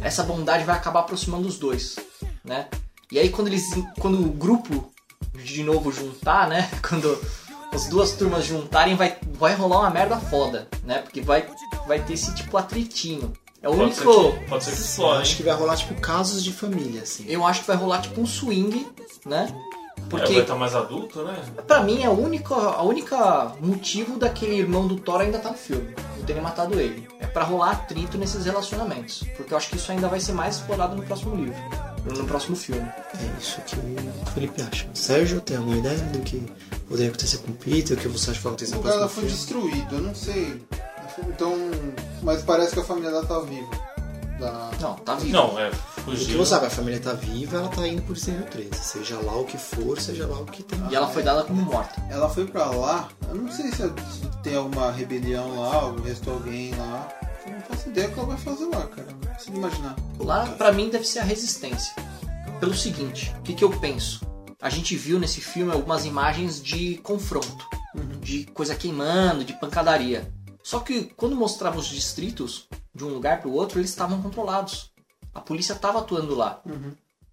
essa 0.00 0.22
bondade 0.22 0.64
vai 0.64 0.76
acabar 0.76 1.00
aproximando 1.00 1.46
os 1.46 1.58
dois, 1.58 1.96
né? 2.44 2.68
E 3.12 3.18
aí 3.18 3.28
quando 3.28 3.48
eles. 3.48 3.64
Quando 3.98 4.20
o 4.20 4.30
grupo 4.30 4.90
de 5.34 5.62
novo 5.62 5.90
juntar, 5.90 6.48
né? 6.48 6.68
Quando 6.86 7.18
as 7.72 7.86
duas 7.86 8.12
turmas 8.12 8.44
juntarem, 8.44 8.94
vai, 8.96 9.16
vai 9.38 9.54
rolar 9.54 9.80
uma 9.80 9.90
merda 9.90 10.16
foda, 10.18 10.68
né? 10.84 10.98
Porque 10.98 11.20
vai, 11.20 11.46
vai 11.86 12.00
ter 12.00 12.14
esse 12.14 12.34
tipo 12.34 12.56
atritinho. 12.56 13.32
É 13.62 13.68
o 13.68 13.72
Pode 13.72 13.82
único. 13.84 14.12
ser 14.32 14.38
que, 14.38 14.46
pode 14.48 14.64
ser 14.64 14.70
que 14.72 14.76
explode. 14.80 15.22
acho 15.22 15.36
que 15.36 15.42
vai 15.42 15.54
rolar 15.54 15.76
tipo 15.76 15.94
casos 16.00 16.42
de 16.42 16.52
família, 16.52 17.02
assim. 17.02 17.24
Eu 17.28 17.46
acho 17.46 17.60
que 17.60 17.66
vai 17.66 17.76
rolar 17.76 18.00
tipo 18.00 18.20
um 18.20 18.26
swing, 18.26 18.86
né? 19.26 19.54
É, 19.96 20.02
Porque 20.08 20.32
vai 20.32 20.42
estar 20.42 20.56
mais 20.56 20.74
adulto, 20.74 21.22
né? 21.22 21.36
Pra 21.66 21.82
mim, 21.82 22.02
a 22.04 22.10
única, 22.10 22.54
a 22.54 22.82
única 22.82 23.52
motivo 23.60 24.18
daquele 24.18 24.56
irmão 24.56 24.86
do 24.88 24.96
Thor 24.96 25.20
ainda 25.20 25.38
tá 25.38 25.50
no 25.50 25.56
filme. 25.56 25.94
Não 26.16 26.24
terem 26.24 26.42
matado 26.42 26.80
ele. 26.80 27.06
É 27.20 27.26
pra 27.26 27.44
rolar 27.44 27.72
atrito 27.72 28.16
nesses 28.18 28.46
relacionamentos. 28.46 29.24
Porque 29.36 29.52
eu 29.52 29.58
acho 29.58 29.68
que 29.68 29.76
isso 29.76 29.92
ainda 29.92 30.08
vai 30.08 30.18
ser 30.20 30.32
mais 30.32 30.56
explorado 30.56 30.96
no 30.96 31.02
próximo 31.02 31.36
livro. 31.36 31.54
No 32.04 32.24
próximo 32.26 32.56
filme. 32.56 32.80
É 33.14 33.40
isso 33.40 33.60
que 33.62 33.76
o 33.76 34.30
Felipe 34.32 34.62
acha. 34.62 34.88
Sérgio, 34.94 35.40
tem 35.40 35.56
alguma 35.56 35.76
ideia 35.76 35.98
do 35.98 36.20
que 36.20 36.40
poderia 36.88 37.08
acontecer 37.08 37.38
com 37.38 37.52
o 37.52 37.54
Peter? 37.54 37.96
O 37.96 38.00
que 38.00 38.08
você 38.08 38.30
acha 38.30 38.38
que 38.38 38.44
vai 38.44 38.52
acontecer 38.52 38.74
O 38.76 38.82
no 38.82 38.90
lugar 38.90 39.08
foi 39.08 39.24
destruído, 39.24 39.94
eu 39.96 40.00
não 40.02 40.14
sei. 40.14 40.62
Então. 41.28 41.54
Mas 42.22 42.42
parece 42.42 42.72
que 42.72 42.80
a 42.80 42.84
família 42.84 43.10
dela 43.10 43.26
tá 43.26 43.38
viva. 43.40 43.68
Da... 44.38 44.70
Não, 44.80 44.94
tá 44.94 45.16
vivo. 45.16 45.32
Não, 45.32 45.58
é, 45.58 45.68
O 45.68 45.70
que 45.72 46.00
fugiu. 46.02 46.38
você 46.38 46.50
sabe, 46.50 46.66
a 46.66 46.70
família 46.70 46.98
tá 46.98 47.12
viva, 47.12 47.58
ela 47.58 47.68
tá 47.68 47.86
indo 47.86 48.00
por 48.02 48.14
Distrito 48.14 48.42
13. 48.50 48.70
Seja 48.74 49.18
lá 49.20 49.36
o 49.36 49.44
que 49.44 49.58
for, 49.58 50.00
seja 50.00 50.26
lá 50.26 50.40
o 50.40 50.46
que 50.46 50.62
tem. 50.62 50.78
E 50.90 50.94
ela 50.94 51.08
foi 51.08 51.22
dada 51.22 51.44
como 51.44 51.60
morta. 51.60 52.02
Ela 52.08 52.26
foi 52.30 52.46
pra 52.46 52.64
lá, 52.70 53.08
eu 53.28 53.34
não 53.34 53.52
sei 53.52 53.70
se 53.70 53.82
tem 54.42 54.56
alguma 54.56 54.90
rebelião 54.90 55.60
lá, 55.60 55.84
ou 55.86 56.00
restou 56.00 56.32
alguém 56.34 56.74
lá. 56.74 57.06
Eu 57.46 57.52
não 57.52 57.60
faço 57.60 57.88
ideia 57.90 58.08
o 58.08 58.12
que 58.12 58.18
ela 58.18 58.28
vai 58.28 58.38
fazer 58.38 58.64
lá, 58.64 58.86
cara. 58.86 59.08
Consigo 59.40 59.56
imaginar. 59.58 59.96
Lá, 60.18 60.46
pra 60.46 60.72
mim, 60.72 60.88
deve 60.90 61.04
ser 61.06 61.20
a 61.20 61.24
resistência. 61.24 61.94
Pelo 62.58 62.74
seguinte, 62.74 63.34
o 63.38 63.42
que, 63.42 63.54
que 63.54 63.64
eu 63.64 63.70
penso? 63.70 64.20
A 64.60 64.68
gente 64.68 64.94
viu 64.96 65.18
nesse 65.18 65.40
filme 65.40 65.72
algumas 65.72 66.04
imagens 66.04 66.62
de 66.62 66.96
confronto, 66.98 67.66
de 68.20 68.44
coisa 68.52 68.74
queimando, 68.74 69.42
de 69.44 69.54
pancadaria. 69.54 70.30
Só 70.62 70.80
que 70.80 71.04
quando 71.16 71.34
mostrava 71.34 71.78
os 71.78 71.86
distritos 71.86 72.68
de 72.94 73.02
um 73.04 73.08
lugar 73.08 73.40
pro 73.40 73.50
outro, 73.52 73.78
eles 73.80 73.88
estavam 73.90 74.20
controlados. 74.20 74.90
A 75.34 75.40
polícia 75.40 75.72
estava 75.72 76.00
atuando 76.00 76.34
lá. 76.34 76.60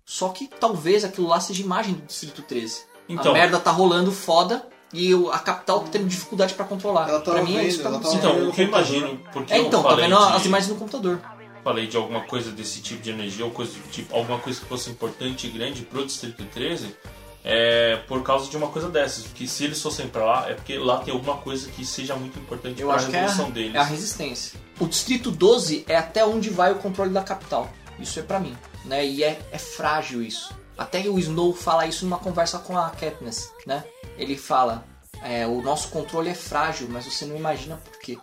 Só 0.06 0.30
que 0.30 0.48
talvez 0.48 1.04
aquilo 1.04 1.28
lá 1.28 1.40
seja 1.42 1.62
imagem 1.62 1.96
do 1.96 2.06
Distrito 2.06 2.42
13. 2.42 2.84
Então. 3.10 3.32
a 3.32 3.34
merda 3.34 3.58
tá 3.60 3.72
rolando 3.72 4.12
foda 4.12 4.68
e 4.94 5.14
o- 5.16 5.32
a 5.32 5.40
capital 5.40 5.80
tá 5.82 5.88
tendo 5.94 6.08
dificuldade 6.08 6.54
pra 6.54 6.66
controlar. 6.66 7.08
Ela 7.10 7.22
tava 7.22 7.38
pra 7.38 7.46
mim 7.46 7.56
é 7.58 7.66
isso 7.66 7.78
que 7.78 7.84
tá 7.84 7.90
ela 7.90 8.00
tava 8.00 8.16
Então, 8.16 8.50
o 8.50 8.52
que 8.54 8.62
eu 8.62 8.68
imagino, 8.68 9.20
porque 9.32 9.54
É, 9.54 9.58
então, 9.60 9.80
eu 9.80 9.84
tá 9.84 9.90
falei 9.92 10.06
vendo 10.10 10.18
de, 10.18 10.34
as 10.36 10.46
imagens 10.46 10.70
no 10.72 10.76
computador. 10.76 11.22
Falei 11.68 11.86
de 11.86 11.98
alguma 11.98 12.22
coisa 12.22 12.50
desse 12.50 12.80
tipo 12.82 13.02
de 13.02 13.10
energia, 13.10 13.44
ou 13.44 13.52
coisa 13.52 13.74
do 13.74 13.90
tipo, 13.90 14.16
alguma 14.16 14.40
coisa 14.40 14.58
que 14.58 14.66
fosse 14.68 14.90
importante 14.90 15.48
e 15.48 15.50
grande 15.50 15.82
pro 15.82 16.06
Distrito 16.06 16.46
13, 16.46 16.96
é 17.44 17.98
por 18.08 18.24
causa 18.24 18.50
de 18.50 18.56
uma 18.56 18.70
coisa 18.70 18.90
dessas. 18.90 19.26
Porque 19.26 19.46
se 19.46 19.66
eles 19.66 19.82
fossem 19.82 20.08
pra 20.08 20.24
lá, 20.24 20.50
é 20.50 20.54
porque 20.54 20.78
lá 20.78 21.00
tem 21.00 21.14
alguma 21.14 21.38
coisa 21.38 21.70
que 21.70 21.86
seja 21.86 22.16
muito 22.16 22.40
importante 22.40 22.76
que 22.76 22.84
é 22.84 22.86
revolução 22.86 23.48
a, 23.48 23.50
deles. 23.50 23.76
é 23.76 23.80
a 23.80 23.84
resistência. 23.84 24.58
O 24.80 24.88
distrito 24.88 25.30
12 25.30 25.84
é 25.90 25.98
até 25.98 26.26
onde 26.26 26.50
vai 26.50 26.72
o 26.72 26.76
controle 26.76 27.12
da 27.12 27.22
capital. 27.22 27.70
Isso 28.00 28.18
é 28.18 28.24
pra 28.24 28.40
mim, 28.40 28.56
né? 28.86 29.06
E 29.06 29.22
é, 29.22 29.38
é 29.52 29.58
frágil 29.58 30.22
isso. 30.22 30.56
Até 30.78 31.02
o 31.10 31.20
Snow 31.20 31.54
fala 31.54 31.86
isso 31.86 32.06
numa 32.06 32.20
conversa 32.20 32.60
com 32.60 32.78
a 32.78 32.90
Katniss, 32.92 33.52
né? 33.66 33.84
Ele 34.18 34.38
fala, 34.38 34.86
é, 35.22 35.46
o 35.46 35.62
nosso 35.62 35.90
controle 35.90 36.30
é 36.30 36.36
frágil, 36.36 36.88
mas 36.90 37.04
você 37.04 37.26
não 37.26 37.36
imagina 37.36 37.76
por 37.76 38.00
quê. 38.00 38.18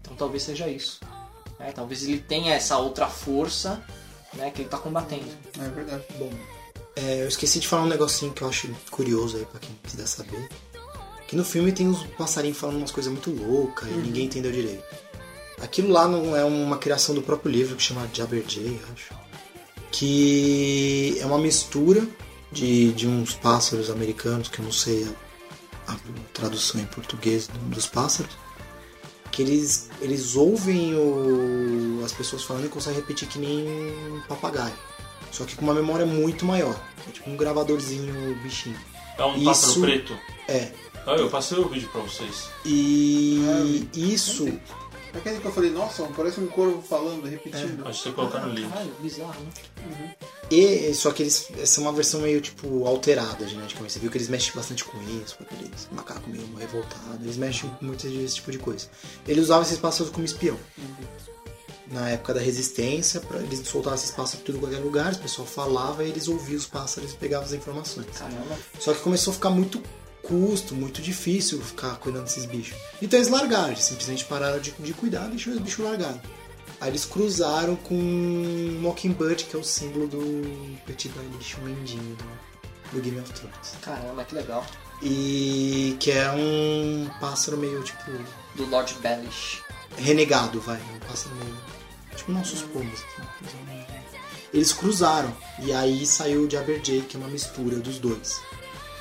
Então 0.00 0.14
talvez 0.14 0.44
seja 0.44 0.68
isso. 0.68 1.00
Né? 1.60 1.70
talvez 1.72 2.02
ele 2.02 2.18
tenha 2.18 2.54
essa 2.54 2.76
outra 2.78 3.06
força, 3.06 3.80
né? 4.34 4.50
Que 4.50 4.62
ele 4.62 4.68
tá 4.68 4.78
combatendo. 4.78 5.26
É 5.60 5.68
verdade. 5.68 6.02
Bom, 6.18 6.30
é, 6.96 7.22
eu 7.22 7.28
esqueci 7.28 7.60
de 7.60 7.68
falar 7.68 7.82
um 7.84 7.88
negocinho 7.88 8.32
que 8.32 8.42
eu 8.42 8.48
acho 8.48 8.68
curioso 8.90 9.36
aí 9.36 9.44
pra 9.44 9.60
quem 9.60 9.70
quiser 9.84 10.06
saber. 10.08 10.48
Que 11.28 11.36
no 11.36 11.44
filme 11.44 11.70
tem 11.70 11.86
uns 11.86 12.02
passarinhos 12.18 12.58
falando 12.58 12.78
umas 12.78 12.90
coisas 12.90 13.12
muito 13.12 13.30
loucas 13.30 13.88
e 13.88 13.92
ninguém 13.92 14.24
entendeu 14.24 14.50
direito. 14.50 14.82
Aquilo 15.62 15.90
lá 15.92 16.08
não 16.08 16.34
é 16.36 16.42
uma 16.44 16.76
criação 16.78 17.14
do 17.14 17.22
próprio 17.22 17.52
livro 17.52 17.76
que 17.76 17.82
chama 17.82 18.08
Jabberjay, 18.12 18.80
acho. 18.92 19.14
Que 19.92 21.16
é 21.20 21.26
uma 21.26 21.38
mistura 21.38 22.06
de, 22.50 22.92
de 22.92 23.06
uns 23.06 23.34
pássaros 23.34 23.90
americanos, 23.90 24.48
que 24.48 24.58
eu 24.58 24.64
não 24.64 24.72
sei 24.72 25.06
a, 25.86 25.92
a 25.92 25.96
tradução 26.32 26.80
em 26.80 26.86
português 26.86 27.46
do- 27.46 27.58
dos 27.74 27.86
pássaros. 27.86 28.32
Que 29.30 29.42
eles, 29.42 29.88
eles 30.00 30.34
ouvem 30.34 30.94
o, 30.94 32.02
as 32.04 32.12
pessoas 32.12 32.42
falando 32.42 32.66
e 32.66 32.68
conseguem 32.68 33.00
repetir 33.00 33.28
que 33.28 33.38
nem 33.38 33.66
um 33.68 34.20
papagaio. 34.28 34.74
Só 35.30 35.44
que 35.44 35.54
com 35.56 35.62
uma 35.64 35.74
memória 35.74 36.04
muito 36.04 36.44
maior. 36.44 36.78
É 37.08 37.12
tipo 37.12 37.30
um 37.30 37.36
gravadorzinho 37.36 38.34
bichinho. 38.42 38.76
É 39.16 39.24
um 39.24 39.36
Isso- 39.36 39.44
pássaro 39.44 39.80
preto. 39.82 40.18
É. 40.48 40.72
Ah, 41.06 41.14
eu 41.14 41.30
passei 41.30 41.58
o 41.58 41.68
vídeo 41.68 41.88
pra 41.90 42.00
vocês. 42.02 42.50
E 42.64 43.88
isso. 43.94 44.46
É 45.12 45.18
aquele 45.18 45.40
que 45.40 45.46
eu 45.46 45.52
falei, 45.52 45.70
nossa, 45.70 46.04
parece 46.16 46.40
um 46.40 46.46
corvo 46.46 46.80
falando, 46.82 47.26
repetindo. 47.26 47.86
Acho 47.86 48.02
que 48.02 48.08
você 48.08 48.14
colocar 48.14 48.40
no 48.40 48.52
link. 48.52 48.68
Caralho, 48.68 48.92
bizarro, 49.00 49.40
né? 49.40 50.14
E, 50.50 50.94
só 50.94 51.10
que 51.12 51.22
eles. 51.22 51.48
Essa 51.58 51.80
é 51.80 51.82
uma 51.82 51.92
versão 51.92 52.20
meio 52.20 52.40
tipo 52.40 52.86
alterada 52.86 53.46
geneticamente. 53.46 53.92
Você 53.92 53.98
viu 53.98 54.10
que 54.10 54.18
eles 54.18 54.28
mexem 54.28 54.52
bastante 54.54 54.84
com 54.84 54.98
isso, 55.02 55.36
com 55.36 55.44
aqueles 55.44 55.88
macacos 55.92 56.26
meio 56.26 56.46
revoltados. 56.56 57.22
Eles 57.22 57.36
mexem 57.36 57.70
com 57.70 57.84
muito 57.84 58.08
desse 58.08 58.36
tipo 58.36 58.50
de 58.52 58.58
coisa. 58.58 58.88
Ele 59.26 59.40
usava 59.40 59.62
esses 59.62 59.78
pássaros 59.78 60.12
como 60.12 60.24
espião. 60.24 60.58
Na 61.90 62.08
época 62.08 62.34
da 62.34 62.40
resistência, 62.40 63.20
pra, 63.20 63.38
eles 63.40 63.66
soltavam 63.66 63.98
esses 63.98 64.12
pássaros 64.12 64.40
por 64.40 64.46
tudo 64.46 64.60
qualquer 64.60 64.78
lugar, 64.78 65.12
o 65.12 65.18
pessoal 65.18 65.46
falava 65.46 66.04
e 66.04 66.08
eles 66.08 66.28
ouviam 66.28 66.56
os 66.56 66.66
pássaros 66.66 67.12
e 67.12 67.16
pegavam 67.16 67.46
as 67.46 67.52
informações. 67.52 68.06
Caramba. 68.16 68.56
Só 68.78 68.94
que 68.94 69.00
começou 69.00 69.32
a 69.32 69.34
ficar 69.34 69.50
muito 69.50 69.82
custo, 70.22 70.74
muito 70.74 71.00
difícil 71.02 71.60
ficar 71.62 71.96
cuidando 71.96 72.24
desses 72.24 72.44
bichos. 72.46 72.76
Então 73.00 73.18
eles 73.18 73.30
largaram, 73.30 73.68
eles 73.72 73.84
simplesmente 73.84 74.24
pararam 74.24 74.58
de, 74.60 74.72
de 74.72 74.92
cuidar 74.92 75.26
e 75.26 75.30
deixaram 75.30 75.56
os 75.56 75.62
bichos 75.62 75.84
largados. 75.84 76.20
Aí 76.80 76.88
eles 76.88 77.04
cruzaram 77.04 77.76
com 77.76 77.94
Mockingbird, 78.80 79.44
que 79.44 79.54
é 79.54 79.58
o 79.58 79.64
símbolo 79.64 80.06
do 80.06 80.78
Petit 80.86 81.10
Baelish, 81.10 81.56
o 81.58 81.60
mendinho 81.62 82.16
do, 82.16 82.96
do 82.96 83.02
Game 83.02 83.20
of 83.20 83.30
Thrones. 83.32 83.74
Caramba, 83.82 84.24
que 84.24 84.34
legal. 84.34 84.64
E 85.02 85.96
que 86.00 86.10
é 86.10 86.30
um 86.30 87.08
pássaro 87.20 87.56
meio 87.56 87.82
tipo 87.82 88.10
Do 88.54 88.64
Lord 88.66 88.94
Baelish. 89.02 89.62
renegado, 89.98 90.60
vai, 90.60 90.80
um 90.80 90.98
pássaro 91.06 91.34
meio 91.36 91.56
tipo 92.16 92.32
nossos 92.32 92.62
pombos. 92.62 93.00
assim. 93.00 93.50
Eles 94.52 94.72
cruzaram 94.72 95.34
e 95.62 95.72
aí 95.72 96.04
saiu 96.04 96.42
o 96.42 96.50
Jabberjay, 96.50 97.02
que 97.02 97.16
é 97.16 97.20
uma 97.20 97.28
mistura 97.28 97.76
dos 97.76 97.98
dois. 97.98 98.40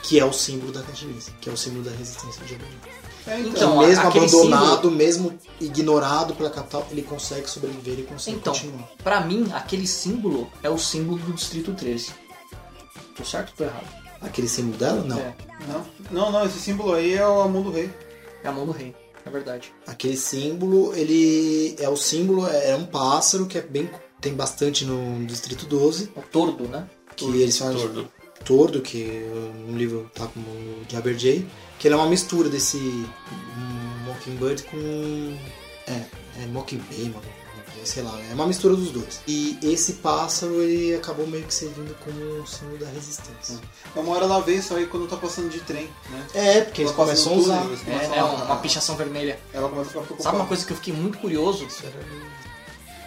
Que 0.04 0.20
é 0.20 0.26
o 0.26 0.32
símbolo 0.34 0.72
da 0.72 0.82
Katniss, 0.82 1.32
que 1.42 1.50
é 1.50 1.54
o 1.54 1.58
símbolo 1.58 1.84
da 1.84 1.92
resistência 1.92 2.42
de 2.44 2.52
Jabberjay. 2.52 2.78
É, 3.28 3.40
então. 3.42 3.52
Então, 3.52 3.78
mesmo 3.80 4.08
abandonado, 4.08 4.90
mesmo 4.92 5.40
ignorado 5.60 6.34
pela 6.34 6.50
capital, 6.50 6.88
ele 6.90 7.02
consegue 7.04 7.50
sobreviver 7.50 8.00
e 8.00 8.04
consegue 8.04 8.38
Então, 8.38 8.54
continuar. 8.54 8.90
pra 9.04 9.22
mim, 9.22 9.48
aquele 9.54 9.86
símbolo 9.86 10.50
é 10.64 10.70
o 10.70 10.78
símbolo 10.78 11.20
do 11.20 11.34
Distrito 11.34 11.74
13. 11.74 12.12
Tô 13.16 13.24
certo 13.24 13.50
ou 13.50 13.56
tô 13.58 13.64
errado? 13.66 13.86
Aquele 14.22 14.48
símbolo 14.48 14.78
dela? 14.78 15.04
Não. 15.04 15.20
É, 15.20 15.36
Não, 15.68 15.86
não, 16.12 16.32
não, 16.32 16.46
esse 16.46 16.60
símbolo 16.60 16.94
aí 16.94 17.14
é 17.14 17.28
o 17.28 17.42
Amor 17.42 17.64
do 17.66 17.72
Rei. 17.72 17.90
é 18.44 18.48
a 18.48 18.52
mão 18.52 18.66
do 18.66 18.72
rei, 18.72 18.96
é 19.26 19.30
verdade. 19.30 19.74
Aquele 19.86 20.16
símbolo, 20.18 20.94
ele 20.96 21.76
é 21.78 21.90
o 21.90 21.96
símbolo, 21.98 22.48
é 22.48 22.74
um 22.76 22.86
pássaro 22.86 23.46
que 23.46 23.58
é 23.58 23.62
bem 23.62 23.90
tem 24.22 24.34
bastante 24.34 24.84
no 24.86 25.26
Distrito 25.26 25.66
12, 25.66 26.12
O 26.16 26.22
tordo, 26.22 26.68
né? 26.68 26.90
que 27.16 27.26
eles 27.26 27.58
fazem 27.58 27.78
Tordo. 27.78 28.12
Tordo, 28.46 28.82
que 28.82 29.06
no 29.68 29.78
livro 29.78 30.10
tá 30.14 30.28
como 30.28 30.46
Jabberjay, 30.90 31.46
que 31.78 31.88
ele 31.88 31.96
é 31.96 31.98
uma 31.98 32.08
mistura 32.10 32.50
desse 32.50 33.06
Mockingbird 34.06 34.64
com 34.64 35.38
é, 35.88 36.02
é 36.42 36.46
Mockingbird, 36.48 37.10
mano. 37.10 37.22
sei 37.84 38.04
lá, 38.04 38.20
é 38.30 38.34
uma 38.34 38.46
mistura 38.48 38.76
dos 38.76 38.92
dois. 38.92 39.22
E 39.28 39.58
esse 39.64 39.94
pássaro 39.94 40.62
ele 40.62 40.96
acabou 40.96 41.26
meio 41.28 41.46
que 41.46 41.54
servindo 41.54 41.96
como 42.04 42.42
um 42.42 42.46
símbolo 42.46 42.78
da 42.80 42.88
resistência. 42.88 43.58
Uma 43.96 44.14
hora 44.16 44.26
ela 44.26 44.42
vê 44.42 44.56
isso 44.56 44.74
aí 44.76 44.86
quando 44.88 45.08
tá 45.08 45.16
passando 45.18 45.50
de 45.50 45.60
trem, 45.62 45.90
né? 46.10 46.28
É, 46.34 46.62
porque 46.62 46.82
eles 46.82 46.92
começam 46.94 47.34
a 47.34 47.36
usar. 47.38 47.62
túnel, 47.62 47.74
É, 47.76 47.86
começam 47.86 48.10
né? 48.12 48.20
a- 48.20 48.26
Uma 48.46 48.58
pichação 48.58 48.96
vermelha. 48.96 49.40
Ela 49.54 49.70
começa 49.70 49.88
a 49.90 49.92
ficar 49.92 50.02
preocupada. 50.02 50.24
Sabe 50.24 50.36
uma 50.38 50.46
coisa 50.48 50.66
que 50.66 50.74
eu 50.74 50.78
fiquei 50.78 50.94
muito 50.94 51.18
curioso? 51.20 51.66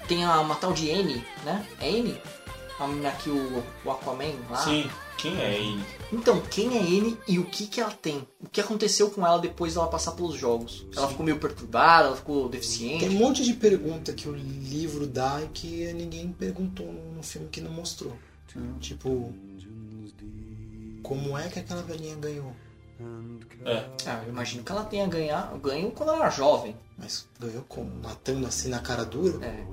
Tem 0.09 0.25
a, 0.25 0.41
uma 0.41 0.55
tal 0.57 0.73
de 0.73 0.89
N, 0.89 1.25
né? 1.45 1.67
É 1.81 1.89
N? 1.91 2.21
A 2.79 2.87
menina 2.89 3.13
que 3.13 3.31
o, 3.31 3.63
o 3.85 3.91
Aquaman 3.91 4.33
lá. 4.51 4.65
Sim, 4.65 4.91
quem 5.19 5.41
é 5.41 5.59
ele? 5.59 5.85
Então, 6.13 6.41
quem 6.41 6.77
é 6.77 6.83
N 6.83 7.17
e 7.27 7.39
o 7.39 7.45
que 7.45 7.67
que 7.67 7.81
ela 7.81 7.93
tem? 7.93 8.27
O 8.41 8.49
que 8.49 8.61
aconteceu 8.61 9.11
com 9.11 9.27
ela 9.27 9.39
depois 9.39 9.75
dela 9.75 9.87
passar 9.87 10.13
pelos 10.13 10.35
jogos? 10.35 10.87
Ela 10.95 11.09
ficou 11.09 11.25
meio 11.25 11.39
perturbada, 11.39 12.09
ela 12.09 12.17
ficou 12.17 12.49
deficiente. 12.49 13.07
Tem 13.07 13.17
um 13.17 13.19
monte 13.19 13.45
de 13.45 13.55
pergunta 13.55 14.13
que 14.13 14.29
o 14.29 14.35
livro 14.35 15.07
dá 15.07 15.41
e 15.43 15.49
que 15.49 15.93
ninguém 15.93 16.31
perguntou 16.33 16.87
no 16.87 17.23
filme 17.23 17.49
que 17.49 17.61
não 17.61 17.71
mostrou. 17.71 18.17
Tipo, 18.81 19.33
como 21.03 21.39
é 21.39 21.49
que 21.49 21.59
aquela 21.59 21.83
velhinha 21.83 22.17
ganhou? 22.17 22.55
É. 23.65 23.89
Ah, 24.07 24.23
eu 24.25 24.29
imagino 24.29 24.63
que 24.63 24.71
ela 24.71 24.85
tenha 24.85 25.07
ganhar, 25.07 25.57
ganho 25.59 25.91
quando 25.91 26.11
ela 26.11 26.19
era 26.21 26.31
jovem. 26.31 26.77
Mas 26.99 27.27
ganhou 27.41 27.65
como? 27.69 27.91
Matando 28.03 28.47
assim 28.47 28.69
na 28.69 28.81
cara 28.81 29.05
dura? 29.05 29.45
É, 29.45 29.65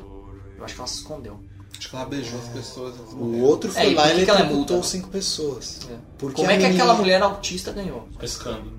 eu 0.57 0.63
acho 0.63 0.73
que 0.73 0.79
ela 0.79 0.87
se 0.87 0.99
escondeu. 0.99 1.39
Acho 1.77 1.89
que 1.89 1.95
ela 1.95 2.05
beijou 2.05 2.39
as 2.39 2.47
pessoas. 2.49 2.95
as 2.95 3.13
O 3.13 3.37
outro 3.41 3.71
foi 3.71 3.93
É, 3.93 3.95
lá 3.95 4.07
e 4.07 4.09
que 4.11 4.15
ele 4.17 4.25
que 4.25 4.31
ela 4.31 4.39
é 4.39 4.43
executou 4.45 4.77
muda? 4.77 4.87
cinco 4.87 5.09
pessoas. 5.09 5.79
Porque 6.17 6.35
Como 6.35 6.51
é 6.51 6.57
que 6.57 6.63
menina- 6.63 6.83
aquela 6.83 6.93
mulher 6.97 7.21
autista 7.21 7.71
ganhou? 7.71 8.07
Pescando. 8.19 8.71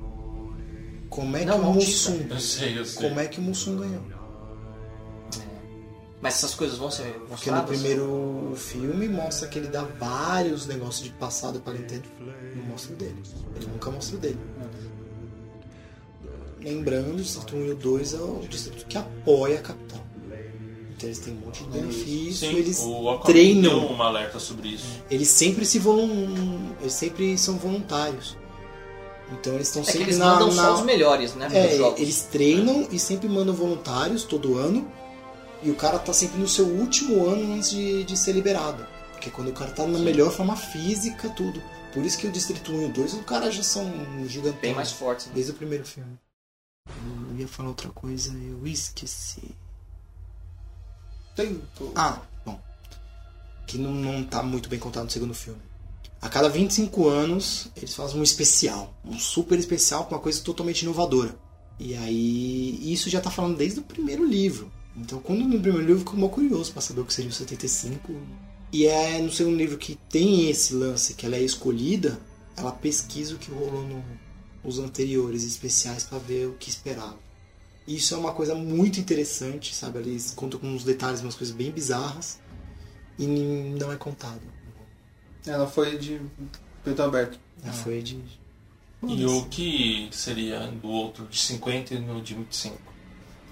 Como 1.08 1.36
é 1.36 1.40
que 1.40 1.46
Não, 1.46 1.60
o 1.60 1.64
autista. 1.66 2.10
Mussum... 2.10 2.26
Eu 2.30 2.40
sei, 2.40 2.78
eu 2.78 2.84
sei. 2.84 3.08
Como 3.08 3.20
é 3.20 3.26
que 3.26 3.38
o 3.40 3.42
Mussum 3.42 3.76
ganhou? 3.76 4.02
Mas 6.22 6.34
essas 6.34 6.54
coisas 6.54 6.76
vão 6.76 6.90
ser 6.90 7.04
Porque 7.30 7.50
no 7.50 7.56
mostradas? 7.56 7.64
primeiro 7.70 8.52
filme 8.54 9.08
mostra 9.08 9.48
que 9.48 9.58
ele 9.58 9.68
dá 9.68 9.82
vários 9.98 10.66
negócios 10.66 11.02
de 11.04 11.10
passado 11.14 11.58
para 11.60 11.72
Nintendo. 11.72 12.04
Não 12.54 12.62
mostra 12.64 12.92
o 12.92 12.96
dele. 12.96 13.16
Ele 13.56 13.66
nunca 13.66 13.90
mostra 13.90 14.16
o 14.16 14.20
dele. 14.20 14.38
Lembrando, 16.60 17.14
o 17.14 17.16
Distrito 17.16 17.56
1 17.56 17.64
e 17.64 17.70
o 17.70 17.74
2 17.74 18.12
é 18.14 18.18
o 18.18 18.46
distrito 18.50 18.84
que 18.86 18.98
apoia 18.98 19.58
a 19.60 19.62
capital. 19.62 20.04
Então 21.00 21.08
eles 21.08 21.18
têm 21.18 21.32
um 21.32 21.36
monte 21.38 21.64
de 21.64 21.70
benefício, 21.70 22.50
Sim, 22.50 22.56
eles 22.56 22.80
o 22.84 23.18
treinam. 23.24 23.80
deu 23.80 23.90
um 23.90 24.02
alerta 24.02 24.38
sobre 24.38 24.68
isso. 24.68 25.02
Eles 25.10 25.28
sempre 25.28 25.64
se 25.64 25.78
volun... 25.78 26.74
eles 26.78 26.92
sempre 26.92 27.38
são 27.38 27.56
voluntários. 27.56 28.36
Então 29.32 29.54
eles 29.54 29.68
estão 29.68 29.80
É 29.80 29.86
que 29.86 29.92
sempre 29.92 30.08
eles 30.08 30.18
na, 30.18 30.26
mandam 30.26 30.52
na... 30.52 30.62
só 30.62 30.74
os 30.74 30.82
melhores, 30.82 31.34
né? 31.34 31.48
É, 31.52 31.76
eles 31.96 32.28
treinam 32.30 32.86
e 32.92 32.98
sempre 32.98 33.30
mandam 33.30 33.54
voluntários 33.54 34.24
todo 34.24 34.58
ano. 34.58 34.86
E 35.62 35.70
o 35.70 35.74
cara 35.74 35.98
tá 35.98 36.12
sempre 36.12 36.38
no 36.38 36.48
seu 36.48 36.66
último 36.66 37.24
ano 37.26 37.54
antes 37.54 37.70
de, 37.70 38.04
de 38.04 38.16
ser 38.16 38.32
liberado. 38.32 38.86
Porque 39.12 39.30
quando 39.30 39.48
o 39.48 39.52
cara 39.54 39.70
tá 39.70 39.86
na 39.86 39.98
melhor 39.98 40.30
forma 40.30 40.54
física, 40.54 41.30
tudo. 41.30 41.62
Por 41.94 42.04
isso 42.04 42.18
que 42.18 42.26
o 42.26 42.30
Distrito 42.30 42.72
1 42.72 42.82
e 42.82 42.84
o 42.84 42.92
2, 42.92 43.14
os 43.14 43.24
caras 43.24 43.54
já 43.54 43.62
são 43.62 43.90
gigantões. 44.26 44.60
Bem 44.60 44.74
mais 44.74 44.92
fortes. 44.92 45.26
né? 45.26 45.32
Desde 45.34 45.52
o 45.52 45.54
primeiro 45.54 45.84
filme. 45.84 46.18
Eu 47.30 47.36
ia 47.38 47.48
falar 47.48 47.70
outra 47.70 47.88
coisa, 47.88 48.34
eu 48.34 48.66
esqueci. 48.66 49.54
Tempo. 51.34 51.92
Ah, 51.94 52.20
bom. 52.44 52.60
Que 53.66 53.78
não, 53.78 53.92
não 53.92 54.24
tá 54.24 54.42
muito 54.42 54.68
bem 54.68 54.78
contado 54.78 55.04
no 55.04 55.10
segundo 55.10 55.34
filme. 55.34 55.60
A 56.20 56.28
cada 56.28 56.48
25 56.48 57.08
anos, 57.08 57.68
eles 57.76 57.94
fazem 57.94 58.18
um 58.18 58.22
especial. 58.22 58.94
Um 59.04 59.18
super 59.18 59.58
especial 59.58 60.04
com 60.04 60.14
uma 60.14 60.20
coisa 60.20 60.42
totalmente 60.42 60.82
inovadora. 60.82 61.34
E 61.78 61.94
aí, 61.94 62.92
isso 62.92 63.08
já 63.08 63.20
tá 63.20 63.30
falando 63.30 63.56
desde 63.56 63.80
o 63.80 63.82
primeiro 63.82 64.24
livro. 64.26 64.70
Então, 64.94 65.18
quando 65.20 65.40
no 65.44 65.58
primeiro 65.60 65.86
livro, 65.86 66.00
ficou 66.00 66.16
mó 66.16 66.28
curioso 66.28 66.72
pra 66.72 66.82
saber 66.82 67.00
o 67.00 67.04
que 67.06 67.14
seria 67.14 67.30
o 67.30 67.34
75. 67.34 68.12
E 68.72 68.86
é 68.86 69.18
no 69.20 69.32
segundo 69.32 69.56
livro 69.56 69.78
que 69.78 69.94
tem 70.10 70.50
esse 70.50 70.74
lance, 70.74 71.14
que 71.14 71.24
ela 71.24 71.36
é 71.36 71.42
escolhida, 71.42 72.20
ela 72.56 72.70
pesquisa 72.70 73.34
o 73.34 73.38
que 73.38 73.50
rolou 73.50 73.82
no- 73.82 74.04
nos 74.62 74.78
anteriores 74.78 75.42
especiais 75.44 76.04
pra 76.04 76.18
ver 76.18 76.48
o 76.48 76.52
que 76.54 76.68
esperava. 76.68 77.16
Isso 77.86 78.14
é 78.14 78.16
uma 78.16 78.32
coisa 78.32 78.54
muito 78.54 79.00
interessante, 79.00 79.74
sabe? 79.74 79.98
Eles 79.98 80.32
contam 80.32 80.60
com 80.60 80.68
uns 80.68 80.84
detalhes, 80.84 81.20
umas 81.20 81.34
coisas 81.34 81.54
bem 81.54 81.70
bizarras. 81.70 82.38
E 83.18 83.26
não 83.26 83.92
é 83.92 83.96
contado. 83.96 84.40
Ela 85.46 85.66
foi 85.66 85.98
de 85.98 86.20
peito 86.84 87.02
aberto. 87.02 87.38
Já 87.64 87.72
foi 87.72 88.02
de. 88.02 88.18
E 89.06 89.24
o 89.24 89.44
que 89.46 90.08
seria 90.12 90.66
do 90.66 90.88
outro 90.88 91.26
de 91.26 91.38
50 91.38 91.94
e 91.94 91.98
no 91.98 92.20
de 92.20 92.34
25? 92.34 92.76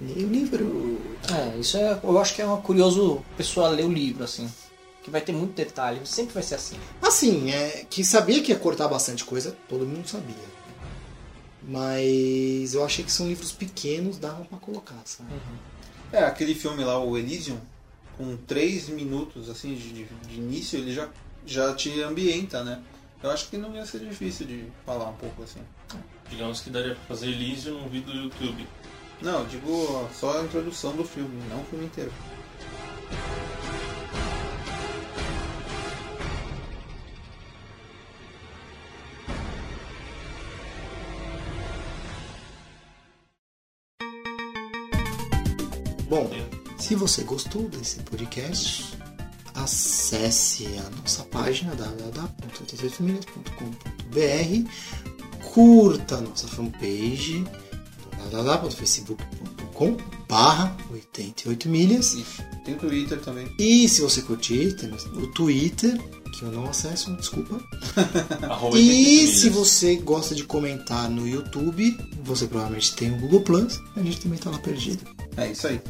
E 0.01 0.25
o 0.25 0.29
livro. 0.29 1.01
É, 1.31 1.59
isso 1.59 1.77
é, 1.77 1.99
eu 2.03 2.19
acho 2.19 2.35
que 2.35 2.43
é 2.43 2.45
uma 2.47 2.59
curioso 2.59 3.23
pessoa 3.37 3.69
ler 3.69 3.85
o 3.85 3.93
livro, 3.93 4.25
assim. 4.25 4.49
Que 5.03 5.11
vai 5.11 5.21
ter 5.21 5.33
muito 5.33 5.55
detalhe, 5.55 6.01
sempre 6.05 6.35
vai 6.35 6.43
ser 6.43 6.55
assim. 6.55 6.77
Assim, 7.01 7.51
é 7.51 7.87
que 7.89 8.05
sabia 8.05 8.43
que 8.43 8.53
ia 8.53 8.59
cortar 8.59 8.89
bastante 8.89 9.25
coisa, 9.25 9.57
todo 9.69 9.87
mundo 9.87 10.07
sabia. 10.07 10.58
Mas 11.69 12.73
eu 12.73 12.83
achei 12.83 13.05
que 13.05 13.13
são 13.13 13.29
livros 13.29 13.53
pequenos, 13.53 14.17
davam 14.19 14.45
pra 14.47 14.57
colocar, 14.59 15.01
sabe? 15.05 15.29
É, 16.11 16.25
aquele 16.25 16.55
filme 16.55 16.83
lá, 16.83 16.99
o 16.99 17.17
Elysium, 17.19 17.59
com 18.17 18.37
3 18.47 18.89
minutos 18.89 19.51
assim 19.51 19.75
de, 19.75 19.93
de- 19.93 20.05
de 20.27 20.35
início, 20.37 20.79
ele 20.79 20.95
já, 20.95 21.09
já 21.47 21.75
te 21.75 22.01
ambienta, 22.03 22.65
né? 22.65 22.83
Eu 23.23 23.31
acho 23.31 23.49
que 23.51 23.59
não 23.59 23.75
ia 23.75 23.85
ser 23.85 23.99
difícil 24.01 24.47
de 24.47 24.65
falar 24.87 25.11
um 25.11 25.15
pouco 25.17 25.43
assim. 25.43 25.61
Digamos 26.31 26.61
que 26.61 26.71
daria 26.71 26.95
pra 26.95 27.05
fazer 27.05 27.27
Elysium 27.27 27.75
num 27.83 27.89
vídeo 27.89 28.13
do 28.13 28.19
YouTube. 28.19 28.67
Não, 29.21 29.41
eu 29.41 29.47
digo 29.47 30.09
só 30.15 30.41
a 30.41 30.45
introdução 30.45 30.97
do 30.97 31.05
filme, 31.05 31.43
não 31.51 31.61
o 31.61 31.65
filme 31.65 31.85
inteiro. 31.85 32.13
Bom, 46.09 46.31
se 46.79 46.95
você 46.95 47.23
gostou 47.23 47.69
desse 47.69 48.01
podcast, 48.01 48.97
acesse 49.55 50.67
a 50.79 50.89
nossa 51.01 51.23
página 51.25 51.75
www.88milhas.com.br, 51.75 54.71
curta 55.53 56.15
a 56.17 56.21
nossa 56.23 56.49
fanpage 56.49 57.45
www.facebook.com 58.31 59.97
barra 60.29 60.77
88 60.91 61.69
milhas. 61.69 62.17
Tem 62.65 62.75
o 62.75 62.79
Twitter 62.79 63.21
também. 63.21 63.53
e 63.59 63.87
se 63.89 64.01
você 64.01 64.23
curtir, 64.23 64.75
temos 64.77 65.05
o 65.05 65.27
Twitter 65.29 65.97
que 66.33 66.43
eu 66.45 66.53
não 66.53 66.67
acesso, 66.67 67.15
desculpa. 67.17 67.61
Arroba 68.49 68.77
88 68.77 68.79
e 68.79 69.27
se 69.27 69.51
você 69.51 69.97
gosta 69.97 70.35
de 70.35 70.45
comentar 70.45 71.11
no 71.11 71.27
YouTube 71.27 71.97
você 72.23 72.47
provavelmente 72.47 72.95
tem 72.95 73.13
o 73.13 73.19
Google 73.19 73.41
Plus 73.41 73.81
a 73.97 74.03
gente 74.03 74.21
também 74.21 74.39
tá 74.39 74.51
lá 74.51 74.59
perdido 74.59 75.18
É 75.39 75.47
isso 75.49 75.67
aí. 75.69 75.81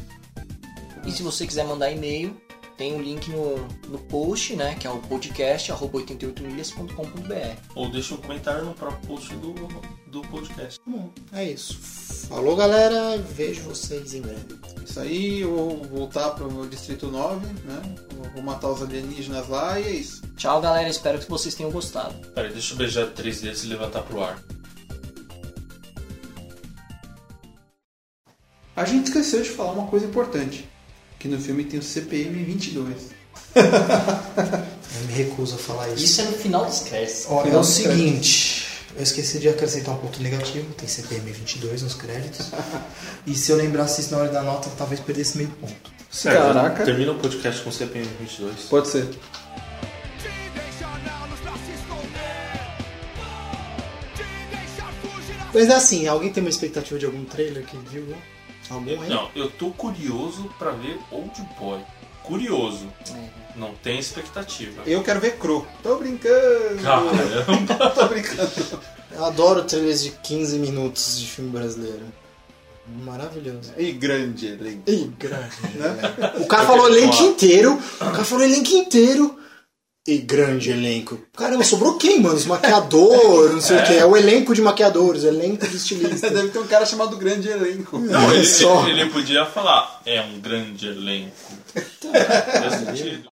E 1.05 1.11
se 1.11 1.23
você 1.23 1.45
quiser 1.47 1.65
mandar 1.65 1.91
e-mail, 1.91 2.39
tem 2.77 2.95
o 2.95 3.01
link 3.01 3.29
no, 3.29 3.57
no 3.89 3.99
post, 3.99 4.55
né? 4.55 4.75
Que 4.75 4.87
é 4.87 4.89
o 4.89 4.99
podcast, 4.99 5.71
arroba 5.71 5.99
88milhas.com.br. 5.99 7.57
Ou 7.75 7.89
deixa 7.89 8.13
um 8.13 8.17
comentário 8.17 8.63
no 8.63 8.73
próprio 8.73 9.07
post 9.07 9.35
do, 9.35 9.53
do 10.07 10.21
podcast. 10.21 10.79
Bom, 10.85 11.09
é 11.33 11.43
isso. 11.43 11.77
Falou, 12.29 12.55
galera. 12.55 13.17
Vejo 13.17 13.63
vocês 13.63 14.13
em 14.13 14.21
breve. 14.21 14.45
Isso 14.85 14.99
aí, 14.99 15.41
eu 15.41 15.49
vou 15.49 15.83
voltar 15.83 16.29
pro 16.29 16.67
Distrito 16.67 17.07
9, 17.07 17.45
né? 17.65 17.95
Vou 18.33 18.43
matar 18.43 18.69
os 18.69 18.81
alienígenas 18.81 19.49
lá 19.49 19.79
e 19.79 19.83
é 19.83 19.91
isso. 19.91 20.21
Tchau, 20.37 20.61
galera. 20.61 20.87
Espero 20.87 21.19
que 21.19 21.29
vocês 21.29 21.55
tenham 21.55 21.71
gostado. 21.71 22.15
Peraí, 22.29 22.51
deixa 22.53 22.73
eu 22.73 22.77
beijar 22.77 23.07
três 23.07 23.41
dedos 23.41 23.63
e 23.63 23.67
levantar 23.67 24.03
pro 24.03 24.23
ar. 24.23 24.41
A 28.79 28.85
gente 28.85 29.07
esqueceu 29.07 29.41
de 29.41 29.49
falar 29.49 29.73
uma 29.73 29.87
coisa 29.87 30.05
importante. 30.05 30.65
Que 31.19 31.27
no 31.27 31.37
filme 31.37 31.65
tem 31.65 31.77
o 31.81 31.83
CPM 31.83 32.41
22. 32.45 32.95
Eu 33.53 35.05
me 35.05 35.11
recuso 35.11 35.55
a 35.55 35.57
falar 35.57 35.89
isso. 35.89 36.05
Isso 36.05 36.21
é 36.21 36.23
no 36.23 36.31
final 36.31 36.65
dos 36.65 36.79
créditos. 36.79 37.25
Ó, 37.27 37.45
é 37.45 37.57
o 37.57 37.63
seguinte, 37.63 38.65
eu 38.95 39.03
esqueci 39.03 39.37
de 39.37 39.49
acrescentar 39.49 39.93
um 39.93 39.97
ponto 39.97 40.23
negativo, 40.23 40.73
tem 40.73 40.87
CPM 40.87 41.29
22 41.29 41.81
nos 41.81 41.93
créditos. 41.93 42.51
e 43.27 43.35
se 43.35 43.51
eu 43.51 43.57
lembrasse 43.57 43.99
isso 43.99 44.11
na 44.11 44.19
hora 44.19 44.31
da 44.31 44.41
nota, 44.41 44.69
talvez 44.77 45.01
perdesse 45.01 45.37
meio 45.37 45.49
ponto. 45.49 45.91
Sério, 46.09 46.39
Caraca. 46.39 46.85
termina 46.85 47.11
o 47.11 47.19
podcast 47.19 47.61
com 47.61 47.71
CPM 47.71 48.07
22. 48.21 48.61
Pode 48.69 48.87
ser. 48.87 49.09
Mas 55.53 55.69
é 55.69 55.75
assim, 55.75 56.07
alguém 56.07 56.31
tem 56.31 56.41
uma 56.41 56.49
expectativa 56.49 56.97
de 56.97 57.05
algum 57.05 57.25
trailer 57.25 57.65
que 57.65 57.77
viu? 57.77 58.15
Né? 58.69 58.75
Algum 58.93 59.01
aí? 59.01 59.09
Não, 59.09 59.29
eu 59.35 59.49
tô 59.49 59.71
curioso 59.71 60.49
pra 60.57 60.71
ver 60.71 60.99
Old 61.11 61.41
Boy. 61.59 61.79
Curioso. 62.23 62.87
É. 63.11 63.29
Não 63.55 63.73
tem 63.75 63.97
expectativa. 63.97 64.83
Eu 64.85 65.01
quero 65.03 65.19
ver 65.19 65.37
Cro. 65.37 65.65
Tô 65.81 65.97
brincando. 65.97 66.81
Caramba. 66.83 67.89
Tô 67.95 68.07
brincando. 68.07 68.51
Eu 69.11 69.25
adoro 69.25 69.63
trailers 69.63 70.03
de 70.03 70.11
15 70.11 70.59
minutos 70.59 71.19
de 71.19 71.25
filme 71.25 71.49
brasileiro. 71.49 72.05
Maravilhoso. 73.03 73.73
E 73.77 73.91
grande 73.91 74.47
elenco. 74.47 74.89
Ih, 74.89 75.11
grande. 75.17 75.55
O 76.39 76.47
cara 76.47 76.65
falou 76.65 76.87
elenco 76.87 77.23
inteiro. 77.23 77.73
O 77.73 78.11
cara 78.11 78.23
falou 78.23 78.43
elenco 78.43 78.71
inteiro. 78.71 79.39
E 80.09 80.17
grande 80.17 80.71
elenco. 80.71 81.19
Caramba, 81.37 81.63
sobrou 81.63 81.95
quem, 81.95 82.19
mano? 82.19 82.33
Os 82.35 82.47
maquiadores, 82.47 83.53
não 83.53 83.61
sei 83.61 83.77
o 83.77 83.83
que. 83.83 83.93
É 83.93 84.03
o 84.03 84.17
elenco 84.17 84.55
de 84.55 84.61
maquiadores, 84.63 85.23
elenco 85.23 85.67
de 85.67 85.75
estilistas. 85.77 86.31
Deve 86.31 86.49
ter 86.49 86.57
um 86.57 86.65
cara 86.65 86.83
chamado 86.83 87.15
Grande 87.15 87.47
Elenco. 87.47 87.99
Não, 87.99 88.25
Olha 88.27 88.37
ele, 88.37 88.45
só. 88.47 88.87
ele 88.87 89.05
podia 89.11 89.45
falar, 89.45 90.01
é 90.07 90.19
um 90.21 90.39
grande 90.39 90.87
elenco. 90.87 91.35
Faz 91.75 92.73
sentido. 92.73 93.28